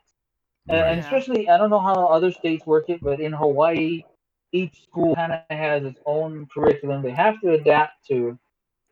And, 0.69 0.87
and 0.87 1.01
especially, 1.01 1.49
I 1.49 1.59
don't 1.59 1.71
know 1.71 1.81
how 1.81 2.07
other 2.07 2.31
states 2.33 2.67
work 2.67 2.89
it, 2.89 3.01
but 3.03 3.21
in 3.21 3.33
Hawaii, 3.33 4.05
each 4.53 4.83
school 4.85 5.15
kind 5.15 5.33
of 5.33 5.41
has 5.57 5.85
its 5.85 6.01
own 6.07 6.47
curriculum 6.53 7.03
they 7.03 7.11
have 7.11 7.41
to 7.41 7.53
adapt 7.53 8.07
to. 8.09 8.39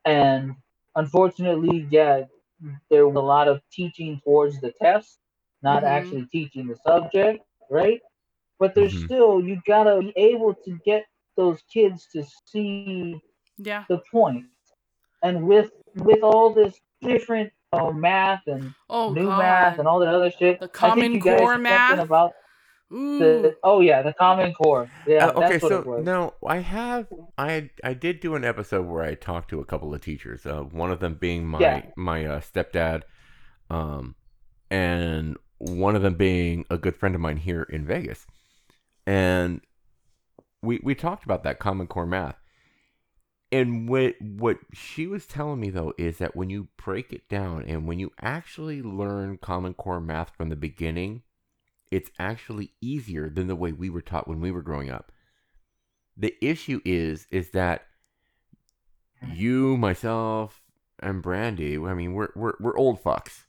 And 0.05 0.55
unfortunately, 0.95 1.87
yeah, 1.91 2.25
there 2.91 3.07
was 3.07 3.17
a 3.17 3.21
lot 3.21 3.49
of 3.49 3.61
teaching 3.73 4.21
towards 4.25 4.61
the 4.61 4.73
test, 4.81 5.19
not 5.63 5.85
Mhm. 5.85 5.87
actually 5.87 6.27
teaching 6.27 6.67
the 6.69 6.77
subject, 6.77 7.45
right? 7.71 8.01
But 8.63 8.75
there's 8.77 8.95
Mhm. 8.95 9.07
still, 9.07 9.43
you 9.43 9.61
gotta 9.67 10.01
be 10.01 10.13
able 10.17 10.55
to 10.67 10.79
get 10.87 11.05
those 11.37 11.61
kids 11.75 12.07
to 12.15 12.25
see 12.47 13.21
yeah 13.59 13.85
the 13.89 14.01
point. 14.13 14.47
And 15.23 15.47
with 15.49 15.71
with 15.97 16.23
all 16.23 16.55
this 16.55 16.75
different 17.03 17.53
uh, 17.73 17.91
math 17.91 18.43
and 18.47 18.73
oh 18.91 19.15
new 19.15 19.27
god 19.27 19.39
math 19.39 19.79
and 19.81 19.89
all 19.89 20.01
that 20.01 20.15
other 20.15 20.31
shit, 20.31 20.61
The 20.61 20.69
I 20.83 20.91
Common 20.91 21.01
think 21.01 21.15
you 21.15 21.21
guys 21.23 21.39
Core 21.39 21.53
said 21.53 21.63
math? 21.63 21.89
something 21.89 22.05
about 22.05 22.33
the 22.91 23.57
oh 23.65 23.81
yeah, 23.81 24.03
the 24.03 24.13
Common 24.15 24.55
Core. 24.55 24.89
Yeah, 25.07 25.27
Uh, 25.27 25.33
okay, 25.37 25.59
that's 25.59 25.63
what 25.63 25.73
it 25.73 25.85
so 25.85 25.87
was. 25.87 26.05
now 26.05 26.35
I 26.47 26.59
have 26.59 27.07
I 27.39 27.71
I 27.85 27.95
did 27.95 28.21
do 28.21 28.35
an 28.35 28.45
episode 28.45 28.87
where 28.87 29.03
I 29.05 29.15
talked 29.15 29.51
to 29.51 29.61
a 29.61 29.65
couple 29.65 29.95
of 29.95 30.01
teachers. 30.01 30.47
Uh, 30.47 30.63
one 30.63 30.91
of 30.91 31.01
them 31.01 31.15
being 31.15 31.47
my 31.47 31.85
Yeah. 31.85 31.87
my 31.97 32.25
uh, 32.27 32.41
stepdad, 32.41 33.03
um, 33.71 34.15
and 34.71 35.37
one 35.59 35.97
of 35.97 36.03
them 36.03 36.15
being 36.15 36.65
a 36.71 36.79
good 36.79 36.97
friend 36.97 37.15
of 37.15 37.21
mine 37.21 37.37
here 37.39 37.63
in 37.65 37.85
Vegas, 37.87 38.27
and 39.07 39.61
we 40.63 40.81
we 40.83 40.95
talked 40.95 41.25
about 41.25 41.43
that 41.45 41.59
Common 41.59 41.87
Core 41.87 42.07
math. 42.07 42.37
And 43.51 43.89
what 43.89 44.15
what 44.21 44.59
she 44.73 45.07
was 45.07 45.27
telling 45.27 45.61
me 45.61 45.71
though 45.71 45.93
is 45.99 46.19
that 46.19 46.35
when 46.37 46.49
you 46.51 46.69
break 46.83 47.13
it 47.13 47.29
down 47.29 47.65
and 47.67 47.87
when 47.87 47.99
you 47.99 48.13
actually 48.21 48.83
learn 48.83 49.39
Common 49.39 49.75
Core 49.75 50.01
math 50.01 50.35
from 50.37 50.49
the 50.49 50.57
beginning, 50.57 51.23
it's 51.91 52.11
actually 52.19 52.73
easier 52.81 53.29
than 53.29 53.49
the 53.49 53.57
way 53.57 53.73
we 53.73 53.91
were 53.91 54.01
taught 54.01 54.27
when 54.29 54.41
we 54.41 54.51
were 54.51 54.63
growing 54.63 54.91
up. 54.91 55.13
The 56.17 56.35
issue 56.41 56.81
is 56.85 57.27
is 57.31 57.51
that 57.51 57.87
you, 59.35 59.77
myself, 59.77 60.63
and 60.99 61.23
Brandy, 61.23 61.77
I 61.79 61.95
mean, 61.95 62.15
we're 62.15 62.29
we're 62.35 62.55
we're 62.61 62.77
old 62.77 63.03
fucks. 63.03 63.45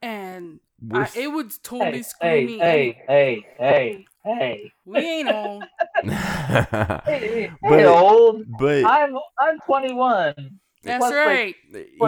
and 0.00 0.60
I, 0.92 1.10
it 1.16 1.28
would 1.32 1.50
totally 1.62 1.98
hey, 1.98 2.02
screw 2.02 2.28
hey, 2.28 2.44
me 2.46 2.58
hey, 2.58 3.02
hey, 3.08 3.46
hey, 3.58 4.06
hey, 4.38 4.72
we 4.84 4.98
ain't 4.98 5.28
old 5.30 5.64
s- 6.04 7.00
hey, 7.06 7.50
But- 7.62 7.84
old. 7.86 8.44
but 8.58 8.84
I'm 8.84 9.16
I'm 9.40 9.58
21. 9.60 10.34
that's 10.82 10.98
Plus, 10.98 11.12
like, 11.12 11.26
right 11.26 11.54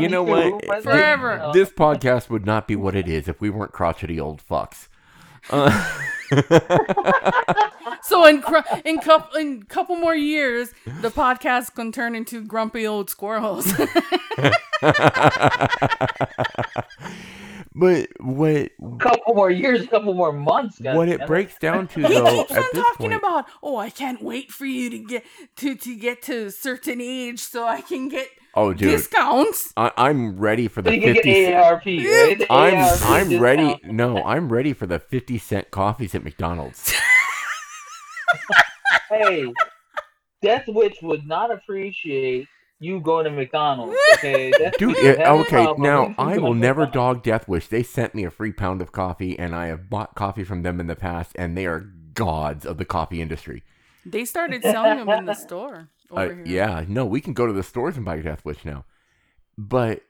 you 0.02 0.08
know 0.08 0.22
what? 0.22 0.64
Forever. 0.82 1.42
you 1.46 1.52
This 1.52 1.70
podcast 1.70 2.28
would 2.30 2.46
not 2.46 2.68
be 2.68 2.76
what 2.76 2.94
it 2.94 3.08
is 3.08 3.28
if 3.28 3.40
we 3.40 3.50
weren't 3.50 3.72
crotchety 3.72 4.20
old 4.20 4.42
fucks. 4.46 4.88
Uh, 5.50 5.70
So 8.02 8.24
in 8.26 8.42
in 8.84 8.98
couple 9.00 9.36
in 9.38 9.64
couple 9.64 9.96
more 9.96 10.14
years, 10.14 10.72
the 11.00 11.10
podcast 11.10 11.74
can 11.74 11.90
turn 11.92 12.14
into 12.14 12.42
grumpy 12.44 12.86
old 12.86 13.10
squirrels. 13.10 13.66
but 17.74 18.08
what 18.20 18.70
A 18.82 18.96
couple 18.98 19.34
more 19.34 19.50
years, 19.50 19.82
a 19.82 19.86
couple 19.86 20.12
more 20.14 20.32
months. 20.32 20.80
what 20.80 21.08
it 21.08 21.26
breaks 21.26 21.56
down 21.58 21.86
to 21.88 22.00
he 22.06 22.14
though 22.14 22.24
keeps 22.24 22.52
at 22.52 22.58
on 22.58 22.64
this 22.72 22.84
talking 22.84 23.10
point, 23.10 23.14
about, 23.14 23.46
oh, 23.62 23.76
I 23.76 23.90
can't 23.90 24.22
wait 24.22 24.50
for 24.50 24.66
you 24.66 24.90
to 24.90 24.98
get 24.98 25.24
to 25.56 25.74
to 25.76 25.96
get 25.96 26.22
to 26.22 26.46
a 26.46 26.50
certain 26.50 27.00
age 27.00 27.40
so 27.40 27.66
I 27.66 27.80
can 27.80 28.08
get 28.08 28.28
oh 28.54 28.72
dude, 28.74 28.90
discounts. 28.90 29.72
I, 29.76 29.92
I'm 29.96 30.36
ready 30.38 30.66
for 30.68 30.80
So 30.82 30.90
the 30.90 30.96
you 30.96 31.00
can 31.02 31.14
fifty. 31.14 31.32
get 31.32 31.54
AARP, 31.54 31.84
right? 32.08 32.46
I'm 32.50 32.74
AARP 32.74 33.00
I'm 33.04 33.38
ready. 33.38 33.80
No, 33.84 34.22
I'm 34.24 34.48
ready 34.50 34.72
for 34.72 34.86
the 34.86 34.98
fifty 34.98 35.38
cent 35.38 35.70
coffees 35.70 36.14
at 36.14 36.24
McDonald's. 36.24 36.92
Hey, 39.08 39.52
Death 40.42 40.64
Wish 40.68 41.02
would 41.02 41.26
not 41.26 41.50
appreciate 41.50 42.46
you 42.80 43.00
going 43.00 43.24
to 43.24 43.30
McDonald's. 43.30 43.94
Okay, 44.14 44.50
Death 44.50 44.74
Dude, 44.78 44.96
it, 44.98 45.18
okay, 45.20 45.72
now 45.78 46.14
I 46.18 46.36
will 46.38 46.52
never 46.54 46.84
dog 46.86 47.22
Death 47.22 47.46
Wish. 47.48 47.68
They 47.68 47.82
sent 47.82 48.14
me 48.14 48.24
a 48.24 48.30
free 48.30 48.52
pound 48.52 48.82
of 48.82 48.92
coffee, 48.92 49.38
and 49.38 49.54
I 49.54 49.66
have 49.68 49.88
bought 49.88 50.14
coffee 50.14 50.44
from 50.44 50.62
them 50.62 50.80
in 50.80 50.88
the 50.88 50.96
past, 50.96 51.32
and 51.36 51.56
they 51.56 51.64
are 51.66 51.80
gods 52.14 52.66
of 52.66 52.76
the 52.76 52.84
coffee 52.84 53.22
industry. 53.22 53.62
They 54.04 54.24
started 54.24 54.62
selling 54.62 54.98
them 54.98 55.08
in 55.10 55.24
the 55.26 55.34
store 55.46 55.88
Uh, 56.10 56.22
here. 56.22 56.42
yeah, 56.46 56.84
no, 56.88 57.06
we 57.06 57.20
can 57.20 57.32
go 57.32 57.46
to 57.46 57.52
the 57.52 57.62
stores 57.62 57.96
and 57.96 58.04
buy 58.04 58.20
Death 58.20 58.44
Wish 58.44 58.64
now. 58.64 58.84
But 59.56 60.02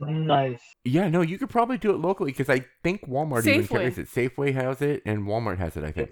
Nice. 0.00 0.60
Yeah, 0.84 1.08
no, 1.08 1.22
you 1.22 1.38
could 1.38 1.50
probably 1.50 1.76
do 1.76 1.90
it 1.90 1.98
locally 1.98 2.30
because 2.30 2.48
I 2.48 2.64
think 2.84 3.08
Walmart 3.08 3.46
even 3.46 3.66
carries 3.66 3.98
it. 3.98 4.06
Safeway 4.06 4.54
has 4.54 4.80
it, 4.80 5.02
and 5.04 5.24
Walmart 5.24 5.58
has 5.58 5.76
it. 5.76 5.82
I 5.84 5.90
think. 5.90 6.10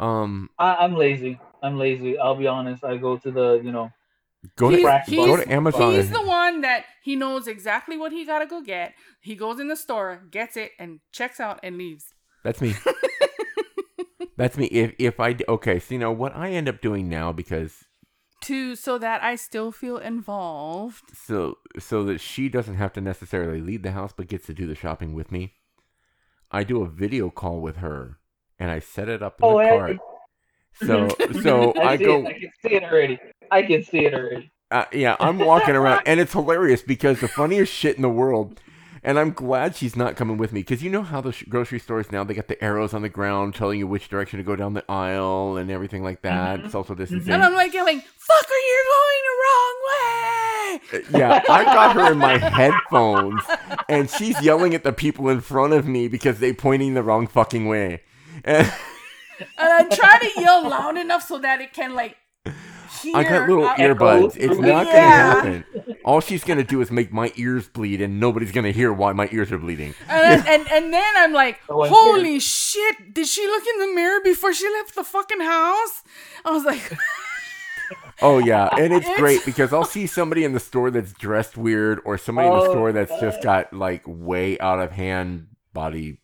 Um, 0.00 0.48
I, 0.58 0.76
I'm 0.76 0.94
lazy. 0.94 1.40
I'm 1.62 1.76
lazy. 1.76 2.18
I'll 2.18 2.36
be 2.36 2.46
honest. 2.46 2.84
I 2.84 2.96
go 2.96 3.16
to 3.18 3.30
the 3.30 3.60
you 3.64 3.72
know. 3.72 3.90
Go 4.56 4.70
to 4.70 4.76
He's- 4.76 5.08
go 5.26 5.36
to 5.36 5.50
Amazon. 5.52 5.92
He's 5.94 6.10
the 6.10 6.22
one 6.22 6.60
that 6.62 6.84
he 7.02 7.16
knows 7.16 7.46
exactly 7.46 7.96
what 7.96 8.12
he 8.12 8.24
gotta 8.24 8.46
go 8.46 8.60
get. 8.62 8.94
He 9.20 9.34
goes 9.34 9.58
in 9.60 9.68
the 9.68 9.76
store, 9.76 10.22
gets 10.30 10.56
it, 10.56 10.72
and 10.78 11.00
checks 11.12 11.40
out 11.40 11.60
and 11.62 11.76
leaves. 11.78 12.06
That's 12.44 12.60
me. 12.60 12.74
That's 14.36 14.56
me. 14.56 14.66
If 14.66 14.94
if 14.98 15.18
I 15.20 15.32
d- 15.32 15.44
okay, 15.48 15.78
so 15.80 15.94
you 15.94 15.98
know 15.98 16.12
what 16.12 16.34
I 16.36 16.50
end 16.50 16.68
up 16.68 16.80
doing 16.80 17.08
now 17.08 17.32
because 17.32 17.84
To 18.42 18.76
so 18.76 18.96
that 18.98 19.22
I 19.22 19.34
still 19.34 19.72
feel 19.72 19.96
involved. 19.98 21.10
so 21.16 21.58
so 21.78 22.04
that 22.04 22.20
she 22.20 22.48
doesn't 22.48 22.76
have 22.76 22.92
to 22.92 23.00
necessarily 23.00 23.60
leave 23.60 23.82
the 23.82 23.90
house 23.92 24.12
but 24.16 24.28
gets 24.28 24.46
to 24.46 24.54
do 24.54 24.66
the 24.68 24.76
shopping 24.76 25.12
with 25.14 25.32
me. 25.32 25.54
I 26.52 26.62
do 26.64 26.82
a 26.82 26.88
video 26.88 27.30
call 27.30 27.60
with 27.60 27.76
her 27.78 28.18
and 28.58 28.70
I 28.70 28.78
set 28.78 29.08
it 29.08 29.22
up 29.22 29.40
in 29.40 29.44
Oh, 29.48 29.58
the 29.58 29.64
I- 29.64 29.76
cart. 29.76 29.96
So 30.84 31.08
so 31.42 31.74
I, 31.80 31.96
see 31.96 32.04
go 32.04 32.20
It. 32.20 32.26
I 32.26 32.32
can 32.32 32.50
see 32.62 32.74
it 32.74 32.82
already. 32.84 33.18
I 33.50 33.62
can 33.62 33.82
see 33.84 34.04
it 34.06 34.14
already. 34.14 34.50
uh, 34.70 34.84
yeah, 34.92 35.16
I'm 35.20 35.38
walking 35.38 35.74
around 35.76 36.02
and 36.06 36.20
it's 36.20 36.32
hilarious 36.32 36.82
because 36.82 37.20
the 37.20 37.28
funniest 37.28 37.72
shit 37.72 37.96
in 37.96 38.02
the 38.02 38.08
world 38.10 38.60
and 39.02 39.16
I'm 39.18 39.30
glad 39.30 39.76
she's 39.76 39.94
not 39.96 40.16
coming 40.16 40.36
with 40.38 40.52
me 40.52 40.60
because 40.60 40.82
you 40.82 40.90
know 40.90 41.02
how 41.02 41.20
the 41.20 41.30
sh- 41.32 41.44
grocery 41.48 41.78
stores 41.78 42.10
now 42.12 42.24
they 42.24 42.34
got 42.34 42.48
the 42.48 42.62
arrows 42.62 42.92
on 42.92 43.02
the 43.02 43.08
ground 43.08 43.54
telling 43.54 43.78
you 43.78 43.86
which 43.86 44.08
direction 44.08 44.38
to 44.38 44.42
go 44.44 44.56
down 44.56 44.74
the 44.74 44.84
aisle 44.90 45.56
and 45.56 45.70
everything 45.70 46.02
like 46.02 46.22
that. 46.22 46.60
Mhm. 46.60 46.70
Social 46.72 46.94
distancing. 46.96 47.32
And 47.32 47.42
I'm 47.44 47.54
like 47.54 47.72
yelling, 47.72 48.00
"Fucker, 48.00 48.58
you're 48.68 48.88
going 48.96 49.22
the 49.24 49.36
wrong 49.44 49.76
way!" 49.88 51.18
Yeah, 51.20 51.42
I 51.48 51.64
got 51.64 51.94
her 51.96 52.12
in 52.12 52.18
my 52.18 52.38
headphones, 52.38 53.40
and 53.88 54.10
she's 54.10 54.40
yelling 54.42 54.74
at 54.74 54.82
the 54.82 54.92
people 54.92 55.28
in 55.28 55.40
front 55.40 55.72
of 55.74 55.86
me 55.86 56.08
because 56.08 56.40
they're 56.40 56.52
pointing 56.52 56.94
the 56.94 57.02
wrong 57.04 57.26
fucking 57.28 57.66
way. 57.66 58.02
And 58.44 58.70
And 59.40 59.48
I 59.58 59.84
try 59.84 60.18
to 60.18 60.40
yell 60.40 60.68
loud 60.68 60.96
enough 60.96 61.22
so 61.26 61.38
that 61.38 61.60
it 61.60 61.72
can 61.72 61.94
like 61.94 62.16
hear. 63.02 63.16
I 63.16 63.22
got 63.24 63.48
little 63.48 63.66
out- 63.66 63.78
earbuds. 63.78 64.36
It's 64.36 64.58
not 64.58 64.86
gonna 64.86 64.96
Yeah. 64.96 65.34
happen. 65.34 65.64
All 66.04 66.20
she's 66.20 66.42
gonna 66.44 66.64
do 66.64 66.80
is 66.80 66.90
make 66.90 67.12
my 67.12 67.32
ears 67.36 67.68
bleed, 67.68 68.00
and 68.00 68.18
nobody's 68.18 68.50
gonna 68.52 68.70
hear 68.72 68.92
why 68.92 69.12
my 69.12 69.28
ears 69.30 69.52
are 69.52 69.58
bleeding. 69.58 69.94
And, 70.08 70.42
then, 70.42 70.60
and 70.60 70.72
and 70.72 70.92
then 70.94 71.12
I'm 71.16 71.32
like, 71.32 71.58
Oh, 71.68 71.82
I 71.82 71.88
holy 71.88 72.40
shit! 72.40 73.12
Did 73.14 73.26
she 73.28 73.46
look 73.46 73.62
in 73.74 73.80
the 73.88 73.94
mirror 73.94 74.20
before 74.24 74.52
she 74.54 74.68
left 74.70 74.94
the 74.94 75.04
fucking 75.04 75.40
house? 75.40 76.02
I 76.44 76.50
was 76.50 76.64
like, 76.64 76.92
Oh 78.20 78.38
yeah, 78.38 78.68
and 78.76 78.92
it's 78.92 79.04
It's- 79.06 79.18
great 79.20 79.44
because 79.44 79.72
I'll 79.72 79.84
see 79.84 80.06
somebody 80.06 80.42
in 80.44 80.52
the 80.52 80.60
store 80.60 80.90
that's 80.90 81.12
dressed 81.12 81.56
weird, 81.56 82.00
or 82.04 82.18
somebody 82.18 82.48
in 82.48 82.54
the 82.54 82.60
Oh, 82.62 82.70
store 82.72 82.92
that's 82.92 83.12
just 83.20 83.42
got 83.42 83.72
like 83.72 84.02
way 84.06 84.58
out 84.58 84.80
of 84.80 84.90
hand 84.92 85.46
body 85.72 86.20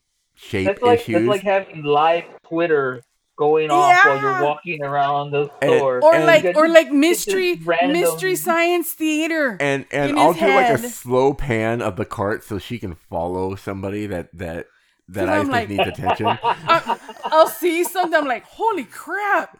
shape 0.49 0.66
That's 0.66 0.82
like 0.82 1.01
issues. 1.01 1.14
that's 1.14 1.26
like 1.26 1.42
having 1.42 1.82
live 1.82 2.24
Twitter 2.49 3.03
going 3.36 3.68
off 3.70 4.05
while 4.05 4.20
you're 4.20 4.42
walking 4.45 4.82
around 4.84 5.32
the 5.32 5.51
And- 5.61 5.78
store. 5.78 6.01
or 6.03 6.14
And- 6.14 6.24
like, 6.26 6.45
or 6.57 6.68
like 6.68 6.92
mystery, 6.92 7.57
mystery 7.57 8.36
science 8.36 8.92
theater. 8.92 9.57
and 9.61 9.86
and 9.90 10.11
in 10.11 10.18
I'll 10.18 10.32
his 10.32 10.42
do 10.49 10.55
like 10.55 10.70
a 10.70 10.78
slow 10.88 11.34
pan 11.34 11.82
of 11.82 11.97
the 11.97 12.05
cart 12.05 12.45
so 12.45 12.59
she 12.59 12.78
can 12.78 12.95
follow 12.95 13.55
somebody 13.57 14.07
that 14.07 14.28
that 14.34 14.66
that 15.09 15.28
I 15.28 15.36
I'm 15.38 15.51
think 15.51 15.53
like- 15.53 15.68
needs 15.68 15.88
attention. 15.88 16.26
I, 16.42 16.99
I'll 17.24 17.49
see 17.49 17.82
something. 17.84 18.14
I'm 18.18 18.26
like, 18.26 18.45
holy 18.45 18.84
crap! 18.84 19.59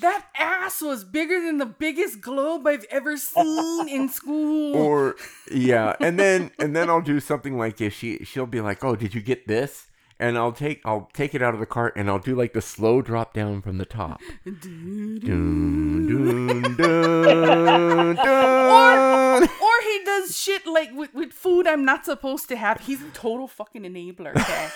That 0.00 0.26
ass 0.38 0.82
was 0.82 1.02
bigger 1.04 1.40
than 1.40 1.56
the 1.56 1.64
biggest 1.66 2.20
globe 2.20 2.66
I've 2.66 2.84
ever 2.90 3.16
seen 3.16 3.88
in 3.88 4.10
school. 4.10 4.76
or 4.76 5.16
yeah, 5.50 5.96
and 6.00 6.18
then 6.20 6.50
and 6.58 6.76
then 6.76 6.90
I'll 6.90 7.00
do 7.00 7.18
something 7.18 7.56
like 7.56 7.80
if 7.80 7.94
she 7.94 8.18
she'll 8.24 8.44
be 8.46 8.60
like, 8.60 8.84
"Oh, 8.84 8.94
did 8.94 9.14
you 9.14 9.22
get 9.22 9.48
this?" 9.48 9.86
And 10.18 10.38
I'll 10.38 10.52
take 10.52 10.80
I'll 10.84 11.10
take 11.12 11.34
it 11.34 11.42
out 11.42 11.52
of 11.52 11.60
the 11.60 11.66
cart 11.66 11.94
and 11.96 12.08
I'll 12.08 12.18
do 12.18 12.34
like 12.34 12.54
the 12.54 12.62
slow 12.62 13.02
drop 13.02 13.34
down 13.34 13.60
from 13.60 13.78
the 13.78 13.84
top. 13.84 14.20
Dun, 14.44 15.20
dun, 15.22 16.76
dun, 16.76 18.16
dun. 18.16 19.48
Or 19.66 19.82
he 19.82 20.00
does 20.04 20.36
shit 20.36 20.66
like 20.66 20.90
with, 20.94 21.12
with 21.12 21.32
food 21.32 21.66
I'm 21.66 21.84
not 21.84 22.06
supposed 22.06 22.48
to 22.48 22.56
have. 22.56 22.80
He's 22.80 23.02
a 23.02 23.10
total 23.10 23.46
fucking 23.46 23.82
enabler, 23.82 24.34
okay? 24.34 24.68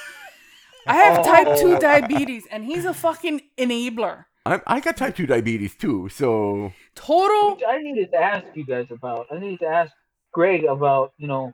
I 0.87 0.97
have 0.97 1.19
oh. 1.21 1.23
type 1.23 1.59
2 1.59 1.79
diabetes 1.79 2.47
and 2.51 2.65
he's 2.65 2.85
a 2.85 2.93
fucking 2.93 3.41
enabler. 3.57 4.27
I 4.47 4.61
I 4.67 4.81
got 4.81 4.97
type 4.97 5.17
two 5.17 5.27
diabetes 5.27 5.77
too, 5.77 6.09
so 6.09 6.73
Total. 6.95 7.59
I 7.69 7.79
needed 7.79 8.11
to 8.13 8.17
ask 8.17 8.47
you 8.55 8.65
guys 8.65 8.87
about. 8.91 9.27
I 9.31 9.39
needed 9.39 9.61
to 9.61 9.67
ask 9.67 9.93
Greg 10.33 10.65
about, 10.65 11.13
you 11.19 11.29
know, 11.29 11.53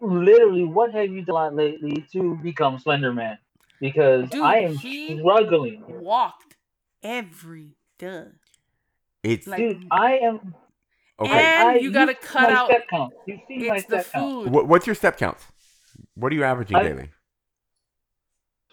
literally 0.00 0.64
what 0.64 0.92
have 0.92 1.10
you 1.10 1.22
done 1.22 1.56
lately 1.56 2.06
to 2.12 2.36
become 2.42 2.78
Slender 2.78 3.12
Man? 3.12 3.38
Because 3.80 4.28
Dude, 4.30 4.42
I 4.42 4.58
am 4.60 4.74
he- 4.76 5.18
struggling. 5.18 5.84
Walked 5.86 6.56
every 7.02 7.76
day. 7.98 8.24
it's 9.22 9.46
Like, 9.46 9.58
Dude, 9.58 9.86
I 9.90 10.18
am. 10.18 10.54
okay. 11.20 11.30
and 11.32 11.68
I, 11.70 11.74
you 11.76 11.90
gotta 11.92 12.14
cut 12.14 12.50
my 12.50 12.56
out- 12.56 12.68
Step 12.70 12.88
count. 12.88 13.12
You 13.26 13.38
see 13.46 13.68
my 13.68 13.76
It's 13.76 13.86
the 13.86 14.00
step 14.02 14.12
count. 14.12 14.44
food. 14.44 14.52
What, 14.52 14.68
what's 14.68 14.86
your 14.86 14.94
step 14.94 15.18
counts? 15.18 15.44
What 16.14 16.32
are 16.32 16.34
you 16.34 16.44
averaging 16.44 16.76
I- 16.76 16.82
daily? 16.82 17.10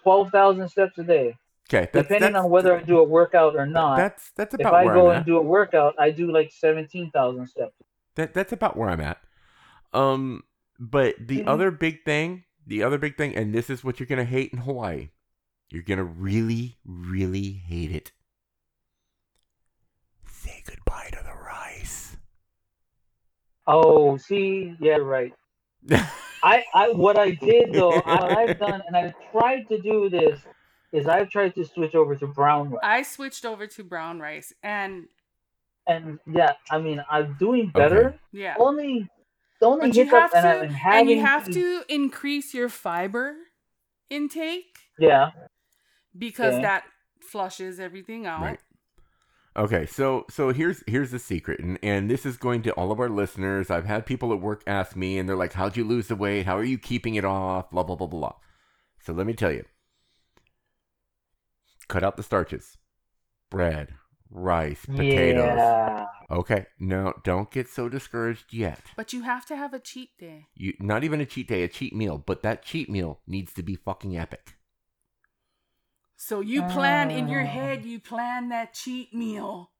Twelve 0.02 0.30
thousand 0.30 0.68
steps 0.68 0.98
a 0.98 1.02
day, 1.02 1.34
Okay, 1.70 1.88
that's 1.90 2.06
depending 2.08 2.32
that's, 2.34 2.44
on 2.44 2.50
whether 2.50 2.76
I 2.76 2.82
do 2.82 2.98
a 2.98 3.02
workout 3.04 3.56
or 3.56 3.64
not. 3.64 3.96
that's 3.96 4.32
that's 4.36 4.52
if 4.52 4.60
about 4.60 4.74
I 4.74 4.84
where 4.84 4.94
go 4.94 5.06
I'm 5.06 5.10
and 5.12 5.20
at. 5.20 5.26
do 5.26 5.38
a 5.38 5.42
workout, 5.42 5.94
I 5.98 6.10
do 6.10 6.30
like 6.30 6.52
seventeen 6.52 7.10
thousand 7.10 7.46
steps. 7.46 7.72
That 8.16 8.34
that's 8.34 8.52
about 8.52 8.76
where 8.76 8.90
I'm 8.90 9.00
at. 9.00 9.16
Um, 9.94 10.42
but 10.78 11.14
the 11.18 11.38
Mhm. 11.38 11.48
other 11.48 11.70
big 11.70 12.04
thing, 12.04 12.44
the 12.66 12.82
other 12.82 12.98
big 12.98 13.16
thing, 13.16 13.34
and 13.34 13.54
this 13.54 13.70
is 13.70 13.84
what 13.84 13.98
you're 14.00 14.06
gonna 14.06 14.24
hate 14.24 14.52
in 14.52 14.58
Hawaii. 14.60 15.10
You're 15.70 15.82
gonna 15.82 16.04
really, 16.04 16.78
really 16.84 17.52
hate 17.52 17.90
it. 17.90 18.12
Say 20.26 20.62
goodbye 20.66 21.10
to 21.12 21.22
the 21.24 21.32
rice. 21.34 22.16
Oh, 23.66 24.16
see, 24.18 24.76
yeah, 24.80 24.96
right. 24.96 25.32
I, 26.42 26.64
I 26.74 26.90
what 26.90 27.18
I 27.18 27.30
did 27.30 27.72
though, 27.72 28.02
I've 28.04 28.58
done, 28.58 28.82
and 28.86 28.96
I've 28.96 29.14
tried 29.32 29.66
to 29.68 29.80
do 29.80 30.10
this, 30.10 30.38
is 30.92 31.06
I've 31.06 31.30
tried 31.30 31.54
to 31.54 31.64
switch 31.64 31.94
over 31.94 32.14
to 32.16 32.26
brown 32.26 32.70
rice. 32.70 32.80
I 32.82 33.02
switched 33.02 33.44
over 33.44 33.66
to 33.66 33.84
brown 33.84 34.20
rice 34.20 34.52
and 34.62 35.08
And 35.86 36.18
yeah, 36.26 36.52
I 36.70 36.78
mean, 36.78 37.02
I'm 37.10 37.36
doing 37.38 37.70
better. 37.74 38.18
yeah. 38.32 38.56
Only, 38.58 39.08
the 39.64 39.70
only 39.70 39.88
But 39.88 39.96
you 39.96 40.04
hiccup, 40.04 40.32
have 40.32 40.44
and 40.44 40.44
to 40.44 40.48
I'm 40.66 40.70
having, 40.70 41.00
and 41.00 41.10
you 41.10 41.20
have 41.20 41.50
to 41.50 41.84
increase 41.88 42.54
your 42.54 42.68
fiber 42.68 43.34
intake 44.10 44.78
yeah. 44.98 45.30
because 46.16 46.54
Okay. 46.54 46.62
that 46.62 46.84
flushes 47.20 47.80
everything 47.80 48.26
out. 48.26 48.42
Right. 48.42 48.60
Okay, 49.56 49.86
so 49.86 50.26
so 50.30 50.50
here's 50.52 50.82
here's 50.86 51.10
the 51.12 51.18
secret, 51.18 51.60
and 51.60 51.78
and 51.82 52.10
this 52.10 52.26
is 52.26 52.36
going 52.36 52.62
to 52.62 52.72
all 52.72 52.90
of 52.90 52.98
our 53.00 53.08
listeners. 53.08 53.70
I've 53.70 53.84
had 53.86 54.04
people 54.04 54.32
at 54.32 54.40
work 54.40 54.62
ask 54.66 54.96
me, 54.96 55.16
and 55.18 55.28
they're 55.28 55.36
like, 55.36 55.52
"How'd 55.52 55.76
you 55.76 55.84
lose 55.84 56.08
the 56.08 56.16
weight? 56.16 56.44
How 56.46 56.58
are 56.58 56.64
you 56.64 56.76
keeping 56.76 57.14
it 57.14 57.24
off?" 57.24 57.70
Blah 57.70 57.84
blah 57.84 57.94
blah 57.96 58.08
blah. 58.08 58.18
blah. 58.18 58.34
So 59.00 59.12
let 59.12 59.26
me 59.26 59.32
tell 59.32 59.52
you. 59.52 59.64
Cut 61.88 62.02
out 62.02 62.16
the 62.16 62.22
starches, 62.22 62.78
bread, 63.50 63.94
rice, 64.30 64.84
potatoes. 64.86 65.44
Yeah. 65.56 66.06
Okay, 66.30 66.66
no, 66.80 67.12
don't 67.22 67.50
get 67.50 67.68
so 67.68 67.88
discouraged 67.88 68.52
yet. 68.52 68.80
But 68.96 69.12
you 69.12 69.22
have 69.22 69.44
to 69.46 69.56
have 69.56 69.74
a 69.74 69.78
cheat 69.78 70.10
day. 70.18 70.46
You 70.54 70.72
not 70.80 71.04
even 71.04 71.20
a 71.20 71.26
cheat 71.26 71.48
day, 71.48 71.62
a 71.62 71.68
cheat 71.68 71.94
meal, 71.94 72.18
but 72.18 72.42
that 72.42 72.62
cheat 72.64 72.88
meal 72.88 73.20
needs 73.26 73.52
to 73.54 73.62
be 73.62 73.76
fucking 73.76 74.16
epic. 74.16 74.56
So 76.16 76.40
you 76.40 76.62
plan 76.62 77.10
in 77.10 77.28
your 77.28 77.42
Oh. 77.42 77.46
head, 77.46 77.84
you 77.84 78.00
plan 78.00 78.48
that 78.48 78.72
cheat 78.72 79.12
meal. 79.12 79.70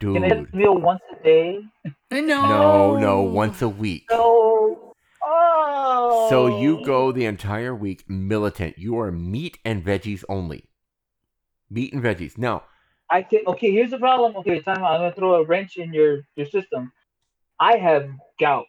Dude. 0.00 0.14
Can 0.14 0.24
I 0.24 0.34
have 0.34 0.52
meal 0.52 0.76
once 0.76 1.02
a 1.12 1.22
day? 1.22 1.60
Uh, 1.84 1.90
no, 2.10 2.46
No, 2.46 2.96
no, 2.98 3.22
once 3.22 3.62
a 3.62 3.68
week. 3.68 4.06
No. 4.10 4.94
Oh. 5.22 6.26
So 6.28 6.60
you 6.60 6.80
oh. 6.80 6.84
go 6.84 7.12
the 7.12 7.24
entire 7.24 7.74
week 7.74 8.08
militant. 8.08 8.78
You 8.78 8.98
are 8.98 9.12
meat 9.12 9.58
and 9.64 9.84
veggies 9.84 10.24
only. 10.28 10.68
Meat 11.70 11.92
and 11.92 12.02
veggies. 12.02 12.36
Now, 12.36 12.64
I 13.10 13.22
can. 13.22 13.40
Okay, 13.46 13.70
here's 13.72 13.90
the 13.90 13.98
problem. 13.98 14.36
Okay, 14.36 14.60
time 14.60 14.82
out. 14.82 14.92
I'm 14.94 15.00
gonna 15.00 15.14
throw 15.14 15.34
a 15.36 15.44
wrench 15.44 15.76
in 15.76 15.92
your 15.92 16.22
your 16.34 16.46
system. 16.46 16.92
I 17.60 17.76
have 17.76 18.08
gout. 18.40 18.66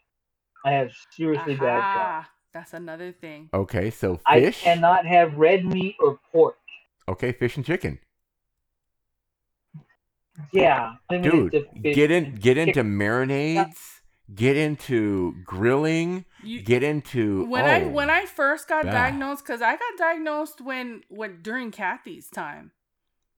I 0.65 0.71
have 0.71 0.91
seriously 1.11 1.55
bad 1.55 1.79
gout. 1.81 2.25
That's 2.53 2.73
another 2.73 3.11
thing. 3.11 3.49
okay, 3.53 3.89
so 3.91 4.15
fish 4.15 4.23
I 4.25 4.39
fish. 4.41 4.61
cannot 4.63 5.05
have 5.05 5.35
red 5.37 5.65
meat 5.65 5.95
or 5.99 6.19
pork. 6.31 6.57
Okay, 7.07 7.31
fish 7.31 7.55
and 7.57 7.65
chicken. 7.65 7.99
Yeah, 10.51 10.93
Dude, 11.09 11.51
get 11.81 12.11
in 12.11 12.35
get 12.35 12.57
into 12.59 12.73
chicken. 12.73 12.97
marinades, 12.99 14.01
get 14.33 14.55
into 14.55 15.33
grilling, 15.45 16.25
You, 16.43 16.61
get 16.61 16.83
into 16.83 17.45
when 17.47 17.65
I 17.65 17.83
oh, 17.83 17.87
when 17.89 18.09
I 18.11 18.25
first 18.25 18.67
got 18.67 18.85
bah. 18.85 18.91
diagnosed, 18.91 19.43
because 19.43 19.61
I 19.63 19.71
got 19.77 19.97
diagnosed 19.97 20.61
when 20.61 21.01
when 21.09 21.41
during 21.41 21.71
Kathy's 21.71 22.29
time, 22.29 22.71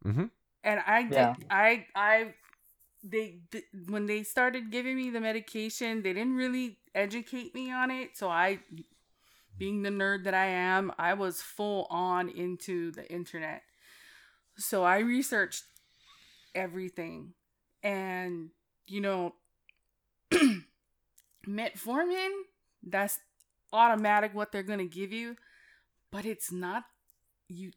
Mhm. 0.05 0.29
And 0.69 0.81
I 0.87 1.03
did 1.03 1.31
Yeah. 1.31 1.35
I 1.49 1.87
I 1.95 2.33
they 3.03 3.39
th- 3.51 3.65
when 3.87 4.05
they 4.05 4.23
started 4.23 4.71
giving 4.71 4.97
me 4.97 5.09
the 5.09 5.21
medication, 5.21 6.03
they 6.03 6.13
didn't 6.13 6.35
really 6.35 6.77
educate 6.95 7.53
me 7.55 7.71
on 7.71 7.91
it. 7.91 8.17
So 8.17 8.29
I, 8.29 8.59
being 9.57 9.83
the 9.83 9.89
nerd 9.89 10.23
that 10.25 10.33
I 10.33 10.45
am, 10.47 10.91
I 10.99 11.13
was 11.13 11.41
full 11.41 11.87
on 11.89 12.29
into 12.29 12.91
the 12.91 13.09
internet. 13.11 13.63
So 14.57 14.83
I 14.83 14.99
researched 14.99 15.63
everything, 16.55 17.33
and 17.83 18.49
you 18.87 19.01
know, 19.01 19.35
metformin. 21.47 22.29
That's 22.83 23.19
automatic 23.73 24.33
what 24.33 24.51
they're 24.51 24.63
gonna 24.63 24.85
give 24.85 25.11
you, 25.11 25.35
but 26.11 26.25
it's 26.25 26.51
not 26.51 26.83
you. 27.49 27.71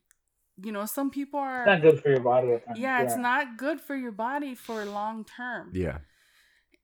You 0.64 0.72
know, 0.72 0.86
some 0.86 1.10
people 1.10 1.40
are 1.40 1.62
It's 1.62 1.66
not 1.66 1.82
good 1.82 2.02
for 2.02 2.10
your 2.10 2.20
body. 2.20 2.52
at 2.52 2.66
times, 2.66 2.78
yeah, 2.78 3.02
it's 3.02 3.16
not 3.16 3.56
good 3.56 3.80
for 3.80 3.96
your 3.96 4.12
body 4.12 4.54
for 4.54 4.84
long 4.84 5.24
term. 5.24 5.70
Yeah. 5.74 5.98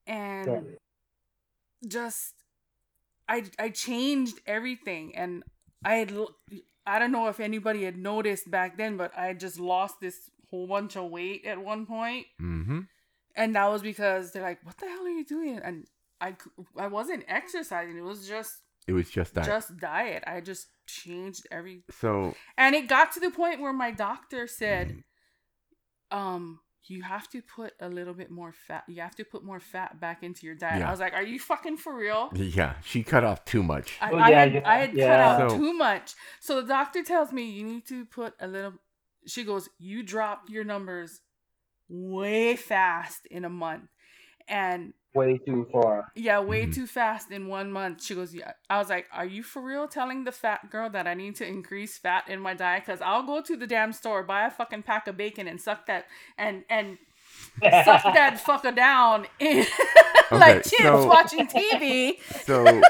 And 0.07 0.47
Yeah. 0.47 0.61
just 1.87 2.35
I 3.29 3.45
I 3.59 3.69
changed 3.71 4.41
everything 4.47 5.15
and 5.15 5.43
I 5.85 5.95
had 5.95 6.13
i 6.87 6.99
don't 6.99 7.13
know 7.13 7.29
if 7.29 7.39
anybody 7.41 7.85
had 7.85 7.97
noticed 7.99 8.51
back 8.51 8.77
then, 8.79 8.97
but 8.97 9.17
I 9.17 9.35
just 9.35 9.61
lost 9.61 10.01
this 10.01 10.31
whole 10.51 10.67
bunch 10.67 10.97
of 10.97 11.11
weight 11.11 11.45
at 11.45 11.59
one 11.61 11.85
point, 11.87 12.27
Mm-hmm. 12.41 12.81
and 13.37 13.55
that 13.55 13.67
was 13.67 13.83
because 13.83 14.33
they're 14.33 14.43
like, 14.43 14.65
"What 14.65 14.79
the 14.79 14.87
hell 14.89 15.05
are 15.05 15.11
you 15.11 15.25
doing?" 15.25 15.59
And 15.59 15.87
i 16.21 16.35
i 16.77 16.87
wasn't 16.89 17.25
exercising; 17.29 17.97
it 17.99 18.03
was 18.03 18.27
just 18.27 18.63
It 18.87 18.93
was 18.93 19.11
just 19.11 19.35
diet. 19.35 19.47
just 19.47 19.77
diet. 19.77 20.25
I 20.27 20.41
just 20.41 20.69
changed 20.87 21.47
every, 21.51 21.83
so 21.91 22.35
and 22.57 22.75
it 22.75 22.89
got 22.89 23.13
to 23.13 23.21
the 23.21 23.31
point 23.31 23.61
where 23.61 23.73
my 23.75 23.91
doctor 23.91 24.47
said, 24.47 25.03
um 26.11 26.61
you 26.85 27.03
have 27.03 27.29
to 27.29 27.43
put 27.43 27.75
a 27.81 27.89
little 27.89 28.15
bit 28.15 28.31
more 28.31 28.51
fat 28.51 28.83
you 28.89 29.03
have 29.03 29.15
to 29.15 29.23
put 29.25 29.45
more 29.45 29.61
fat 29.61 30.01
back 30.01 30.23
into 30.23 30.47
your 30.47 30.55
diet 30.55 30.79
Yeah. 30.81 30.89
i 30.89 30.91
was 30.91 31.01
like 31.01 31.13
are 31.13 31.23
you 31.23 31.39
fucking 31.39 31.77
for 31.77 31.95
real 31.95 32.31
yeah, 32.35 32.77
she 32.83 33.03
cut 33.03 33.25
off 33.25 33.45
too 33.45 33.63
much. 33.63 33.99
i, 34.01 34.11
Oh, 34.11 34.17
I 34.17 34.29
yeah, 34.31 34.39
had, 34.41 34.55
yeah, 34.55 34.63
I 34.65 34.77
had 34.79 34.91
cut 34.91 34.97
yeah. 34.99 35.29
out 35.37 35.51
So- 35.51 35.59
too 35.59 35.75
much 35.75 36.15
so 36.41 36.63
the 36.63 36.67
doctor 36.67 37.03
tells 37.03 37.31
me 37.31 37.51
you 37.51 37.65
need 37.65 37.87
to 37.89 38.07
put 38.07 38.33
a 38.41 38.49
little 38.49 38.73
she 39.27 39.45
goes 39.45 39.69
you 39.79 40.03
dropped 40.03 40.49
your 40.49 40.65
numbers 40.65 41.21
way 41.91 42.57
fast 42.57 43.27
in 43.31 43.45
a 43.45 43.51
month 43.51 43.91
and 44.49 44.95
way 45.19 45.39
too 45.39 45.67
far. 45.73 46.11
yeah 46.15 46.39
way 46.41 46.67
Mhm. 46.67 46.75
too 46.75 46.87
fast 46.87 47.31
in 47.31 47.47
one 47.49 47.71
month. 47.73 48.03
She 48.03 48.15
goes 48.15 48.35
yeah. 48.35 48.53
I 48.71 48.79
was 48.79 48.89
like 48.89 49.07
are 49.13 49.27
you 49.27 49.43
for 49.43 49.61
real 49.63 49.87
telling 49.89 50.25
the 50.25 50.33
fat 50.33 50.71
girl 50.71 50.89
that 50.91 51.07
i 51.07 51.15
need 51.15 51.35
to 51.37 51.47
increase 51.47 51.99
fat 51.99 52.25
in 52.29 52.41
my 52.41 52.55
diet? 52.55 52.85
Because 52.87 53.01
i'll 53.03 53.25
go 53.33 53.41
to 53.43 53.57
the 53.57 53.67
damn 53.67 53.93
store 53.93 54.23
buy 54.23 54.47
a 54.47 54.51
fucking 54.51 54.83
pack 54.85 55.07
of 55.09 55.17
bacon 55.17 55.47
and 55.49 55.61
suck 55.61 55.87
that 55.87 56.07
and 56.37 56.65
and 56.71 56.99
suck 57.63 58.03
that 58.19 58.41
fucker 58.47 58.75
down 58.75 59.27
in, 59.39 59.67
like 60.31 60.63
kids 60.65 60.83
so- 60.83 61.07
watching 61.07 61.47
tv 61.47 62.15
so 62.45 62.81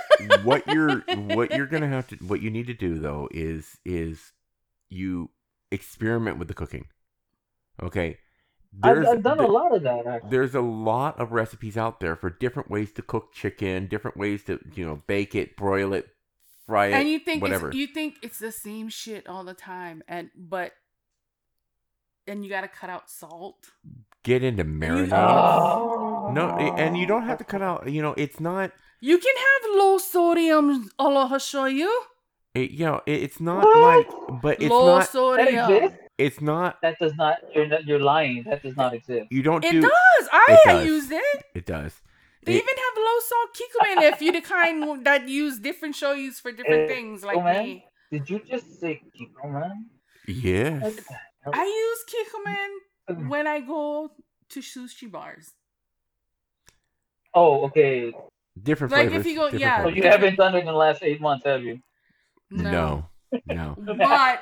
what 0.44 0.66
you're 0.68 1.00
what 1.36 1.50
you're 1.52 1.66
gonna 1.66 1.88
have 1.88 2.06
to 2.08 2.16
what 2.30 2.40
you 2.40 2.50
need 2.50 2.66
to 2.66 2.74
do 2.74 2.98
though 2.98 3.28
is 3.32 3.78
is 3.84 4.32
you 4.90 5.30
experiment 5.70 6.38
with 6.38 6.48
the 6.48 6.54
cooking 6.54 6.86
okay 7.82 8.16
I've, 8.82 9.06
I've 9.06 9.22
done 9.22 9.40
a 9.40 9.46
lot 9.46 9.74
of 9.74 9.82
that 9.82 10.06
actually. 10.06 10.30
there's 10.30 10.54
a 10.54 10.60
lot 10.60 11.18
of 11.18 11.32
recipes 11.32 11.76
out 11.76 12.00
there 12.00 12.14
for 12.16 12.30
different 12.30 12.70
ways 12.70 12.92
to 12.92 13.02
cook 13.02 13.32
chicken 13.32 13.86
different 13.86 14.16
ways 14.16 14.44
to 14.44 14.60
you 14.74 14.84
know 14.84 15.02
bake 15.06 15.34
it 15.34 15.56
broil 15.56 15.92
it 15.92 16.06
fry 16.66 16.86
it 16.86 16.92
and 16.92 17.08
you 17.08 17.18
think 17.18 17.40
whatever 17.42 17.68
it's, 17.68 17.76
you 17.76 17.86
think 17.86 18.16
it's 18.22 18.38
the 18.38 18.52
same 18.52 18.88
shit 18.88 19.26
all 19.26 19.42
the 19.42 19.54
time 19.54 20.02
and 20.06 20.30
but 20.36 20.72
and 22.26 22.44
you 22.44 22.50
gotta 22.50 22.68
cut 22.68 22.90
out 22.90 23.08
salt 23.10 23.70
get 24.22 24.44
into 24.44 24.64
marinades 24.64 25.12
Oh. 25.12 26.30
no 26.32 26.50
and 26.50 26.96
you 26.96 27.06
don't 27.06 27.22
have 27.24 27.38
to 27.38 27.44
cut 27.44 27.62
out 27.62 27.90
you 27.90 28.02
know 28.02 28.14
it's 28.18 28.38
not 28.38 28.72
you 29.00 29.16
can 29.18 29.34
have 29.36 29.70
low 29.78 29.96
sodium 29.98 30.90
aloha 30.98 31.36
shoyu 31.38 31.88
it, 32.54 32.70
you 32.72 32.84
know 32.84 33.00
it, 33.06 33.22
it's 33.22 33.40
not 33.40 33.64
What? 33.64 33.78
like 33.80 34.42
but 34.42 34.60
it's 34.62 34.70
low 34.70 34.86
not 34.98 35.00
That 35.00 35.08
sodium 35.10 35.72
exists? 35.72 36.04
It's 36.18 36.40
not 36.40 36.80
That 36.82 36.98
does 36.98 37.14
not. 37.16 37.36
You're 37.54 37.66
not, 37.68 37.84
you're 37.86 38.00
lying. 38.14 38.42
That 38.44 38.62
does 38.62 38.76
not 38.76 38.92
exist. 38.94 39.26
you 39.30 39.42
don't 39.42 39.64
it 39.64 39.72
do 39.72 39.80
does 39.82 40.24
i 40.32 40.44
It 40.48 40.60
does. 40.68 40.86
used 40.86 41.12
it 41.12 41.38
it 41.54 41.66
does 41.66 41.94
They 42.44 42.54
It- 42.56 42.62
even 42.64 42.76
have 42.86 42.96
low 43.08 43.18
salt 43.30 43.50
kikumen 43.58 44.02
if 44.12 44.22
you're 44.22 44.32
the 44.40 44.46
kind 44.56 45.04
that 45.06 45.28
use 45.28 45.58
different 45.68 45.94
shoyus 46.00 46.40
for 46.42 46.50
different 46.52 46.84
Eh, 46.90 46.94
things 46.94 47.24
like 47.28 47.36
oh, 47.36 47.42
man. 47.42 47.64
me. 47.64 47.84
Did 48.12 48.28
you 48.30 48.38
just 48.52 48.80
say 48.80 48.92
Kiko 49.14 49.46
man? 49.56 49.86
yes 50.26 50.82
What 50.82 50.96
the 50.96 51.14
hell? 51.44 51.52
I 51.62 51.64
use 51.86 52.00
kikumen 52.12 53.28
when 53.34 53.46
I 53.46 53.58
go 53.60 54.10
to 54.52 54.60
sushi 54.60 55.10
bars. 55.10 55.46
Oh, 57.34 57.64
okay. 57.66 58.12
different 58.62 58.92
Like, 58.92 59.06
if 59.06 59.10
flavors 59.22 59.26
you 59.26 59.34
go- 59.36 59.56
yeah. 59.66 59.82
So 59.84 59.88
you 59.88 60.02
haven't 60.02 60.36
done 60.36 60.54
it 60.56 60.60
in 60.60 60.66
the 60.66 60.72
last 60.72 61.02
eight 61.02 61.20
months, 61.20 61.44
have 61.44 61.62
you? 61.62 61.78
no 62.50 62.70
no 62.70 62.86
But 63.76 64.40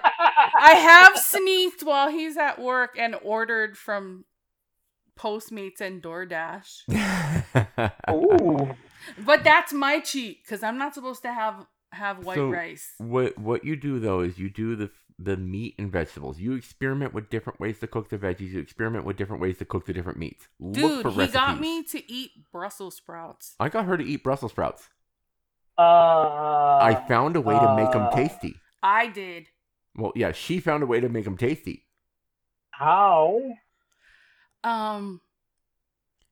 I 0.61 0.73
have 0.75 1.19
sneaked 1.19 1.83
while 1.83 2.09
he's 2.11 2.37
at 2.37 2.61
work 2.61 2.97
and 2.99 3.17
ordered 3.23 3.77
from 3.77 4.25
Postmates 5.19 5.81
and 5.81 6.03
DoorDash. 6.03 6.83
Ooh. 8.11 8.75
But 9.25 9.45
that's 9.45 9.73
my 9.73 10.01
cheat 10.01 10.43
because 10.45 10.63
I'm 10.63 10.79
not 10.79 10.95
supposed 10.95 11.23
to 11.23 11.33
have 11.33 11.67
have 11.93 12.25
white 12.25 12.37
So, 12.37 12.49
rice. 12.51 12.93
what 12.99 13.39
what 13.39 13.65
you 13.65 13.77
do 13.77 13.99
though 13.99 14.21
is 14.21 14.39
you 14.39 14.51
do 14.51 14.77
the 14.77 14.91
the 15.19 15.37
meat 15.37 15.75
and 15.79 15.91
vegetables. 15.91 16.39
You 16.39 16.53
experiment 16.55 17.15
with 17.15 17.31
different 17.31 17.59
ways 17.59 17.79
to 17.79 17.87
cook 17.87 18.11
the 18.11 18.19
veggies. 18.19 18.51
You 18.51 18.61
experiment 18.61 19.05
with 19.07 19.17
different 19.17 19.41
ways 19.41 19.57
to 19.59 19.65
cook 19.65 19.87
the 19.87 19.95
different 19.95 20.19
meats. 20.19 20.49
Look 20.61 20.75
Dude, 20.75 21.03
for 21.03 21.11
he 21.11 21.19
recipes. 21.21 21.35
got 21.35 21.61
me 21.61 21.83
to 21.85 22.13
eat 22.13 22.31
Brussels 22.53 22.97
sprouts. 22.97 23.55
I 23.59 23.69
got 23.71 23.87
her 23.87 23.97
to 23.97 24.05
eat 24.05 24.23
Brussels 24.23 24.53
sprouts. 24.53 24.91
Uh, 25.79 25.83
I 25.83 27.03
found 27.09 27.37
a 27.37 27.41
way 27.41 27.59
to 27.59 27.77
make 27.77 27.93
them 27.93 28.03
uh, 28.03 28.11
tasty. 28.11 28.57
I 28.87 29.09
did. 29.09 29.49
Well, 29.97 30.13
yeah, 30.15 30.31
she 30.33 30.61
found 30.61 30.83
a 30.83 30.87
way 30.87 31.01
to 31.01 31.09
make 31.09 31.25
them 31.25 31.37
tasty. 31.37 31.85
How? 32.71 33.41
Um, 34.63 35.21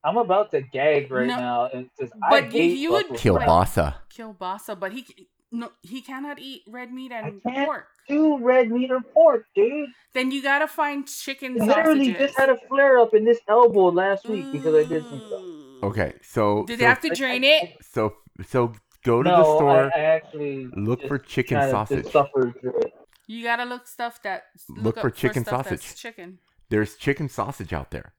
I'm 0.05 0.17
about 0.17 0.51
to 0.53 0.61
gag 0.61 1.11
right 1.11 1.27
No, 1.27 1.37
now. 1.37 1.65
and 1.73 1.91
'cause 1.99 2.11
I 2.23 2.31
but 2.31 2.53
you- 2.53 2.63
you 2.63 2.93
would 2.93 3.09
Brussels 3.09 3.21
kill 3.21 3.41
sprouts. 3.41 3.75
Kielbasa. 3.77 3.95
kielbasa, 4.11 4.79
but 4.79 4.93
he 4.93 5.29
no 5.51 5.71
he 5.83 6.01
cannot 6.03 6.39
eat 6.39 6.63
red 6.69 6.93
meat 6.93 7.11
and 7.13 7.41
I 7.45 7.51
can't 7.51 7.67
pork. 7.67 7.87
Do 8.09 8.39
red 8.39 8.71
meat 8.71 8.91
or 8.91 9.01
pork, 9.01 9.47
dude. 9.55 9.89
Then 10.13 10.31
you 10.31 10.43
gotta 10.43 10.67
find 10.69 11.07
chicken 11.09 11.55
Literally 11.55 12.13
sausages. 12.13 12.19
just 12.19 12.39
had 12.39 12.51
a 12.51 12.59
flare 12.69 12.99
up 12.99 13.15
in 13.15 13.25
this 13.25 13.41
elbow 13.49 13.89
last 13.91 14.29
week 14.29 14.51
because 14.53 14.75
I 14.75 14.85
did 14.89 15.03
some 15.05 15.21
stuff. 15.27 15.43
Okay, 15.85 16.15
so 16.23 16.65
Did 16.65 16.75
so, 16.75 16.77
they 16.81 16.85
have 16.85 17.01
to 17.01 17.11
drain 17.11 17.45
it? 17.45 17.77
so 17.83 18.15
so 18.47 18.73
go 19.05 19.23
to 19.23 19.31
no, 19.31 19.37
the 19.37 19.45
store. 19.45 19.93
I, 19.95 20.01
I 20.01 20.03
actually 20.03 20.67
look 20.75 21.01
just 21.01 21.09
for 21.09 21.19
chicken 21.19 21.71
sausage. 21.71 22.03
Just 22.03 22.13
suffered 22.13 22.61
through 22.61 22.81
it. 22.81 22.95
You 23.27 23.43
gotta 23.45 23.65
look 23.65 23.87
stuff 23.87 24.21
that 24.23 24.45
Look 24.69 24.97
up 24.99 25.03
for 25.03 25.11
chicken 25.11 25.45
stuff 25.45 25.69
that's 25.69 25.85
sausage. 25.85 26.01
Chicken. 26.01 26.39
There's 26.69 26.97
chicken 26.97 27.29
sausage 27.29 27.73
out 27.73 27.91
there, 27.91 28.13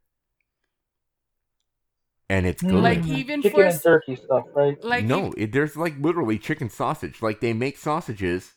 and 2.29 2.45
it's 2.45 2.61
hmm. 2.61 2.69
good. 2.69 2.83
Like 2.83 3.05
even 3.05 3.41
chicken 3.41 3.59
for 3.59 3.65
and 3.65 3.81
turkey 3.81 4.15
stuff, 4.15 4.45
right? 4.55 4.81
Like 4.83 5.05
no, 5.05 5.33
it, 5.37 5.51
there's 5.51 5.75
like 5.75 5.95
literally 5.99 6.39
chicken 6.39 6.69
sausage. 6.69 7.21
Like 7.21 7.41
they 7.41 7.53
make 7.53 7.77
sausages 7.77 8.53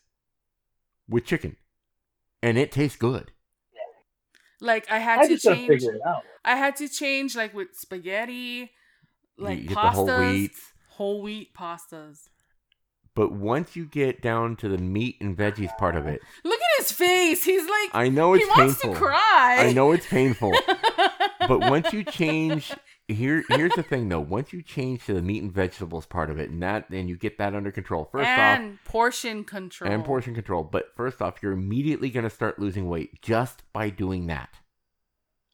with 1.08 1.24
chicken, 1.24 1.56
and 2.42 2.56
it 2.56 2.70
tastes 2.70 2.96
good. 2.96 3.32
like 4.60 4.90
I 4.90 4.98
had 4.98 5.20
I 5.20 5.28
to 5.28 5.38
change. 5.38 5.82
it 5.82 6.00
out. 6.06 6.22
I 6.44 6.56
had 6.56 6.76
to 6.76 6.88
change 6.88 7.36
like 7.36 7.52
with 7.52 7.68
spaghetti, 7.74 8.70
like 9.36 9.58
you 9.58 9.68
get 9.68 9.76
pastas, 9.76 10.06
the 10.06 10.60
whole 10.98 11.22
wheat 11.22 11.54
pastas. 11.54 12.28
But 13.14 13.32
once 13.32 13.74
you 13.74 13.86
get 13.86 14.20
down 14.20 14.56
to 14.56 14.68
the 14.68 14.78
meat 14.78 15.16
and 15.20 15.36
veggies 15.36 15.76
part 15.78 15.96
of 15.96 16.06
it, 16.06 16.20
Look 16.44 16.60
at 16.60 16.82
his 16.82 16.92
face. 16.92 17.44
He's 17.44 17.62
like 17.62 17.90
I 17.94 18.08
know 18.08 18.34
it's 18.34 18.44
he 18.44 18.50
it's 18.50 18.58
wants 18.58 18.82
painful. 18.82 18.94
to 18.94 19.06
cry. 19.06 19.56
I 19.60 19.72
know 19.72 19.92
it's 19.92 20.06
painful. 20.06 20.52
but 21.48 21.60
once 21.60 21.92
you 21.92 22.04
change 22.04 22.72
here 23.06 23.42
here's 23.48 23.72
the 23.74 23.82
thing 23.82 24.08
though 24.10 24.20
once 24.20 24.52
you 24.52 24.62
change 24.62 25.06
to 25.06 25.14
the 25.14 25.22
meat 25.22 25.42
and 25.42 25.50
vegetables 25.50 26.04
part 26.04 26.30
of 26.30 26.38
it 26.38 26.50
and 26.50 26.62
that 26.62 26.90
and 26.90 27.08
you 27.08 27.16
get 27.16 27.38
that 27.38 27.54
under 27.54 27.72
control 27.72 28.06
first 28.12 28.26
and 28.26 28.74
off 28.74 28.84
portion 28.84 29.44
control 29.44 29.90
and 29.90 30.04
portion 30.04 30.34
control 30.34 30.62
but 30.62 30.90
first 30.94 31.22
off 31.22 31.36
you're 31.42 31.52
immediately 31.52 32.10
going 32.10 32.24
to 32.24 32.28
start 32.30 32.58
losing 32.58 32.86
weight 32.86 33.22
just 33.22 33.62
by 33.72 33.88
doing 33.88 34.26
that 34.26 34.58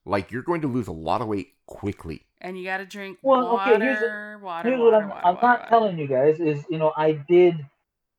like 0.05 0.33
you're 0.33 0.43
going 0.43 0.63
to 0.63 0.67
lose 0.67 0.89
a 0.89 0.93
lot 0.93 1.21
of 1.21 1.29
weight 1.29 1.51
quickly 1.67 2.23
and 2.45 2.57
you 2.57 2.65
gotta 2.65 2.87
drink 2.87 3.19
Well, 3.23 3.53
water, 3.55 3.73
okay, 3.75 3.85
here's 3.85 3.99
the- 3.99 4.39
water, 4.45 4.69
Here's 4.69 4.81
water, 4.81 4.93
what 4.93 5.03
I'm, 5.03 5.09
water, 5.09 5.21
I'm 5.27 5.35
water, 5.35 5.47
not 5.47 5.59
water. 5.61 5.69
telling 5.71 5.99
you 5.99 6.07
guys 6.07 6.39
is, 6.39 6.65
you 6.71 6.79
know, 6.79 6.93
I 6.97 7.13
did. 7.13 7.55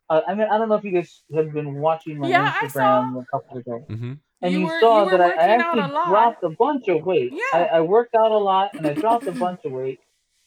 Uh, 0.10 0.22
I 0.28 0.36
mean, 0.36 0.48
I 0.52 0.58
don't 0.58 0.68
know 0.70 0.76
if 0.76 0.84
you 0.84 0.92
guys 0.92 1.22
have 1.34 1.52
been 1.54 1.76
watching 1.76 2.18
my 2.20 2.28
Yeah, 2.28 2.54
I 2.62 2.66
Instagram 2.68 3.22
a 3.22 3.26
couple 3.32 3.58
of 3.58 3.62
ago, 3.66 3.86
mm-hmm. 3.90 4.14
and 4.42 4.54
You 4.54 4.60
you, 4.60 4.66
were- 4.68 4.80
saw 4.82 5.06
you 5.06 5.12
were 5.12 5.18
that 5.18 5.22
I, 5.22 5.26
I 5.26 5.58
working 5.58 5.62
out 5.62 5.78
actually 5.78 5.82
a 5.82 5.94
lot. 5.96 6.10
dropped 6.10 6.44
a 6.44 6.50
bunch 6.50 6.88
of 6.90 7.06
weight. 7.06 7.32
Yeah. 7.34 7.42
I, 7.54 7.64
I 7.78 7.82
worked 7.82 8.14
out 8.16 8.32
a 8.32 8.38
lot, 8.38 8.74
and 8.76 8.86
I 8.86 8.94
dropped 8.94 9.26
a 9.28 9.32
bunch 9.32 9.62
of 9.66 9.72
weight, 9.72 10.00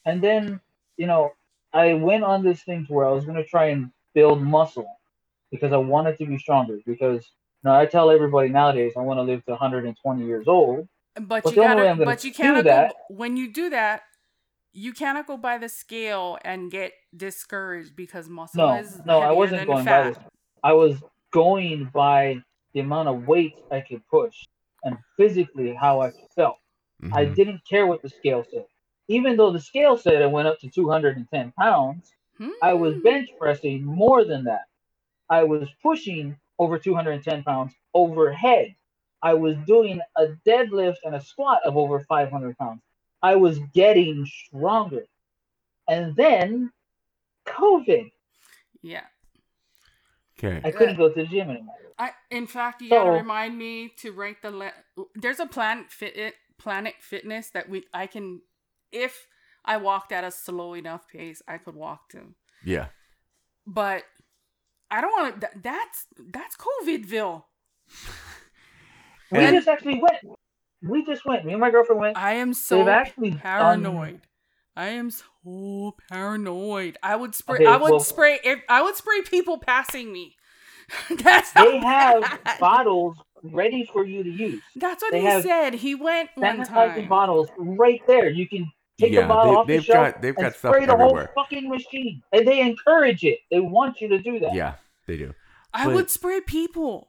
and 0.04 0.20
then, 0.22 0.60
you 0.96 1.06
know, 1.06 1.32
I 1.72 1.94
went 1.94 2.22
on 2.24 2.44
this 2.44 2.62
thing 2.62 2.86
to 2.86 2.92
where 2.92 3.06
I 3.06 3.10
was 3.12 3.24
going 3.24 3.36
to 3.36 3.44
try 3.44 3.66
and 3.66 3.90
build 4.14 4.40
muscle 4.42 4.88
because 5.50 5.72
I 5.72 5.76
wanted 5.76 6.18
to 6.18 6.26
be 6.26 6.38
stronger. 6.38 6.78
Because, 6.86 7.22
you 7.62 7.70
know, 7.70 7.74
I 7.74 7.84
tell 7.86 8.10
everybody 8.10 8.48
nowadays 8.48 8.92
I 8.96 9.00
want 9.00 9.18
to 9.18 9.22
live 9.22 9.44
to 9.46 9.50
120 9.52 10.24
years 10.24 10.46
old. 10.48 10.88
But 11.20 11.42
But 11.44 11.56
you 11.56 11.62
the 11.62 11.68
only 11.68 11.82
way 11.82 11.88
gotta, 11.88 12.04
but 12.04 12.24
you 12.24 12.32
cannot 12.32 12.64
that- 12.64 12.90
go, 13.08 13.14
when 13.16 13.36
you 13.36 13.52
do 13.52 13.70
that, 13.70 14.02
you 14.72 14.92
cannot 14.92 15.26
go 15.26 15.36
by 15.36 15.58
the 15.58 15.68
scale 15.68 16.38
and 16.44 16.70
get 16.70 16.92
discouraged 17.16 17.96
because 17.96 18.28
muscle 18.28 18.58
No, 18.68 18.74
is 18.76 19.04
no, 19.04 19.20
I 19.20 19.32
wasn't 19.32 19.60
than 19.60 19.66
going 19.66 19.84
by 19.84 20.10
this. 20.10 20.18
I 20.62 20.72
was 20.74 21.02
going 21.30 21.86
by 21.92 22.42
the 22.74 22.80
amount 22.80 23.08
of 23.08 23.26
weight 23.26 23.54
I 23.70 23.80
could 23.80 24.06
push 24.08 24.44
and 24.84 24.96
physically 25.16 25.74
how 25.74 26.00
I 26.00 26.12
felt. 26.36 26.58
I 27.12 27.24
Mhm. 27.26 27.34
didn't 27.34 27.60
care 27.68 27.86
what 27.86 28.02
the 28.02 28.08
scale 28.08 28.44
said. 28.50 28.66
Even 29.08 29.36
though 29.36 29.50
the 29.50 29.60
scale 29.60 29.96
said 29.96 30.20
I 30.22 30.26
went 30.26 30.46
up 30.48 30.58
to 30.60 30.68
210 30.68 31.52
pounds, 31.52 32.12
I 32.62 32.74
was 32.74 32.94
Hmm. 32.96 33.00
bench 33.02 33.30
pressing 33.38 33.84
more 33.84 34.24
than 34.24 34.44
that. 34.44 34.66
I 35.30 35.42
was 35.44 35.68
pushing 35.82 36.36
over 36.58 36.78
210 36.78 37.42
pounds 37.42 37.74
overhead. 37.94 38.74
I 39.22 39.34
was 39.34 39.56
doing 39.66 40.00
a 40.16 40.26
deadlift 40.46 40.96
and 41.04 41.14
a 41.14 41.20
squat 41.20 41.60
of 41.64 41.76
over 41.76 42.00
500 42.00 42.56
pounds. 42.58 42.80
I 43.22 43.34
was 43.36 43.58
getting 43.74 44.24
stronger. 44.26 45.04
And 45.88 46.14
then 46.14 46.70
COVID. 47.46 48.10
Yeah. 48.82 49.04
Okay. 50.38 50.60
I 50.62 50.70
couldn't 50.70 50.96
go 50.96 51.08
to 51.08 51.14
the 51.14 51.26
gym 51.26 51.50
anymore. 51.50 51.74
I, 51.98 52.12
in 52.30 52.46
fact, 52.46 52.80
you 52.80 52.90
gotta 52.90 53.10
So- 53.10 53.14
remind 53.16 53.58
me 53.58 53.88
to 53.98 54.12
write 54.12 54.40
the. 54.42 54.52
Le- 54.52 54.72
There's 55.16 55.40
a 55.40 55.46
Planet 55.46 55.90
Fit 55.90 56.16
it, 56.16 56.34
Planet 56.58 56.94
Fitness 57.00 57.50
that 57.50 57.68
we 57.68 57.84
I 57.92 58.06
can, 58.06 58.42
if 58.92 59.26
I 59.64 59.78
walked 59.78 60.12
at 60.12 60.22
a 60.22 60.30
slow 60.30 60.74
enough 60.74 61.08
pace, 61.08 61.42
I 61.48 61.58
could 61.58 61.74
walk 61.74 62.08
to. 62.10 62.34
Yeah. 62.64 62.86
But 63.66 64.04
I 64.92 65.00
don't 65.00 65.10
want 65.10 65.34
to. 65.34 65.40
That, 65.40 65.62
that's 65.62 66.06
that's 66.32 66.56
COVIDville. 66.56 67.42
We 69.30 69.38
And- 69.38 69.54
just 69.56 69.68
actually 69.68 70.00
went. 70.00 70.36
We 70.82 71.04
just 71.04 71.24
went. 71.24 71.44
Me 71.44 71.52
and 71.52 71.60
my 71.60 71.70
girlfriend 71.70 72.00
went. 72.00 72.16
I 72.16 72.34
am 72.34 72.54
so 72.54 72.78
They've 72.78 72.88
actually 72.88 73.30
done- 73.30 73.40
paranoid. 73.40 74.20
I 74.76 74.88
am 74.90 75.10
so 75.10 75.96
paranoid. 76.08 76.96
I 77.02 77.16
would 77.16 77.34
spray. 77.34 77.56
Okay, 77.56 77.66
I 77.66 77.76
would 77.76 77.90
well- 77.90 78.00
spray. 78.00 78.38
If 78.44 78.60
I 78.68 78.82
would 78.82 78.94
spray 78.96 79.22
people 79.22 79.58
passing 79.58 80.12
me. 80.12 80.36
That's 81.10 81.52
They 81.52 81.78
have 81.78 82.22
bad. 82.44 82.58
bottles 82.60 83.16
ready 83.42 83.88
for 83.92 84.04
you 84.04 84.22
to 84.22 84.30
use. 84.30 84.62
That's 84.76 85.02
what 85.02 85.12
they 85.12 85.20
he 85.20 85.42
said. 85.42 85.74
He 85.74 85.94
went 85.94 86.30
one 86.36 86.58
Sanitizing 86.64 86.66
time. 86.94 87.08
bottles 87.08 87.48
right 87.58 88.00
there. 88.06 88.30
You 88.30 88.48
can 88.48 88.70
take 88.98 89.12
Yeah, 89.12 89.22
the 89.22 89.28
bottle 89.28 89.52
they- 89.52 89.58
off 89.58 89.66
the 89.66 89.72
they've 89.74 89.84
shelf 89.84 90.12
got- 90.14 90.22
they've 90.22 90.36
and 90.36 90.44
got 90.44 90.54
stuff 90.54 90.74
spray 90.74 90.86
the 90.86 90.92
everywhere. 90.92 91.30
whole 91.34 91.44
fucking 91.44 91.68
machine. 91.68 92.22
And 92.32 92.46
they 92.48 92.60
encourage 92.60 93.24
it. 93.24 93.40
They 93.50 93.60
want 93.60 94.00
you 94.00 94.08
to 94.08 94.18
do 94.18 94.38
that. 94.40 94.54
Yeah, 94.54 94.74
they 95.06 95.16
do. 95.18 95.34
I 95.74 95.86
but- 95.86 95.94
would 95.94 96.10
spray 96.10 96.40
people. 96.40 97.07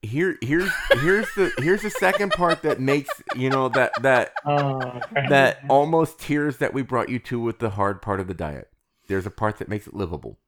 Here, 0.00 0.38
here's 0.40 0.70
here's 1.00 1.26
the 1.34 1.52
here's 1.58 1.82
the 1.82 1.90
second 1.90 2.30
part 2.30 2.62
that 2.62 2.78
makes 2.78 3.10
you 3.34 3.50
know 3.50 3.68
that 3.70 3.92
that 4.02 4.32
Oh, 4.44 4.80
that 5.28 5.58
almost 5.68 6.20
tears 6.20 6.58
that 6.58 6.72
we 6.72 6.82
brought 6.82 7.08
you 7.08 7.18
to 7.20 7.40
with 7.40 7.58
the 7.58 7.70
hard 7.70 8.00
part 8.00 8.20
of 8.20 8.28
the 8.28 8.34
diet. 8.34 8.70
There's 9.08 9.26
a 9.26 9.30
part 9.30 9.58
that 9.58 9.68
makes 9.68 9.88
it 9.88 9.94
livable. 9.94 10.38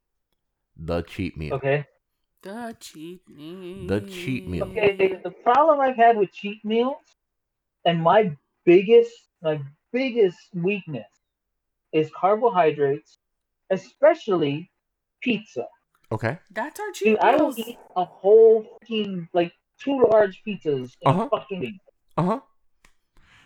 The 0.77 1.03
cheat 1.03 1.37
meal. 1.37 1.55
Okay. 1.55 1.87
The 2.43 2.77
cheat 2.79 3.29
meal. 3.29 3.89
The 3.89 4.01
cheat 4.03 4.47
meal. 4.47 4.65
Okay. 4.65 5.21
The 5.23 5.31
problem 5.31 5.81
I've 5.81 5.97
had 5.97 6.17
with 6.17 6.33
cheat 6.33 6.65
meals, 6.65 7.03
and 7.85 8.01
my 8.01 8.37
biggest 8.65 9.13
my 9.43 9.61
biggest 9.93 10.39
weakness 10.55 11.09
is 11.93 12.09
carbohydrates, 12.15 13.19
especially 13.71 14.71
pizza. 15.21 15.67
Okay. 16.13 16.39
That's 16.51 16.81
our 16.81 16.87
Dude, 16.87 16.95
cheat 16.95 17.19
I 17.21 17.37
will 17.37 17.55
eat 17.57 17.79
a 17.97 18.05
whole 18.05 18.65
fucking 18.81 19.29
like 19.33 19.53
two 19.79 20.05
large 20.11 20.43
pizzas 20.47 20.93
in 21.03 21.11
Uh-huh. 21.11 21.29
fucking 21.31 21.79
Uh 22.17 22.23
huh. 22.23 22.41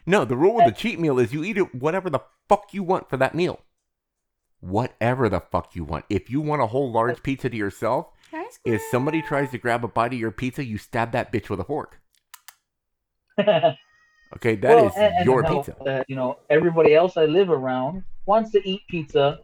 No, 0.07 0.25
the 0.25 0.37
rule 0.37 0.55
with 0.57 0.67
the 0.67 0.73
cheat 0.73 0.99
meal 0.99 1.19
is 1.19 1.33
you 1.33 1.45
eat 1.45 1.57
it 1.59 1.75
whatever 1.75 2.11
the 2.11 2.21
fuck 2.49 2.73
you 2.73 2.83
want 2.83 3.09
for 3.09 3.17
that 3.19 3.35
meal. 3.35 3.61
Whatever 4.61 5.29
the 5.29 5.41
fuck 5.41 5.75
you 5.77 5.85
want. 5.85 6.05
If 6.09 6.31
you 6.31 6.41
want 6.41 6.63
a 6.63 6.67
whole 6.67 6.91
large 6.91 7.23
pizza 7.23 7.51
to 7.51 7.57
yourself, 7.57 8.09
if 8.65 8.81
somebody 8.91 9.21
tries 9.23 9.51
to 9.51 9.59
grab 9.59 9.85
a 9.85 9.89
bite 9.89 10.15
of 10.15 10.19
your 10.19 10.31
pizza, 10.31 10.65
you 10.65 10.79
stab 10.79 11.13
that 11.13 11.33
bitch 11.33 11.51
with 11.51 11.61
a 11.61 11.65
fork. 11.65 12.01
well, 13.39 13.77
Okay, 14.37 14.57
that 14.57 14.85
is 14.87 14.93
and- 14.97 15.15
and 15.17 15.27
your 15.27 15.43
how, 15.43 15.57
pizza. 15.57 15.77
Uh, 15.85 16.03
you 16.09 16.17
know, 16.17 16.39
everybody 16.51 16.95
else 16.95 17.17
I 17.17 17.27
live 17.27 17.51
around 17.51 18.03
wants 18.27 18.51
to 18.53 18.69
eat 18.69 18.83
pizza 18.89 19.41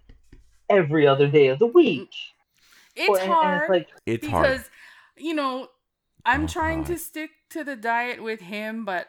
every 0.68 1.06
other 1.06 1.28
day 1.28 1.48
of 1.48 1.58
the 1.58 1.66
week. 1.66 2.10
It's 2.96 3.08
Well, 3.08 3.20
and- 3.20 3.24
and 3.24 3.32
hard 3.34 3.62
it's 3.62 3.70
like 3.70 3.88
It's 4.06 4.24
because 4.26 4.60
hard. 4.60 4.70
you 5.16 5.34
know 5.34 5.68
I'm 6.24 6.44
Oh, 6.44 6.48
trying 6.48 6.84
to 6.84 6.98
stick 6.98 7.30
to 7.50 7.64
the 7.64 7.76
diet 7.76 8.22
with 8.22 8.40
him, 8.40 8.84
but 8.84 9.08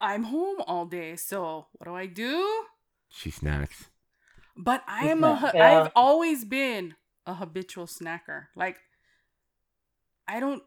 I'm 0.00 0.24
home 0.24 0.58
all 0.66 0.84
day, 0.86 1.16
so 1.16 1.66
what 1.72 1.86
do 1.86 1.94
I 1.94 2.06
do? 2.06 2.64
She 3.08 3.30
snacks. 3.30 3.86
But 4.56 4.84
I 4.86 5.06
am 5.06 5.24
a, 5.24 5.50
yeah. 5.54 5.82
I've 5.84 5.92
always 5.96 6.44
been 6.44 6.94
a 7.26 7.34
habitual 7.34 7.86
snacker. 7.86 8.46
Like 8.54 8.78
I 10.26 10.40
don't 10.40 10.62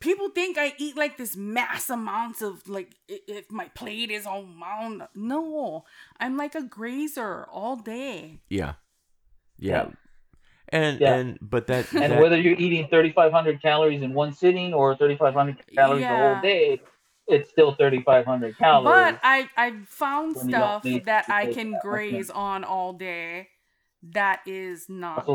people 0.00 0.28
think 0.30 0.58
I 0.58 0.74
eat 0.78 0.96
like 0.96 1.16
this 1.16 1.36
mass 1.36 1.88
amounts 1.88 2.42
of 2.42 2.68
like 2.68 2.94
if 3.08 3.50
my 3.50 3.68
plate 3.68 4.10
is 4.10 4.26
all 4.26 4.42
mound. 4.44 5.02
No, 5.14 5.84
I'm 6.20 6.36
like 6.36 6.54
a 6.54 6.62
grazer 6.62 7.46
all 7.50 7.76
day. 7.76 8.40
Yeah. 8.48 8.74
Yeah. 9.58 9.86
Yeah. 9.86 9.90
And 10.70 11.00
Yeah. 11.00 11.14
and 11.14 11.38
but 11.40 11.66
that, 11.68 11.92
and 11.92 12.12
that- 12.12 12.20
whether 12.20 12.36
you're 12.38 12.58
eating 12.58 12.88
3,500 12.88 13.62
calories 13.62 14.02
in 14.02 14.12
one 14.14 14.32
sitting 14.32 14.74
or 14.74 14.96
3,500 14.96 15.56
calories 15.74 16.02
the 16.02 16.08
whole 16.08 16.40
day, 16.42 16.80
it's 17.28 17.50
still 17.50 17.74
3,500 17.74 18.56
calories. 18.58 18.84
But 18.84 19.20
I 19.22 19.48
I 19.56 19.72
found 19.86 20.36
When 20.36 20.48
you 20.48 20.52
don't 20.56 20.80
stuff 20.82 21.04
that 21.04 21.26
I 21.28 21.46
take 21.46 21.54
can 21.54 21.70
that, 21.72 21.78
okay. 21.78 21.88
graze 21.88 22.30
on 22.30 22.64
all 22.64 22.92
day. 22.92 23.48
That 24.12 24.40
is 24.46 24.88
not 24.88 25.26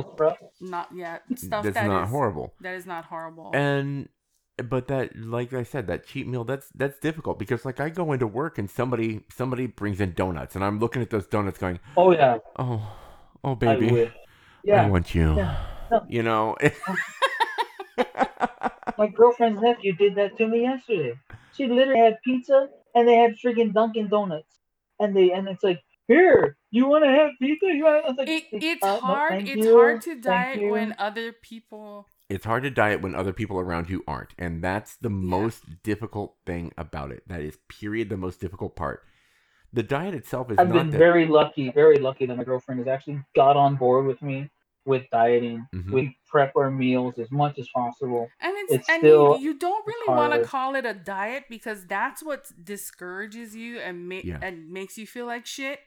not 0.61 0.89
yet 0.95 1.23
stuff 1.35 1.63
that's 1.63 1.73
that 1.75 1.87
not 1.87 2.03
is- 2.05 2.09
horrible. 2.09 2.53
That 2.61 2.75
is 2.75 2.85
not 2.85 3.05
horrible. 3.05 3.51
And 3.53 4.07
but 4.57 4.87
that 4.87 5.15
like 5.17 5.53
I 5.53 5.63
said, 5.63 5.87
that 5.87 6.05
cheat 6.05 6.27
meal 6.27 6.43
that's 6.45 6.69
that's 6.75 6.99
difficult 6.99 7.39
because 7.39 7.65
like 7.65 7.79
I 7.79 7.89
go 7.89 8.11
into 8.13 8.27
work 8.27 8.57
and 8.57 8.69
somebody 8.69 9.21
somebody 9.29 9.65
brings 9.67 9.99
in 9.99 10.13
donuts 10.13 10.55
and 10.55 10.63
I'm 10.63 10.79
looking 10.79 11.01
at 11.01 11.09
those 11.09 11.25
donuts 11.27 11.57
going, 11.57 11.79
Oh 11.97 12.11
yeah, 12.11 12.37
Oh 12.57 12.81
oh 13.43 13.51
I 13.51 13.55
baby. 13.55 14.11
Wish. 14.65 14.85
I 14.85 14.89
want 14.89 15.15
you. 15.15 15.35
yeah. 15.35 15.57
No. 15.91 16.05
You 16.07 16.23
know 16.23 16.55
my 18.97 19.07
girlfriend's 19.07 19.61
nephew 19.61 19.93
did 19.93 20.15
that 20.15 20.37
to 20.37 20.47
me 20.47 20.61
yesterday. 20.61 21.13
She 21.53 21.67
literally 21.67 21.99
had 21.99 22.17
pizza 22.23 22.67
and 22.95 23.07
they 23.07 23.15
had 23.15 23.35
freaking 23.43 23.73
Dunkin' 23.73 24.07
Donuts, 24.09 24.59
and 24.99 25.15
they 25.15 25.31
and 25.31 25.47
it's 25.47 25.63
like, 25.63 25.81
here, 26.07 26.57
you 26.71 26.87
want 26.87 27.03
to 27.03 27.09
have 27.09 27.31
pizza? 27.41 27.67
You 27.67 27.83
want? 27.83 28.05
I 28.05 28.07
was 28.09 28.17
like, 28.17 28.29
it, 28.29 28.43
it's 28.51 28.83
uh, 28.83 28.99
hard. 28.99 29.31
thank 29.31 29.49
it's 29.49 29.65
you, 29.65 29.73
hard 29.73 30.01
to 30.03 30.15
diet 30.15 30.69
when 30.69 30.95
other 30.97 31.31
people. 31.31 32.07
it's 32.29 32.45
hard 32.45 32.63
to 32.63 32.69
diet 32.69 33.01
when 33.01 33.15
other 33.15 33.33
people 33.33 33.59
around 33.59 33.89
you 33.89 34.03
aren't 34.07 34.33
and 34.37 34.63
that's 34.63 34.95
the 34.97 35.09
most 35.09 35.63
difficult 35.83 36.35
thing 36.45 36.71
about 36.77 37.11
it 37.11 37.23
that 37.27 37.41
is 37.41 37.57
period 37.67 38.07
the 38.09 38.17
most 38.17 38.39
difficult 38.39 38.75
part 38.75 39.03
the 39.73 39.83
diet 39.83 40.13
itself 40.13 40.51
is 40.51 40.57
I've 40.57 40.67
not 40.69 40.73
been 40.77 40.89
that 40.91 40.97
very 40.97 41.25
lucky, 41.27 41.71
very 41.71 41.97
lucky 41.97 42.25
that 42.25 42.35
my 42.35 42.43
girlfriend 42.43 42.79
has 42.79 42.87
actually 42.87 43.19
got 43.35 43.55
on 43.57 43.75
board 43.75 44.05
with 44.05 44.21
me 44.21 44.49
with 44.85 45.03
dieting. 45.11 45.67
Mhm. 45.73 45.91
We 45.91 46.17
prep 46.27 46.55
our 46.55 46.71
meals 46.71 47.19
as 47.19 47.29
much 47.31 47.59
as 47.59 47.67
possible. 47.73 48.27
And 48.39 48.53
it's, 48.57 48.73
It's 48.73 48.89
and 48.89 48.99
still- 49.01 49.37
you, 49.39 49.51
you 49.51 49.59
don't 49.59 49.85
really 49.85 50.09
want 50.17 50.33
to 50.33 50.43
call 50.43 50.75
it 50.75 50.85
a 50.85 50.93
diet 50.93 51.45
because 51.49 51.85
that's 51.85 52.23
what 52.23 52.51
discourages 52.63 53.55
you 53.55 53.79
and 53.79 54.09
ma- 54.09 54.21
Yeah. 54.23 54.39
and 54.41 54.69
makes 54.71 54.97
you 54.97 55.05
feel 55.05 55.27
like 55.27 55.45
shit. 55.45 55.79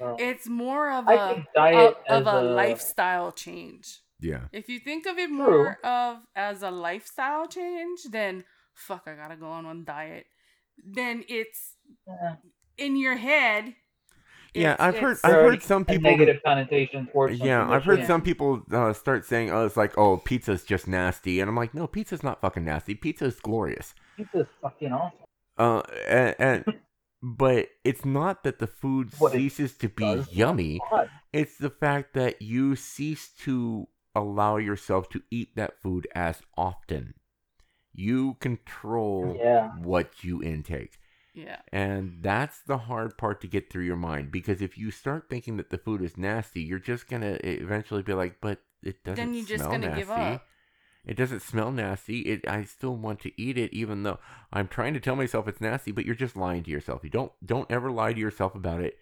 Uh, 0.00 0.16
It's 0.18 0.46
more 0.48 0.90
of 0.90 1.08
I 1.08 1.14
a 1.14 1.34
think 1.34 1.46
diet 1.54 1.96
of, 2.08 2.26
of 2.26 2.34
a 2.34 2.40
a- 2.40 2.42
lifestyle 2.42 3.32
change. 3.32 4.00
yeah 4.20 4.42
If 4.52 4.68
you 4.68 4.78
think 4.78 5.06
of 5.06 5.16
it 5.18 5.28
True. 5.28 5.36
more 5.36 5.78
of 5.84 6.18
as 6.36 6.62
a 6.62 6.70
lifestyle 6.70 7.46
change, 7.48 8.00
then 8.10 8.44
fuck, 8.74 9.04
I 9.06 9.14
gotta 9.14 9.36
go 9.36 9.46
on 9.48 9.64
one 9.66 9.84
diet. 9.84 10.26
Then 10.84 11.24
it's 11.28 11.76
Yeah. 12.06 12.36
In 12.78 12.96
your 12.96 13.16
head. 13.16 13.74
Yeah, 14.54 14.74
it's- 14.74 14.80
I've 14.88 14.98
heard- 14.98 15.18
I've 15.24 15.32
heard 15.32 15.62
some 15.64 15.84
people- 15.84 16.10
negative 16.10 16.40
connotation 16.44 17.08
towards. 17.08 17.40
yeah 17.40 17.68
i've 17.68 17.82
heard 17.84 17.94
shouldn't. 17.94 18.06
some 18.06 18.22
people 18.22 18.62
uh, 18.70 18.92
start 18.92 19.24
saying 19.24 19.50
oh 19.50 19.66
it's 19.66 19.76
like 19.76 19.98
oh 19.98 20.18
pizza's 20.18 20.62
just 20.62 20.86
nasty 20.86 21.40
and 21.40 21.48
i'm 21.48 21.56
like 21.56 21.74
no 21.74 21.88
pizza's 21.88 22.22
not 22.22 22.40
fucking 22.40 22.64
nasty 22.64 22.94
pizza's 22.94 23.40
glorious 23.40 23.94
Pizza's 24.16 24.46
fucking 24.62 24.92
awesome. 24.92 25.18
uh 25.58 25.82
and, 26.08 26.34
and 26.38 26.64
but 27.20 27.66
it's 27.82 28.04
not 28.04 28.44
that 28.44 28.60
the 28.60 28.68
food 28.68 29.10
What 29.18 29.32
ceases 29.32 29.76
to 29.78 29.88
be 29.88 30.22
yummy 30.30 30.78
God. 30.88 31.10
it's 31.32 31.58
the 31.58 31.70
fact 31.70 32.14
that 32.14 32.40
you 32.40 32.76
cease 32.76 33.30
to 33.40 33.88
allow 34.14 34.58
yourself 34.58 35.08
to 35.10 35.22
eat 35.32 35.56
that 35.56 35.82
food 35.82 36.06
as 36.14 36.42
often 36.56 37.14
you 37.92 38.34
control 38.34 39.36
Yeah. 39.36 39.70
what 39.78 40.22
you 40.22 40.40
intake 40.44 40.98
Yeah. 41.34 41.58
and 41.72 42.18
that's 42.22 42.60
the 42.62 42.78
hard 42.78 43.18
part 43.18 43.40
to 43.40 43.48
get 43.48 43.68
through 43.68 43.82
your 43.84 43.96
mind 43.96 44.30
because 44.30 44.62
if 44.62 44.78
you 44.78 44.92
start 44.92 45.26
thinking 45.28 45.56
that 45.56 45.70
the 45.70 45.78
food 45.78 46.00
is 46.00 46.16
nasty, 46.16 46.62
you're 46.62 46.78
just 46.78 47.08
gonna 47.08 47.38
eventually 47.42 48.02
be 48.02 48.14
like, 48.14 48.36
but 48.40 48.60
it 48.82 49.02
doesn't 49.02 49.16
Then 49.16 49.34
you're 49.34 49.44
just 49.44 49.64
smell 49.64 49.72
gonna 49.72 49.86
nasty. 49.88 50.00
give 50.00 50.10
up. 50.10 50.46
It 51.04 51.16
doesn't 51.16 51.42
smell 51.42 51.70
nasty. 51.72 52.20
It 52.20 52.48
I 52.48 52.62
still 52.64 52.96
want 52.96 53.20
to 53.20 53.32
eat 53.40 53.58
it 53.58 53.72
even 53.74 54.04
though 54.04 54.18
I'm 54.52 54.68
trying 54.68 54.94
to 54.94 55.00
tell 55.00 55.16
myself 55.16 55.48
it's 55.48 55.60
nasty, 55.60 55.90
but 55.92 56.06
you're 56.06 56.14
just 56.14 56.36
lying 56.36 56.62
to 56.62 56.70
yourself. 56.70 57.02
You 57.04 57.10
don't 57.10 57.32
don't 57.44 57.70
ever 57.70 57.90
lie 57.90 58.12
to 58.12 58.20
yourself 58.20 58.54
about 58.54 58.80
it. 58.80 58.96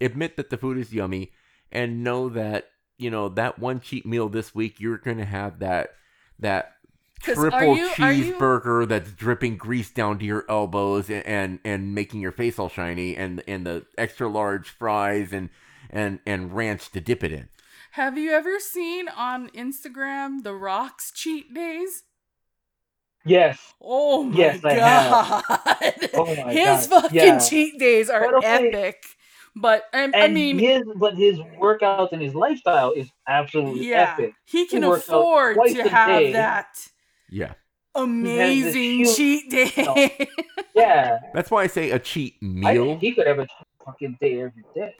Admit 0.00 0.36
that 0.36 0.50
the 0.50 0.58
food 0.58 0.78
is 0.78 0.92
yummy 0.92 1.32
and 1.72 2.04
know 2.04 2.28
that, 2.28 2.66
you 2.98 3.10
know, 3.10 3.28
that 3.30 3.58
one 3.58 3.80
cheat 3.80 4.04
meal 4.06 4.28
this 4.28 4.54
week 4.54 4.80
you're 4.80 4.98
going 4.98 5.18
to 5.18 5.24
have 5.24 5.58
that 5.60 5.90
that 6.38 6.74
triple 7.20 7.76
you- 7.76 7.90
are 8.00 8.12
you- 8.12 8.34
cheeseburger 8.34 8.86
that's 8.88 9.12
dripping 9.12 9.56
grease 9.56 9.90
down 9.90 10.18
to 10.18 10.24
your 10.24 10.44
elbows 10.48 11.10
and, 11.10 11.24
and 11.26 11.58
and 11.64 11.94
making 11.94 12.20
your 12.20 12.32
face 12.32 12.58
all 12.58 12.68
shiny 12.68 13.16
and 13.16 13.42
and 13.46 13.66
the 13.66 13.86
extra 13.98 14.28
large 14.28 14.68
fries 14.70 15.32
and 15.32 15.50
and 15.90 16.20
and 16.26 16.54
ranch 16.54 16.90
to 16.92 17.00
dip 17.00 17.22
it 17.24 17.32
in. 17.32 17.48
Have 17.92 18.16
you 18.16 18.30
ever 18.32 18.58
seen 18.60 19.08
on 19.08 19.48
Instagram 19.50 20.42
the 20.44 20.54
Rock's 20.54 21.10
cheat 21.12 21.52
days? 21.54 22.04
Yes. 23.24 23.74
Oh 23.80 24.22
my 24.24 24.36
Yes, 24.38 24.64
I 24.64 24.76
god! 24.76 25.44
have. 25.50 26.10
Oh 26.14 26.34
my 26.36 26.52
His 26.52 26.86
God, 26.86 26.86
fucking 26.86 27.12
yeah. 27.12 27.38
cheat 27.38 27.78
days 27.78 28.08
are 28.10 28.24
But 28.24 28.34
okay. 28.36 28.70
epic. 28.70 29.02
But 29.56 29.84
um, 29.92 30.14
And 30.14 30.16
I 30.16 30.28
mean, 30.28 30.58
his 30.58 30.82
but 30.96 31.16
his 31.16 31.38
workouts 31.60 32.12
and 32.12 32.22
his 32.22 32.34
lifestyle 32.34 32.92
is 32.92 33.10
absolutely 33.28 33.88
yeah, 33.88 34.14
epic. 34.14 34.34
he 34.44 34.66
can 34.66 34.86
works 34.86 35.08
out 35.10 35.20
afford 35.20 35.56
to 35.66 35.82
have 35.84 36.08
day. 36.20 36.32
that 36.32 36.68
Yeah. 37.30 37.54
amazing 37.94 39.06
cheat 39.14 39.50
day. 39.50 39.72
No. 39.76 40.26
Yeah. 40.74 41.18
That's 41.34 41.50
why 41.50 41.64
I 41.64 41.66
say 41.66 41.90
a 41.90 41.98
cheat 41.98 42.42
meal. 42.42 42.84
think 42.84 43.00
he 43.00 43.12
could 43.12 43.26
have 43.26 43.38
a 43.38 43.46
fucking 43.84 44.18
day 44.20 44.40
every 44.40 44.64
day. 44.74 44.94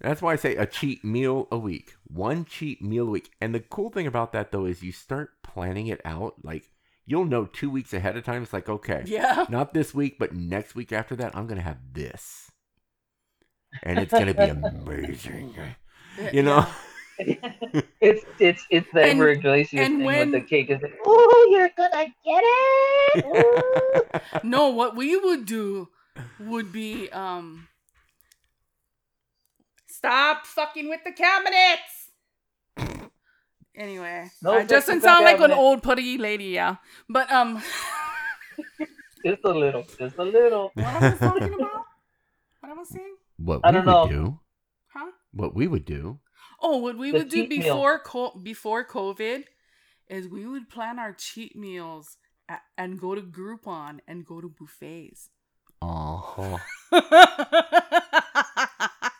That's 0.00 0.22
why 0.22 0.32
I 0.32 0.36
say 0.36 0.56
a 0.56 0.66
cheat 0.66 1.04
meal 1.04 1.46
a 1.52 1.58
week. 1.58 1.94
One 2.06 2.44
cheat 2.44 2.80
meal 2.80 3.06
a 3.06 3.10
week. 3.10 3.30
And 3.40 3.54
the 3.54 3.60
cool 3.60 3.90
thing 3.90 4.06
about 4.06 4.32
that 4.32 4.50
though 4.50 4.64
is 4.64 4.82
you 4.82 4.92
start 4.92 5.30
planning 5.42 5.88
it 5.88 6.00
out. 6.04 6.36
Like 6.42 6.70
you'll 7.06 7.26
know 7.26 7.44
two 7.44 7.70
weeks 7.70 7.92
ahead 7.92 8.16
of 8.16 8.24
time. 8.24 8.42
It's 8.42 8.52
like, 8.52 8.68
okay, 8.68 9.02
yeah. 9.06 9.44
not 9.48 9.74
this 9.74 9.94
week, 9.94 10.16
but 10.18 10.34
next 10.34 10.74
week 10.74 10.92
after 10.92 11.16
that, 11.16 11.36
I'm 11.36 11.46
gonna 11.46 11.60
have 11.60 11.78
this. 11.92 12.50
And 13.82 13.98
it's 13.98 14.12
gonna 14.12 14.34
be 14.34 14.42
amazing. 14.44 15.54
You 16.32 16.42
know? 16.42 16.66
it's 18.00 18.24
it's 18.38 18.64
it's 18.70 18.88
the 18.92 19.00
And- 19.02 19.18
Ever 19.20 19.30
Iglesias 19.30 19.86
and 19.86 19.98
thing 19.98 20.04
when- 20.06 20.30
with 20.32 20.42
the 20.42 20.46
cake. 20.48 20.70
Is 20.70 20.80
like, 20.82 20.98
oh, 21.04 21.48
you're 21.50 21.70
gonna 21.76 22.06
get 22.24 22.42
it. 22.44 24.22
No, 24.44 24.68
what 24.68 24.96
we 24.96 25.16
would 25.16 25.44
do 25.46 25.88
would 26.38 26.72
be 26.72 27.08
um 27.10 27.66
stop 29.88 30.46
fucking 30.46 30.88
with 30.88 31.00
the 31.04 31.12
cabinets. 31.12 32.08
Anyway, 33.76 34.30
No 34.42 34.52
I 34.54 34.64
just 34.64 34.86
fucking 34.86 35.00
didn't 35.00 35.02
sound 35.04 35.24
like 35.24 35.40
an 35.40 35.52
old 35.52 35.82
putty 35.82 36.18
lady, 36.18 36.46
yeah. 36.46 36.76
But 37.08 37.30
um, 37.32 37.62
just 39.24 39.42
a 39.44 39.50
little, 39.52 39.84
just 39.98 40.16
a 40.18 40.22
little. 40.24 40.70
what 40.74 40.86
I 40.86 41.10
was 41.10 41.18
talking 41.18 41.54
about? 41.54 41.84
What 42.60 42.70
I 42.70 42.72
was 42.74 42.88
saying? 42.88 43.16
what 43.38 43.60
I 43.64 43.70
we 43.70 43.72
don't 43.76 43.86
would 43.86 43.92
know. 43.92 44.08
do. 44.08 44.38
Huh? 44.92 45.10
What 45.32 45.54
we 45.54 45.66
would 45.66 45.84
do. 45.84 46.18
Oh, 46.62 46.78
what 46.78 46.96
we 46.98 47.10
The 47.10 47.18
would 47.18 47.28
do 47.28 47.48
before 47.48 47.98
co- 48.00 48.38
before 48.42 48.84
COVID 48.84 49.44
is 50.08 50.28
we 50.28 50.46
would 50.46 50.68
plan 50.68 50.98
our 50.98 51.12
cheat 51.12 51.56
meals 51.56 52.16
a- 52.48 52.58
and 52.76 53.00
go 53.00 53.14
to 53.14 53.22
Groupon 53.22 54.00
and 54.06 54.26
go 54.26 54.40
to 54.40 54.48
buffets. 54.48 55.30
Uh-huh. 55.82 56.58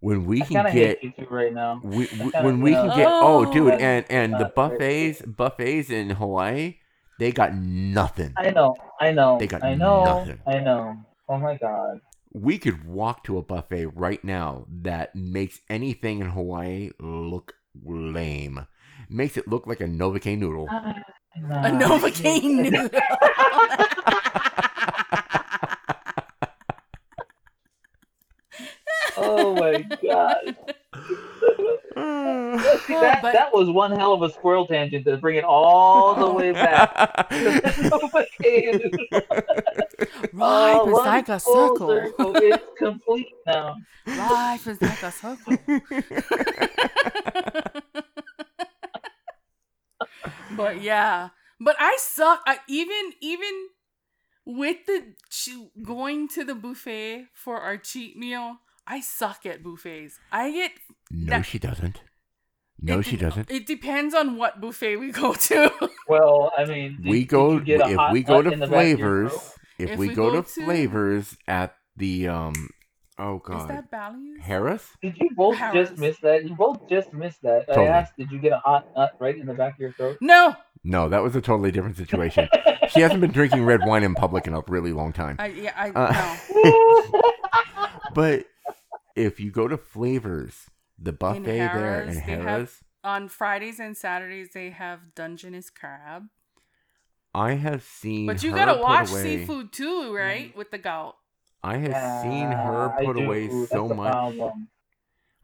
When 0.00 0.26
we 0.26 0.42
I 0.42 0.46
can 0.46 0.64
get 0.64 0.72
hate 0.72 1.02
you 1.02 1.10
two 1.10 1.26
right 1.28 1.52
now. 1.52 1.80
we, 1.82 2.08
we- 2.20 2.30
when 2.40 2.60
we 2.60 2.70
can 2.72 2.86
get 2.96 3.08
oh 3.10 3.52
dude 3.52 3.72
Oh. 3.72 3.76
and 3.76 4.04
and 4.08 4.32
the 4.34 4.38
Not 4.46 4.54
very 4.54 4.78
buffets 5.10 5.22
buffets 5.26 5.90
in 5.90 6.10
Hawaii 6.10 6.76
they 7.18 7.32
got 7.32 7.52
nothing. 7.52 8.32
I 8.36 8.50
know, 8.50 8.76
I 9.00 9.10
know, 9.10 9.38
They 9.40 9.48
got 9.48 9.64
I 9.64 9.74
know, 9.74 10.04
nothing. 10.04 10.38
I 10.46 10.60
know. 10.60 11.04
Oh 11.28 11.36
my 11.38 11.56
god. 11.58 11.98
We 12.38 12.58
could 12.58 12.84
walk 12.84 13.24
to 13.24 13.36
a 13.36 13.42
buffet 13.42 13.86
right 13.86 14.22
now 14.22 14.66
that 14.70 15.16
makes 15.16 15.58
anything 15.68 16.20
in 16.20 16.30
Hawaii 16.30 16.90
look 17.00 17.54
lame. 17.84 18.68
Makes 19.10 19.36
it 19.36 19.48
look 19.48 19.66
like 19.66 19.80
a 19.80 19.86
Novocaine 19.86 20.38
noodle. 20.38 20.68
Ah, 20.70 21.02
A 21.34 21.40
nah. 21.40 21.64
Novocaine 21.98 22.70
noodle. 22.70 22.90
oh 29.16 29.56
my 29.56 29.82
god. 30.00 30.56
See, 31.06 31.14
Oh, 32.00 32.56
that, 33.00 33.22
but- 33.22 33.32
that 33.32 33.52
was 33.52 33.68
one 33.70 33.90
hell 33.92 34.12
of 34.12 34.22
a 34.22 34.30
squirrel 34.32 34.66
tangent 34.66 35.04
to 35.06 35.16
bring 35.16 35.36
it 35.36 35.44
all 35.44 36.14
the 36.14 36.30
way 36.32 36.52
back. 36.52 37.28
Novocaine. 37.30 38.96
Life 40.32 40.32
Oh, 40.80 41.00
is 41.00 41.06
like 41.06 41.28
a 41.28 41.40
full 41.40 41.76
circle. 41.76 42.32
It's 42.36 42.64
complete 42.78 43.26
now. 43.46 43.76
Life 44.06 44.66
is 44.68 44.80
like 44.80 45.02
a 45.02 45.10
circle. 45.10 45.56
but 50.56 50.80
yeah, 50.82 51.28
but 51.60 51.76
I 51.78 51.96
suck. 52.00 52.42
I 52.46 52.58
even 52.68 53.12
even 53.20 53.68
with 54.46 54.78
the 54.86 55.14
going 55.82 56.28
to 56.28 56.44
the 56.44 56.54
buffet 56.54 57.26
for 57.34 57.60
our 57.60 57.76
cheat 57.76 58.16
meal. 58.16 58.58
I 58.90 59.00
suck 59.00 59.44
at 59.44 59.62
buffets. 59.62 60.18
I 60.32 60.50
get 60.50 60.70
no, 61.10 61.30
That- 61.38 61.46
she 61.46 61.58
doesn't. 61.58 62.00
No, 62.80 63.00
it 63.00 63.06
she 63.06 63.16
doesn't. 63.16 63.50
It 63.50 63.66
depends 63.66 64.14
on 64.14 64.36
what 64.36 64.60
buffet 64.60 64.96
we 64.96 65.10
go 65.10 65.32
to. 65.34 65.90
Well, 66.08 66.52
I 66.56 66.64
mean, 66.64 66.96
did- 67.02 67.10
we 67.10 67.24
go 67.26 67.54
you 67.54 67.60
get 67.60 67.80
a 67.82 67.90
if 68.06 68.12
we 68.12 68.22
go 68.22 68.40
to 68.40 68.48
the 68.50 68.56
back 68.66 68.92
of 68.94 68.98
your 68.98 69.28
flavors. 69.28 69.32
If, 69.78 69.90
If 69.90 69.98
we, 69.98 70.08
we 70.08 70.14
go, 70.14 70.30
go 70.30 70.40
to, 70.42 70.48
to- 70.54 70.64
flavors 70.64 71.36
at 71.46 71.74
the 71.96 72.28
um 72.28 72.68
oh 73.18 73.36
Is 73.36 73.42
god 73.44 73.68
that 73.68 73.90
values? 73.90 74.40
Harrah's. 74.42 74.86
Did 75.02 75.18
you 75.18 75.30
both 75.36 75.56
Harrah's. 75.56 75.88
just 75.90 75.98
miss 76.00 76.18
that? 76.20 76.48
You 76.48 76.54
both 76.54 76.88
just 76.88 77.12
missed 77.12 77.42
that. 77.42 77.66
Totally. 77.66 77.88
I 77.88 77.90
asked, 77.90 78.16
did 78.16 78.30
you 78.30 78.38
get 78.38 78.52
a 78.52 78.58
hot 78.58 78.86
nut 78.96 79.12
right 79.18 79.36
in 79.36 79.44
the 79.46 79.54
back 79.54 79.74
of 79.74 79.80
your 79.80 79.92
throat? 79.92 80.16
No, 80.22 80.54
No, 80.84 81.08
that 81.10 81.22
was 81.22 81.34
a 81.36 81.40
totally 81.42 81.70
different 81.72 81.96
situation. 81.98 82.48
she 82.88 83.00
hasn't 83.00 83.20
been 83.20 83.32
drinking 83.32 83.64
red 83.66 83.84
wine 83.84 84.04
in 84.04 84.14
public 84.14 84.46
in 84.46 84.54
a 84.54 84.62
really 84.68 84.92
long 84.92 85.12
time. 85.12 85.36
I 85.40 85.46
yeah 85.48 85.72
I 85.76 85.90
Uh, 85.90 86.36
no. 86.54 87.22
But 88.14 88.46
if 89.14 89.38
you 89.40 89.50
go 89.50 89.68
to 89.68 89.76
flavors, 89.76 90.66
the 90.98 91.12
buffet 91.12 91.40
there 91.44 92.02
in 92.02 92.14
they 92.14 92.20
have- 92.20 92.40
Harrah's, 92.44 92.80
On 93.04 93.28
Fridays 93.28 93.78
and 93.78 93.96
Saturdays 93.96 94.50
they 94.52 94.70
have 94.70 95.14
Dungeness 95.14 95.70
crab. 95.70 96.24
I 97.34 97.52
have 97.52 97.82
seen. 97.82 98.26
But 98.26 98.42
you 98.42 98.50
her 98.52 98.56
gotta 98.56 98.74
put 98.74 98.82
watch 98.82 99.10
away- 99.10 99.22
seafood 99.22 99.72
too, 99.72 100.14
right? 100.14 100.56
With 100.56 100.70
the 100.70 100.78
gout. 100.78 101.16
I 101.62 101.76
have 101.78 102.22
seen 102.22 102.50
her 102.50 102.94
put 103.04 103.18
away 103.18 103.46
That's 103.48 103.70
so 103.70 103.88
much. 103.88 104.34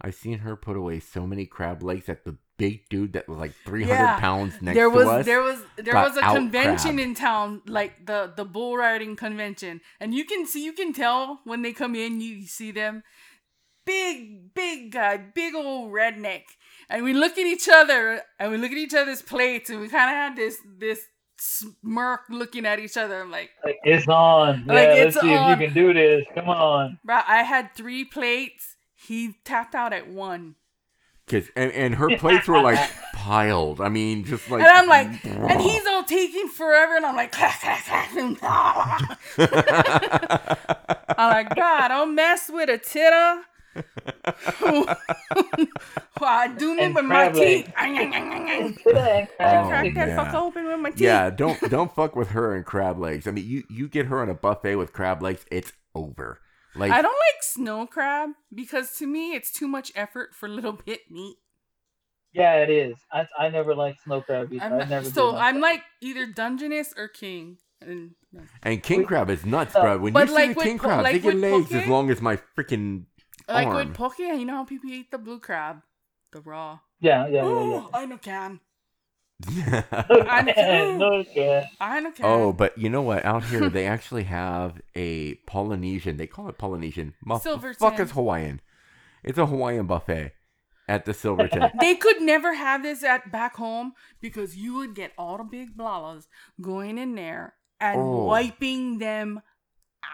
I've 0.00 0.14
seen 0.14 0.40
her 0.40 0.56
put 0.56 0.76
away 0.76 1.00
so 1.00 1.26
many 1.26 1.46
crab 1.46 1.82
legs 1.82 2.06
that 2.06 2.24
the 2.24 2.36
big 2.56 2.88
dude 2.88 3.14
that 3.14 3.28
was 3.28 3.38
like 3.38 3.52
300 3.64 3.94
Yeah. 3.94 4.20
pounds 4.20 4.60
next 4.62 4.74
there 4.76 4.88
was 4.90 5.06
to 5.06 5.10
us. 5.10 5.26
there 5.26 5.42
was 5.42 5.62
there 5.76 5.92
got 5.94 6.08
was 6.08 6.16
a 6.16 6.20
convention 6.22 6.96
crabbed. 6.96 7.00
in 7.00 7.14
town, 7.14 7.62
like 7.66 8.06
the 8.06 8.32
the 8.36 8.44
bull 8.44 8.76
riding 8.76 9.16
convention, 9.16 9.80
and 10.00 10.14
you 10.14 10.24
can 10.24 10.46
see 10.46 10.64
you 10.64 10.72
can 10.72 10.92
tell 10.92 11.40
when 11.44 11.62
they 11.62 11.72
come 11.72 11.94
in. 11.94 12.20
You 12.20 12.46
see 12.46 12.70
them, 12.70 13.02
big 13.84 14.54
big 14.54 14.92
guy, 14.92 15.16
big 15.16 15.54
old 15.54 15.92
redneck, 15.92 16.42
and 16.88 17.04
we 17.04 17.12
look 17.12 17.32
at 17.32 17.46
each 17.46 17.68
other 17.68 18.22
and 18.38 18.50
we 18.50 18.58
look 18.58 18.70
at 18.72 18.78
each 18.78 18.94
other's 18.94 19.22
plates, 19.22 19.70
and 19.70 19.80
we 19.80 19.88
kind 19.88 20.10
of 20.10 20.16
had 20.16 20.36
this 20.36 20.58
this 20.78 21.00
smirk 21.38 22.20
looking 22.30 22.64
at 22.66 22.78
each 22.78 22.96
other. 22.96 23.20
I'm 23.20 23.30
like, 23.30 23.50
Like, 23.64 23.78
it's 23.84 24.08
on. 24.08 24.64
Like, 24.66 24.76
yeah, 24.88 24.94
it's 24.94 25.16
let's 25.16 25.26
see 25.26 25.34
on. 25.34 25.52
if 25.52 25.60
you 25.60 25.66
can 25.66 25.74
do 25.74 25.92
this. 25.92 26.24
Come 26.34 26.48
on. 26.48 26.98
bro, 27.04 27.20
I 27.26 27.42
had 27.42 27.74
three 27.74 28.04
plates. 28.04 28.76
He 28.94 29.34
tapped 29.44 29.74
out 29.74 29.92
at 29.92 30.08
one. 30.08 30.54
Cause, 31.26 31.48
and, 31.56 31.72
and 31.72 31.94
her 31.94 32.18
plates 32.18 32.46
were 32.46 32.60
like 32.60 32.78
piled. 33.14 33.80
I 33.80 33.88
mean, 33.88 34.24
just 34.24 34.50
like. 34.50 34.60
And 34.62 34.70
I'm 34.70 34.86
like, 34.86 35.24
and 35.24 35.60
he's 35.60 35.86
all 35.86 36.04
taking 36.04 36.48
forever, 36.48 36.96
and 36.96 37.06
I'm 37.06 37.16
like, 37.16 37.34
I'm 37.38 38.36
like, 41.16 41.54
God, 41.56 41.88
don't 41.88 42.14
mess 42.14 42.50
with 42.52 42.68
a 42.68 42.76
titter. 42.76 43.40
well, 44.60 44.96
I 46.20 46.48
do 46.48 46.74
me 46.74 46.82
And 46.84 46.94
with 46.94 47.04
my 47.04 47.28
teeth. 47.30 47.66
Today, 48.82 49.28
Oh, 49.40 49.66
Crack 49.68 49.94
that 49.94 50.08
yeah. 50.08 50.16
fuck 50.24 50.34
open 50.34 50.66
with 50.66 50.80
my 50.80 50.90
teeth. 50.90 51.00
yeah, 51.00 51.30
don't 51.30 51.58
don't 51.70 51.94
fuck 51.94 52.16
with 52.16 52.28
her 52.30 52.54
and 52.54 52.64
crab 52.64 52.98
legs. 52.98 53.26
I 53.26 53.30
mean, 53.30 53.46
you 53.46 53.64
you 53.68 53.88
get 53.88 54.06
her 54.06 54.20
on 54.22 54.28
a 54.28 54.34
buffet 54.34 54.76
with 54.76 54.92
crab 54.92 55.22
legs, 55.22 55.44
it's 55.50 55.72
over. 55.94 56.40
Like 56.76 56.90
I 56.92 57.02
don't 57.02 57.12
like 57.12 57.42
snow 57.42 57.86
crab 57.86 58.30
because 58.52 58.96
to 58.98 59.06
me 59.06 59.34
it's 59.34 59.52
too 59.52 59.68
much 59.68 59.92
effort 59.94 60.34
for 60.34 60.48
little 60.48 60.72
bit 60.72 61.00
meat. 61.10 61.36
Yeah, 62.32 62.54
it 62.56 62.70
is. 62.70 62.96
I, 63.12 63.28
I 63.38 63.48
never 63.48 63.76
liked 63.76 64.02
snow 64.02 64.20
crab 64.20 64.52
either. 64.52 64.64
I'm 64.64 64.72
I 64.72 64.84
never 64.86 65.08
so 65.08 65.30
did 65.32 65.38
I'm 65.40 65.60
like 65.60 65.82
either 66.00 66.26
Dungeness 66.26 66.92
or 66.96 67.06
King. 67.08 67.58
And 67.80 68.12
and 68.62 68.82
king 68.82 69.04
crab 69.04 69.30
is 69.30 69.44
nuts, 69.46 69.76
Uh, 69.76 69.82
bro. 69.82 69.98
When 69.98 70.12
but 70.12 70.28
you 70.28 70.34
like 70.34 70.42
see 70.42 70.48
the 70.48 70.54
with 70.56 70.64
king 70.64 70.78
crab, 70.78 71.02
like 71.04 71.12
they 71.12 71.18
get 71.20 71.34
with 71.34 71.42
legs 71.44 71.72
as 71.72 71.86
long 71.86 72.10
as 72.10 72.20
my 72.20 72.38
freaking 72.56 73.04
like 73.48 73.66
arm. 73.66 73.76
with 73.76 73.94
poke, 73.94 74.18
you 74.18 74.44
know 74.44 74.54
how 74.56 74.64
people 74.64 74.90
eat 74.90 75.10
the 75.10 75.18
blue 75.18 75.38
crab, 75.38 75.82
the 76.32 76.40
raw. 76.40 76.78
Yeah, 77.00 77.26
yeah, 77.26 77.34
yeah, 77.34 77.42
yeah. 77.42 77.46
Oh, 77.84 77.90
I 77.92 78.06
know 78.06 78.18
can. 78.18 78.60
I 79.48 80.42
know. 80.56 80.96
no, 80.96 81.24
yeah. 81.34 81.66
I 81.80 82.00
don't 82.00 82.14
care. 82.14 82.26
oh, 82.26 82.52
but 82.52 82.76
you 82.78 82.88
know 82.88 83.02
what? 83.02 83.24
Out 83.24 83.44
here, 83.44 83.68
they 83.68 83.86
actually 83.86 84.24
have 84.24 84.80
a 84.94 85.34
Polynesian. 85.46 86.16
They 86.16 86.26
call 86.26 86.48
it 86.48 86.56
Polynesian. 86.58 87.14
Silverton. 87.40 87.78
Fuck 87.78 88.00
is 88.00 88.12
Hawaiian. 88.12 88.60
It's 89.22 89.38
a 89.38 89.46
Hawaiian 89.46 89.86
buffet 89.86 90.32
at 90.88 91.04
the 91.04 91.14
Silverton. 91.14 91.70
They 91.80 91.94
could 91.94 92.20
never 92.20 92.54
have 92.54 92.82
this 92.82 93.02
at 93.02 93.32
back 93.32 93.56
home 93.56 93.94
because 94.20 94.56
you 94.56 94.74
would 94.74 94.94
get 94.94 95.12
all 95.18 95.38
the 95.38 95.44
big 95.44 95.76
blalas 95.76 96.26
going 96.60 96.96
in 96.98 97.14
there 97.14 97.54
and 97.80 97.98
Oh. 98.00 98.24
wiping 98.26 98.98
them 98.98 99.42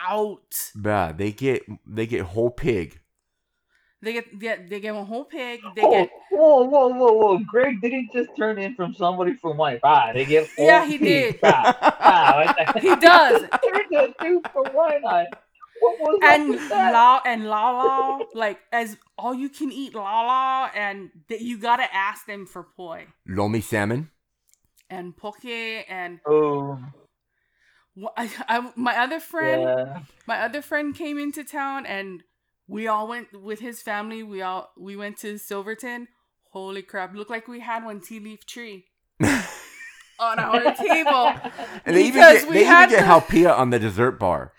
out. 0.09 0.71
yeah, 0.83 1.13
they 1.13 1.33
get 1.33 1.63
they 1.87 2.07
get 2.07 2.23
whole 2.23 2.51
pig. 2.51 3.00
They 4.03 4.15
get, 4.15 4.39
get 4.39 4.71
they 4.71 4.81
get 4.81 4.95
a 4.95 5.05
whole 5.05 5.25
pig. 5.25 5.61
They 5.77 5.83
Oh, 5.83 5.91
get 5.91 6.11
whoa, 6.31 6.65
whoa, 6.65 6.89
whoa, 6.89 7.13
whoa! 7.13 7.39
Greg 7.47 7.81
didn't 7.83 8.11
just 8.13 8.31
turn 8.37 8.59
in 8.59 8.75
from 8.75 8.95
somebody 8.95 9.35
from 9.35 9.59
White. 9.59 9.81
Ah, 9.85 10.13
they 10.15 10.25
get. 10.25 10.49
Yeah, 10.59 10.81
full 10.81 10.89
he 10.91 10.99
pig. 10.99 11.33
did. 11.35 11.41
Ah, 11.43 11.77
ah, 12.01 12.73
he 12.81 12.97
does. 12.97 13.43
Turned 13.65 13.93
a 13.93 14.15
two 14.25 14.41
from 14.53 14.67
White 14.73 15.05
Eye. 15.05 15.27
What 15.81 15.99
was 15.99 16.19
up 16.23 16.33
and 16.33 16.49
with 16.51 16.69
that? 16.69 16.93
la 16.93 17.21
and 17.25 17.45
lala 17.49 18.25
like 18.35 18.59
as 18.73 18.97
all 19.17 19.33
you 19.35 19.49
can 19.49 19.73
eat 19.73 19.95
laulau 19.95 20.69
and 20.75 21.11
that 21.29 21.41
you 21.41 21.57
gotta 21.59 21.89
ask 21.95 22.27
them 22.27 22.45
for 22.47 22.63
poi 22.77 23.07
Lomi 23.27 23.63
salmon. 23.63 24.11
and 24.91 25.17
poke 25.17 25.45
and 25.89 26.21
Oh, 26.27 26.79
I, 28.17 28.31
I, 28.49 28.73
my 28.77 28.97
other 28.99 29.21
friend 29.21 29.63
yeah. 29.63 30.01
my 30.27 30.41
other 30.41 30.63
friend 30.63 30.95
came 30.95 31.19
into 31.19 31.45
town 31.45 31.87
and 31.87 32.23
we 32.71 32.87
all 32.87 33.07
went 33.09 33.29
with 33.51 33.61
his 33.61 33.83
family 33.83 34.23
we 34.23 34.41
all 34.43 34.71
we 34.79 34.95
went 34.97 35.17
to 35.19 35.37
silverton 35.39 36.07
holy 36.53 36.83
crap 36.83 37.15
looked 37.15 37.31
like 37.31 37.47
we 37.49 37.61
had 37.61 37.85
one 37.85 38.01
ti 38.01 38.21
leaf 38.21 38.45
tree 38.47 38.85
on 40.19 40.39
our 40.39 40.75
table 40.75 41.33
And 41.87 41.97
they 41.97 42.03
even 42.07 42.21
Because 42.21 42.41
get, 42.43 42.49
we 42.49 42.55
they 42.55 42.61
even 42.61 42.73
had 42.73 42.91
get 42.91 43.01
to- 43.01 43.07
haupia 43.07 43.59
on 43.59 43.71
the 43.71 43.79
dessert 43.79 44.19
bar. 44.19 44.53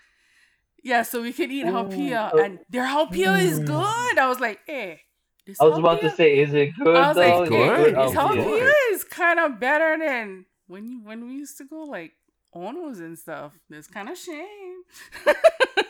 yeah 0.82 1.02
so 1.02 1.22
we 1.22 1.32
could 1.32 1.50
eat 1.50 1.66
haupia 1.66 2.34
Ooh. 2.34 2.38
and 2.42 2.58
their 2.68 2.86
haupia 2.86 3.40
is 3.40 3.60
Mm. 3.60 3.66
good 3.66 4.18
i 4.18 4.28
was 4.28 4.40
like 4.40 4.60
hey 4.66 5.00
this 5.46 5.60
I 5.60 5.64
was 5.64 5.76
about 5.78 6.00
to 6.02 6.10
say, 6.10 6.38
is 6.38 6.54
it 6.54 6.70
good 6.78 6.94
I 6.96 7.08
was 7.08 7.16
though? 7.16 7.38
like, 7.40 7.42
Is 7.42 7.48
good. 7.48 7.94
Oh, 7.96 8.02
This 8.04 8.12
It's 8.14 8.34
good. 8.34 8.44
view 8.44 8.74
is 8.92 9.02
kind 9.22 9.40
of 9.40 9.58
better 9.58 9.98
than 9.98 10.44
when 10.68 10.86
you 10.86 11.00
when 11.02 11.26
we 11.26 11.32
used 11.34 11.58
to 11.58 11.64
go 11.64 11.80
like 11.82 12.12
Onos 12.54 12.98
and 12.98 13.18
stuff. 13.18 13.52
It's 13.70 13.88
kind 13.88 14.08
of 14.08 14.18
shame. 14.18 14.82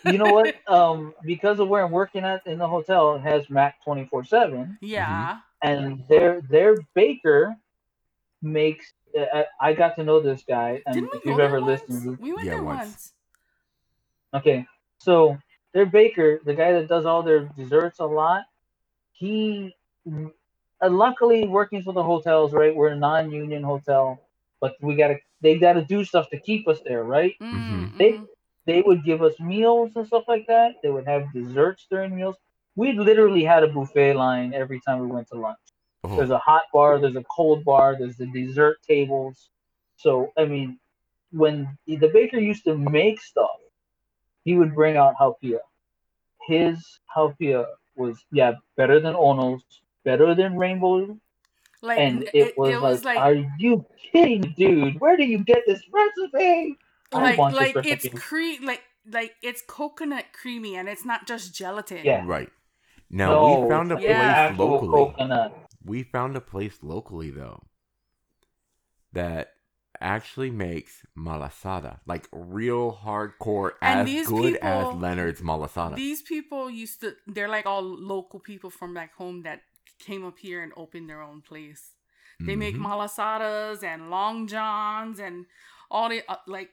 you 0.04 0.18
know 0.18 0.32
what? 0.32 0.54
Um, 0.68 1.12
because 1.24 1.58
of 1.60 1.68
where 1.68 1.84
I'm 1.84 1.90
working 1.90 2.24
at 2.24 2.46
in 2.46 2.58
the 2.58 2.68
hotel, 2.68 3.14
it 3.16 3.20
has 3.22 3.50
Mac 3.50 3.82
24 3.84 4.24
seven, 4.24 4.78
Yeah. 4.80 5.38
and 5.62 6.02
their 6.08 6.40
their 6.48 6.76
baker 6.94 7.54
makes. 8.40 8.92
uh, 9.18 9.24
I, 9.60 9.70
I 9.70 9.72
got 9.74 9.96
to 9.96 10.04
know 10.04 10.20
this 10.20 10.42
guy, 10.48 10.80
and 10.86 10.94
Didn't 10.94 11.10
we 11.12 11.18
if 11.18 11.24
go 11.24 11.30
you've 11.30 11.36
there 11.38 11.46
ever 11.46 11.60
once? 11.60 11.82
listened, 11.88 12.18
We 12.20 12.32
went 12.32 12.46
Yeah, 12.46 12.52
there 12.54 12.62
once. 12.62 12.78
once. 12.78 13.12
Okay, 14.34 14.66
so 14.98 15.36
their 15.74 15.84
baker, 15.86 16.40
the 16.44 16.54
guy 16.54 16.72
that 16.72 16.88
does 16.88 17.04
all 17.04 17.22
their 17.22 17.40
desserts 17.40 17.98
a 17.98 18.06
lot, 18.06 18.44
he, 19.12 19.74
uh, 20.10 20.88
luckily 20.88 21.46
working 21.46 21.82
for 21.82 21.92
the 21.92 22.02
hotels, 22.02 22.54
right? 22.54 22.74
We're 22.74 22.88
a 22.88 22.96
non-union 22.96 23.62
hotel, 23.62 24.21
but 24.62 24.76
we 24.80 24.94
gotta, 24.96 25.18
they 25.42 25.58
gotta 25.58 25.84
do 25.84 26.04
stuff 26.04 26.30
to 26.30 26.40
keep 26.40 26.66
us 26.68 26.80
there, 26.86 27.04
right? 27.04 27.34
Mm, 27.42 27.98
They- 27.98 28.12
mm. 28.14 28.28
They 28.64 28.80
would 28.80 29.04
give 29.04 29.22
us 29.22 29.34
meals 29.40 29.90
and 29.96 30.06
stuff 30.06 30.26
like 30.28 30.46
that. 30.46 30.76
They 30.84 30.90
would 30.90 31.04
have 31.04 31.32
desserts 31.32 31.88
during 31.90 32.14
meals. 32.14 32.36
We 32.76 32.92
literally 32.92 33.44
had 33.44 33.64
a 33.64 33.68
buffet 33.68 34.14
line 34.14 34.54
every 34.54 34.80
time 34.86 35.00
we 35.00 35.08
went 35.08 35.26
to 35.30 35.34
lunch. 35.34 35.58
Oh, 36.04 36.14
There's 36.16 36.30
a 36.30 36.38
hot 36.38 36.62
bar, 36.72 37.00
there's 37.00 37.16
a 37.16 37.24
cold 37.24 37.64
bar, 37.64 37.96
there's 37.98 38.16
the 38.16 38.26
dessert 38.26 38.78
tables. 38.82 39.50
So 39.96 40.32
I 40.38 40.44
mean, 40.44 40.78
when 41.32 41.76
the 41.88 42.08
baker 42.18 42.38
used 42.38 42.64
to 42.66 42.78
make 42.78 43.20
stuff, 43.20 43.58
he 44.44 44.56
would 44.56 44.74
bring 44.76 44.96
out 44.96 45.16
haupia. 45.20 45.58
His 46.46 47.00
haupia 47.16 47.66
was 47.96 48.24
yeah 48.30 48.52
better 48.76 49.00
than 49.00 49.14
Ono's, 49.16 49.64
better 50.04 50.34
than 50.36 50.56
Rainbow, 50.56 51.18
like 51.82 51.98
and 51.98 52.28
it, 52.32 52.54
was, 52.56 53.04
like, 53.04 53.18
"Are 53.18 53.34
you 53.34 53.84
kidding, 54.12 54.54
dude? 54.56 55.00
Where 55.00 55.16
do 55.16 55.24
you 55.24 55.38
get 55.44 55.64
this 55.66 55.82
recipe?" 55.92 56.78
I 57.12 57.20
like 57.22 57.38
want 57.38 57.58
this 57.58 57.58
like 57.58 57.76
it's 57.84 58.06
recipe. 58.06 58.18
cre 58.18 58.64
like 58.64 58.82
like 59.10 59.34
it's 59.42 59.62
coconut 59.66 60.26
creamy 60.32 60.76
and 60.76 60.88
it's 60.88 61.04
not 61.04 61.26
just 61.26 61.54
gelatin. 61.54 62.04
Yeah. 62.04 62.22
right. 62.26 62.50
Now 63.10 63.34
No, 63.34 63.60
we 63.60 63.68
found 63.68 63.92
a 63.92 63.98
it's 63.98 64.04
place 64.18 64.58
locally. 64.58 64.90
coconut. 64.90 65.52
We 65.84 66.02
found 66.04 66.36
a 66.36 66.40
place 66.40 66.78
locally 66.82 67.30
though 67.30 67.64
that 69.12 69.54
actually 70.00 70.50
makes 70.50 71.04
malasada, 71.16 72.00
like 72.06 72.28
real 72.32 72.92
hardcore, 73.04 73.72
And 73.82 74.00
as 74.00 74.06
these 74.06 74.26
good 74.28 74.56
as 74.56 74.92
Leonard's 74.94 75.40
malasada. 75.42 75.96
These 75.96 76.22
people 76.22 76.70
used 76.70 77.00
to 77.02 77.14
they're 77.26 77.48
like 77.48 77.66
all 77.66 77.82
local 77.82 78.40
people 78.40 78.70
from 78.70 78.94
back 78.94 79.14
home 79.14 79.42
that 79.42 79.62
came 80.02 80.24
up 80.26 80.38
here 80.38 80.62
and 80.62 80.72
opened 80.76 81.08
their 81.08 81.22
own 81.22 81.40
place. 81.40 81.92
They 82.40 82.56
make 82.56 82.74
Mhm. 82.76 82.82
malasadas 82.86 83.82
and 83.84 84.10
long 84.10 84.46
johns 84.48 85.18
and 85.20 85.46
all 85.90 86.08
the 86.08 86.22
uh, 86.28 86.36
like 86.46 86.70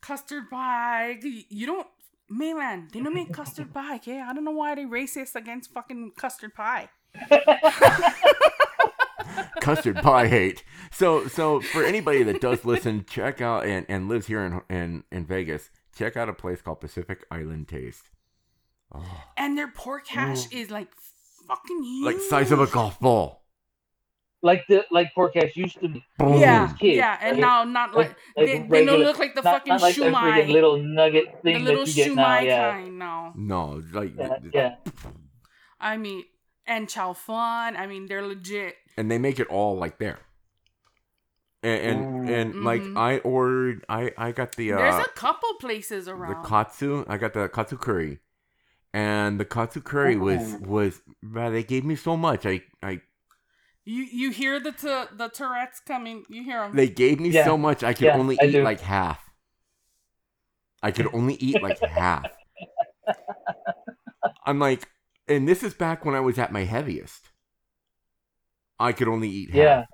custard 0.00 0.50
pie. 0.50 1.18
You 1.22 1.66
don't, 1.66 1.86
man, 2.28 2.88
they 2.92 3.00
don't 3.00 3.14
make 3.14 3.32
custard 3.32 3.72
pie. 3.72 3.96
Okay, 3.96 4.20
I 4.20 4.32
don't 4.32 4.44
know 4.44 4.50
why 4.50 4.74
they 4.74 4.84
racist 4.84 5.34
against 5.36 5.72
fucking 5.72 6.12
custard 6.16 6.54
pie. 6.54 6.88
custard 9.60 9.96
pie 9.96 10.26
hate. 10.26 10.64
So 10.90 11.26
so 11.28 11.60
for 11.60 11.84
anybody 11.84 12.22
that 12.24 12.40
does 12.40 12.64
listen, 12.64 13.04
check 13.08 13.40
out 13.40 13.66
and, 13.66 13.86
and 13.88 14.08
lives 14.08 14.26
here 14.26 14.44
in, 14.44 14.60
in 14.74 15.04
in 15.12 15.26
Vegas, 15.26 15.70
check 15.96 16.16
out 16.16 16.28
a 16.28 16.32
place 16.32 16.60
called 16.62 16.80
Pacific 16.80 17.24
Island 17.30 17.68
Taste. 17.68 18.10
Oh, 18.94 19.24
And 19.36 19.56
their 19.58 19.68
pork 19.68 20.06
hash 20.08 20.50
is 20.50 20.70
like 20.70 20.88
fucking 21.48 21.82
huge. 21.82 22.04
like 22.04 22.20
size 22.20 22.52
of 22.52 22.60
a 22.60 22.66
golf 22.68 23.00
ball. 23.00 23.42
like 24.40 24.62
the 24.68 24.84
like 24.92 25.08
forecast 25.14 25.56
used 25.56 25.80
to 25.80 25.88
be. 25.88 26.04
Boom. 26.18 26.38
Yeah, 26.40 26.72
Kid, 26.78 26.94
yeah, 26.94 27.18
and 27.20 27.38
like- 27.38 27.40
now 27.40 27.64
not 27.64 27.92
like, 27.94 28.14
like 28.36 28.46
they, 28.46 28.58
they 28.60 28.84
don't 28.84 29.00
look 29.00 29.18
like 29.18 29.34
the 29.34 29.42
not, 29.42 29.54
fucking 29.54 29.72
not 29.72 29.82
like 29.82 29.94
shumai, 29.96 30.14
friggin' 30.44 30.52
little 30.52 30.76
nugget 30.78 31.26
the 31.42 31.52
thing 31.54 31.64
little 31.64 31.84
that 31.84 31.96
you 31.96 32.04
get 32.04 32.14
now. 32.14 32.22
shumai 32.22 32.44
Yeah, 32.46 32.70
kind. 32.72 32.98
No, 32.98 33.32
No, 33.34 33.82
like 33.92 34.12
yeah, 34.16 34.28
th- 34.28 34.42
th- 34.42 34.54
yeah. 34.54 34.74
I 35.80 35.96
mean, 35.96 36.22
and 36.66 36.88
chow 36.88 37.12
fun. 37.14 37.76
I 37.76 37.86
mean, 37.88 38.06
they're 38.06 38.24
legit. 38.26 38.76
and 38.96 39.10
they 39.10 39.18
make 39.18 39.38
it 39.40 39.48
all 39.48 39.76
like 39.76 39.98
there. 39.98 40.18
And 41.64 41.80
and, 41.98 42.30
and 42.30 42.64
like 42.64 42.82
Mhm. 42.82 42.96
I 42.96 43.18
ordered, 43.18 43.84
I 43.88 44.12
I 44.16 44.30
got 44.30 44.54
the 44.54 44.72
uh, 44.72 44.76
There's 44.78 45.04
a 45.04 45.10
couple 45.10 45.50
places 45.58 46.06
around 46.06 46.44
the 46.44 46.48
katsu. 46.48 47.04
I 47.08 47.16
got 47.18 47.32
the 47.32 47.48
katsu 47.48 47.76
curry, 47.76 48.20
and 48.94 49.38
the 49.38 49.44
katsu 49.44 49.80
curry 49.80 50.16
was 50.16 50.54
was 50.60 51.00
man, 51.22 51.52
they 51.52 51.62
gave 51.64 51.84
me 51.84 51.96
so 51.96 52.16
much. 52.16 52.46
I 52.46 52.62
I 52.82 53.00
you 53.84 54.02
you 54.04 54.30
hear 54.30 54.60
the 54.60 54.72
t- 54.72 55.16
the 55.16 55.28
Tourette's 55.32 55.80
coming. 55.80 56.24
You 56.28 56.44
hear 56.44 56.60
them. 56.62 56.76
they 56.76 56.88
gave 56.88 57.20
me 57.20 57.30
Yeah. 57.30 57.44
so 57.44 57.56
much 57.58 57.82
I 57.82 57.92
could 57.94 58.06
Yeah, 58.06 58.16
only 58.16 58.38
I 58.40 58.44
eat 58.46 58.52
do. 58.52 58.62
like 58.62 58.80
half. 58.80 59.22
I 60.82 60.90
could 60.90 61.08
only 61.14 61.34
eat 61.34 61.62
like 61.62 61.78
half. 61.82 62.26
I'm 64.44 64.58
like, 64.58 64.86
and 65.26 65.46
this 65.48 65.62
is 65.62 65.74
back 65.74 66.04
when 66.04 66.14
I 66.14 66.20
was 66.20 66.38
at 66.38 66.52
my 66.52 66.64
heaviest. 66.64 67.28
I 68.78 68.92
could 68.92 69.08
only 69.08 69.28
eat 69.28 69.50
half. 69.50 69.56
Yeah. 69.56 69.84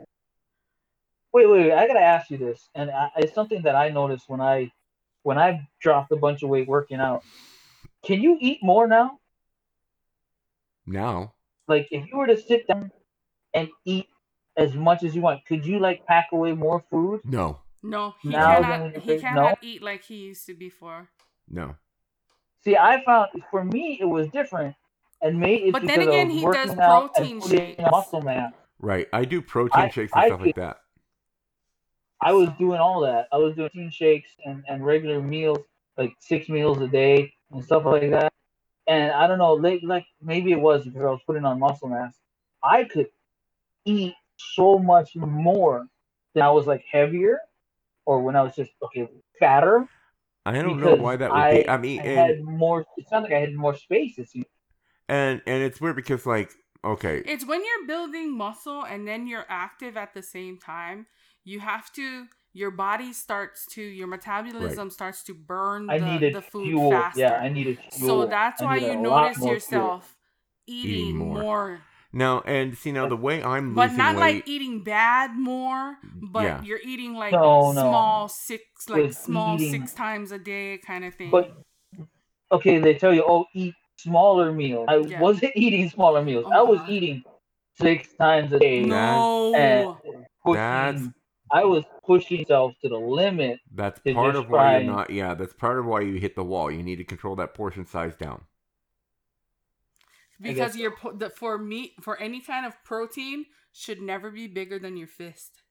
Wait, 1.32 1.48
wait, 1.48 1.62
wait. 1.68 1.72
I 1.72 1.86
gotta 1.86 2.00
ask 2.00 2.30
you 2.30 2.36
this, 2.38 2.68
and 2.74 2.90
I, 2.90 3.10
it's 3.16 3.34
something 3.34 3.62
that 3.62 3.74
I 3.74 3.88
noticed 3.88 4.28
when 4.28 4.40
I 4.40 4.70
when 5.22 5.38
I 5.38 5.68
dropped 5.80 6.12
a 6.12 6.16
bunch 6.16 6.42
of 6.42 6.48
weight 6.50 6.68
working 6.68 7.00
out. 7.00 7.24
Can 8.04 8.20
you 8.22 8.36
eat 8.40 8.58
more 8.62 8.86
now? 8.86 9.18
Now, 10.86 11.32
Like, 11.66 11.88
if 11.90 12.06
you 12.10 12.16
were 12.18 12.26
to 12.26 12.36
sit 12.36 12.66
down 12.68 12.90
and 13.54 13.68
eat 13.86 14.06
as 14.56 14.74
much 14.74 15.02
as 15.02 15.14
you 15.16 15.22
want, 15.22 15.46
could 15.46 15.64
you 15.64 15.78
like 15.78 16.04
pack 16.06 16.28
away 16.32 16.52
more 16.52 16.84
food? 16.90 17.22
no, 17.24 17.60
no, 17.82 18.14
he 18.20 18.28
Now 18.30 18.60
cannot. 18.60 18.96
He 18.98 19.18
cannot 19.18 19.50
no? 19.50 19.54
eat 19.62 19.82
like 19.82 20.02
he 20.04 20.16
used 20.16 20.46
to 20.46 20.54
before. 20.54 21.08
no. 21.48 21.76
See, 22.62 22.76
I 22.78 23.04
found 23.04 23.28
for 23.50 23.62
me 23.62 23.98
it 24.00 24.06
was 24.06 24.28
different, 24.28 24.74
and 25.20 25.38
maybe 25.38 25.64
it's 25.64 25.72
But 25.72 25.86
then 25.86 26.00
again, 26.00 26.30
he 26.30 26.40
does 26.46 26.74
protein 26.74 27.40
putting 27.40 27.58
shakes. 27.58 27.82
muscle 27.90 28.22
mass. 28.22 28.54
Right. 28.78 29.06
I 29.12 29.24
do 29.26 29.42
protein 29.42 29.82
I- 29.84 29.88
shakes 29.90 30.12
and 30.14 30.22
I 30.22 30.26
stuff 30.28 30.40
like 30.40 30.54
that. 30.56 30.78
I 32.22 32.32
was 32.32 32.48
doing 32.58 32.80
all 32.80 33.00
that. 33.02 33.28
I 33.32 33.36
was 33.36 33.54
doing 33.54 33.68
protein 33.68 33.90
shakes 33.90 34.30
and, 34.46 34.64
and 34.66 34.84
regular 34.84 35.20
meals, 35.20 35.58
like 35.98 36.14
six 36.20 36.48
meals 36.48 36.80
a 36.80 36.88
day 36.88 37.33
and 37.54 37.64
stuff 37.64 37.84
like 37.84 38.10
that. 38.10 38.32
And 38.86 39.12
I 39.12 39.26
don't 39.26 39.38
know, 39.38 39.54
like, 39.54 39.80
like 39.82 40.04
maybe 40.20 40.52
it 40.52 40.60
was 40.60 40.84
because 40.84 41.00
I 41.02 41.10
was 41.10 41.20
putting 41.26 41.44
on 41.44 41.58
muscle 41.58 41.88
mass. 41.88 42.14
I 42.62 42.84
could 42.84 43.08
eat 43.84 44.14
so 44.36 44.78
much 44.78 45.16
more 45.16 45.86
than 46.34 46.42
I 46.42 46.50
was 46.50 46.66
like 46.66 46.84
heavier, 46.90 47.38
or 48.04 48.22
when 48.22 48.36
I 48.36 48.42
was 48.42 48.54
just 48.54 48.72
okay 48.82 49.08
fatter. 49.38 49.88
I 50.46 50.52
don't 50.60 50.80
know 50.80 50.94
why 50.96 51.16
that 51.16 51.30
would 51.32 51.50
be. 51.50 51.68
I 51.68 51.78
mean, 51.78 52.00
I 52.00 52.06
had 52.06 52.42
more. 52.42 52.84
It 52.98 53.08
sounded 53.08 53.30
like 53.30 53.36
I 53.38 53.40
had 53.40 53.54
more 53.54 53.74
space. 53.74 54.18
It 54.18 54.28
seemed. 54.28 54.46
and 55.08 55.40
and 55.46 55.62
it's 55.62 55.80
weird 55.80 55.96
because 55.96 56.26
like, 56.26 56.50
okay, 56.84 57.22
It's 57.24 57.46
when 57.46 57.62
you're 57.64 57.86
building 57.86 58.36
muscle 58.36 58.82
and 58.84 59.08
then 59.08 59.26
you're 59.26 59.46
active 59.48 59.96
at 59.96 60.12
the 60.12 60.22
same 60.22 60.58
time. 60.58 61.06
you 61.44 61.60
have 61.60 61.92
to 61.92 62.26
your 62.54 62.70
body 62.70 63.12
starts 63.12 63.66
to 63.66 63.82
your 63.82 64.06
metabolism 64.06 64.88
starts 64.88 65.22
to 65.24 65.34
burn 65.34 65.90
I 65.90 65.98
the, 65.98 66.06
needed 66.06 66.34
the 66.34 66.40
food 66.42 66.68
fuel. 66.68 66.90
faster. 66.90 67.20
Yeah, 67.20 67.34
I 67.34 67.48
needed 67.48 67.78
fuel. 67.92 68.22
so 68.24 68.26
that's 68.30 68.62
I 68.62 68.64
why 68.64 68.76
you 68.76 68.96
notice 68.96 69.36
more 69.38 69.46
fuel. 69.48 69.52
yourself 69.54 70.16
eating, 70.66 70.90
Eating 70.94 71.16
more. 71.18 71.42
more. 71.42 71.80
Now, 72.12 72.42
and 72.46 72.78
see, 72.78 72.92
now 72.92 73.08
the 73.08 73.16
way 73.16 73.42
I'm 73.42 73.74
But 73.74 73.88
losing 73.90 73.98
not 73.98 74.14
weight, 74.14 74.20
like 74.36 74.48
eating 74.48 74.84
bad 74.84 75.36
more, 75.36 75.96
but 76.22 76.44
Yeah. 76.44 76.62
you're 76.62 76.78
eating 76.84 77.14
like 77.14 77.32
No, 77.32 77.72
no. 77.72 77.80
small 77.80 78.28
six 78.28 78.62
like 78.88 79.02
Was 79.06 79.18
small 79.18 79.56
eating- 79.60 79.72
six 79.80 79.92
times 79.92 80.30
a 80.30 80.38
day 80.38 80.78
kind 80.78 81.04
of 81.04 81.12
thing. 81.16 81.30
But 81.32 81.56
okay, 82.52 82.78
they 82.78 82.94
tell 82.94 83.12
you, 83.12 83.24
oh, 83.26 83.46
eat 83.52 83.74
smaller 83.98 84.52
meals. 84.52 84.86
I 84.88 84.98
Yeah. 84.98 85.20
wasn't 85.20 85.52
eating 85.56 85.88
smaller 85.90 86.22
meals. 86.22 86.44
Oh, 86.46 86.52
I 86.52 86.62
was 86.62 86.78
God. 86.78 86.90
eating 86.90 87.24
six 87.80 88.14
times 88.14 88.52
a 88.52 88.60
day. 88.60 88.84
no. 88.84 89.52
and 89.56 89.96
That's- 90.54 91.08
I 91.54 91.64
was 91.64 91.84
pushing 92.04 92.38
myself 92.38 92.74
to 92.82 92.88
the 92.88 92.96
limit. 92.98 93.60
that's 93.72 94.00
part 94.12 94.34
of 94.34 94.50
why 94.50 94.78
you're 94.78 94.92
not. 94.92 95.10
Yeah, 95.10 95.34
that's 95.34 95.52
part 95.52 95.78
of 95.78 95.86
why 95.86 96.00
you 96.00 96.14
hit 96.14 96.34
the 96.34 96.44
wall. 96.44 96.70
You 96.70 96.82
need 96.82 96.96
to 96.96 97.04
control 97.04 97.36
that 97.36 97.54
portion 97.54 97.86
size 97.86 98.16
down. 98.16 98.42
because 100.40 100.72
guess 100.72 100.76
you're 100.76 100.96
po- 100.96 101.12
the, 101.12 101.30
for 101.30 101.56
meat 101.56 101.92
for 102.02 102.20
any 102.20 102.40
kind 102.40 102.66
of 102.66 102.74
protein 102.84 103.46
should 103.72 104.00
never 104.00 104.30
be 104.30 104.48
bigger 104.48 104.80
than 104.80 104.96
your 104.96 105.06
fist. 105.06 105.62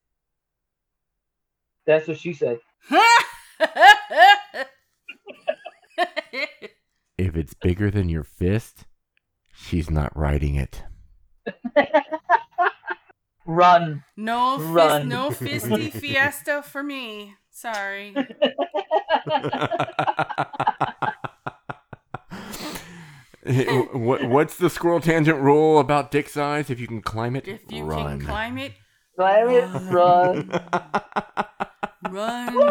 That's 1.86 2.08
what 2.08 2.18
she 2.18 2.34
said. 2.34 2.60
If 7.16 7.38
it's 7.38 7.54
bigger 7.54 7.92
than 7.92 8.10
your 8.10 8.24
fist, 8.24 8.86
she's 9.54 9.90
not 9.90 10.18
riding 10.18 10.56
it. 10.56 10.84
Run. 13.46 14.04
no 14.16 14.58
fist, 14.74 15.06
no 15.06 15.30
fisty 15.32 15.90
fiesta 15.92 16.64
for 16.64 16.82
me. 16.84 17.36
Sorry. 17.52 18.16
what, 23.94 24.28
what's 24.30 24.56
the 24.58 24.70
squirrel 24.70 25.00
tangent 25.02 25.40
rule 25.42 25.80
about 25.80 26.12
dick 26.12 26.30
size? 26.30 26.70
If 26.70 26.80
you 26.80 26.88
can 26.88 27.02
climb 27.02 27.36
it, 27.36 27.48
If 27.48 27.62
you 27.72 27.84
run. 27.84 28.20
can 28.20 28.28
climb 28.28 28.58
it, 28.58 28.74
Climb 29.16 29.50
it. 29.50 29.66
Run. 29.92 30.50
run. 32.10 32.56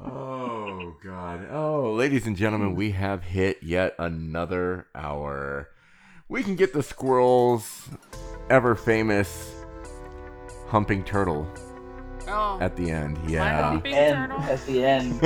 oh 0.00 0.94
god. 1.02 1.48
Oh, 1.50 1.94
ladies 1.96 2.26
and 2.28 2.36
gentlemen, 2.36 2.76
we 2.76 2.92
have 2.92 3.24
hit 3.24 3.60
yet 3.62 3.94
another 3.98 4.86
hour. 4.94 5.68
We 6.28 6.42
can 6.42 6.56
get 6.56 6.72
the 6.72 6.82
squirrels 6.82 7.88
ever 8.50 8.74
famous 8.74 9.54
humping 10.66 11.02
turtle 11.04 11.46
Oh, 12.30 12.58
at 12.60 12.76
the 12.76 12.90
end. 12.90 13.18
Yeah. 13.26 13.70
humping 13.70 13.94
And 13.94 14.32
at 14.32 14.66
the 14.66 14.84
end. 14.84 15.22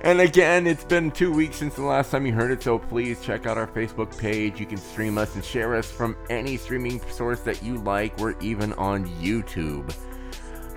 and 0.02 0.20
again, 0.20 0.66
it's 0.66 0.82
been 0.82 1.12
two 1.12 1.32
weeks 1.32 1.56
since 1.56 1.76
the 1.76 1.84
last 1.84 2.10
time 2.10 2.26
you 2.26 2.32
heard 2.32 2.50
it, 2.50 2.64
so 2.64 2.80
please 2.80 3.20
check 3.22 3.46
out 3.46 3.56
our 3.56 3.68
Facebook 3.68 4.16
page. 4.18 4.58
You 4.58 4.66
can 4.66 4.78
stream 4.78 5.18
us 5.18 5.36
and 5.36 5.44
share 5.44 5.76
us 5.76 5.88
from 5.88 6.16
any 6.30 6.56
streaming 6.56 7.00
source 7.10 7.40
that 7.42 7.62
you 7.62 7.76
like. 7.78 8.18
We're 8.18 8.34
even 8.40 8.72
on 8.72 9.06
YouTube. 9.20 9.94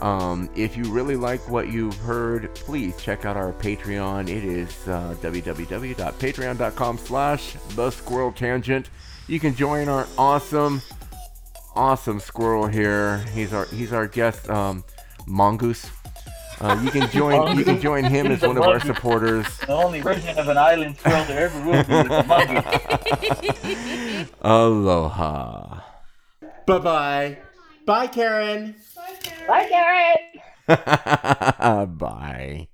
Um, 0.01 0.49
if 0.55 0.75
you 0.75 0.83
really 0.85 1.15
like 1.15 1.47
what 1.49 1.69
you've 1.69 1.97
heard, 1.97 2.53
please 2.55 2.95
check 2.97 3.25
out 3.25 3.37
our 3.37 3.53
Patreon. 3.53 4.29
It 4.29 4.43
is 4.43 4.69
uh, 4.87 5.15
www.patreon.com 5.21 6.97
slash 6.97 7.53
the 7.75 7.91
squirrel 7.91 8.31
tangent. 8.31 8.89
You 9.27 9.39
can 9.39 9.55
join 9.55 9.87
our 9.87 10.07
awesome, 10.17 10.81
awesome 11.75 12.19
squirrel 12.19 12.67
here. 12.67 13.19
He's 13.33 13.53
our 13.53 13.65
he's 13.67 13.93
our 13.93 14.07
guest, 14.07 14.49
um, 14.49 14.83
Mongoose. 15.25 15.89
Uh, 16.61 16.79
you 16.83 16.91
can 16.91 17.09
join 17.09 17.57
you 17.57 17.65
can 17.65 17.81
join 17.81 18.03
him 18.03 18.27
as 18.27 18.41
one 18.41 18.57
of 18.57 18.63
our 18.63 18.79
supporters. 18.79 19.45
The 19.59 19.73
only 19.73 20.01
version 20.01 20.37
of 20.37 20.47
an 20.47 20.57
island 20.57 20.97
squirrel 20.97 21.25
there 21.25 21.45
ever 21.45 21.65
will 21.65 21.83
be 21.83 21.93
is 21.93 22.11
a 22.11 22.23
monkey. 24.21 24.27
Aloha. 24.41 25.81
Bye 26.65 26.79
bye. 26.79 27.37
Bye, 29.47 29.67
Karen. 29.69 30.15
Bye. 30.67 31.85
Bye. 31.85 32.67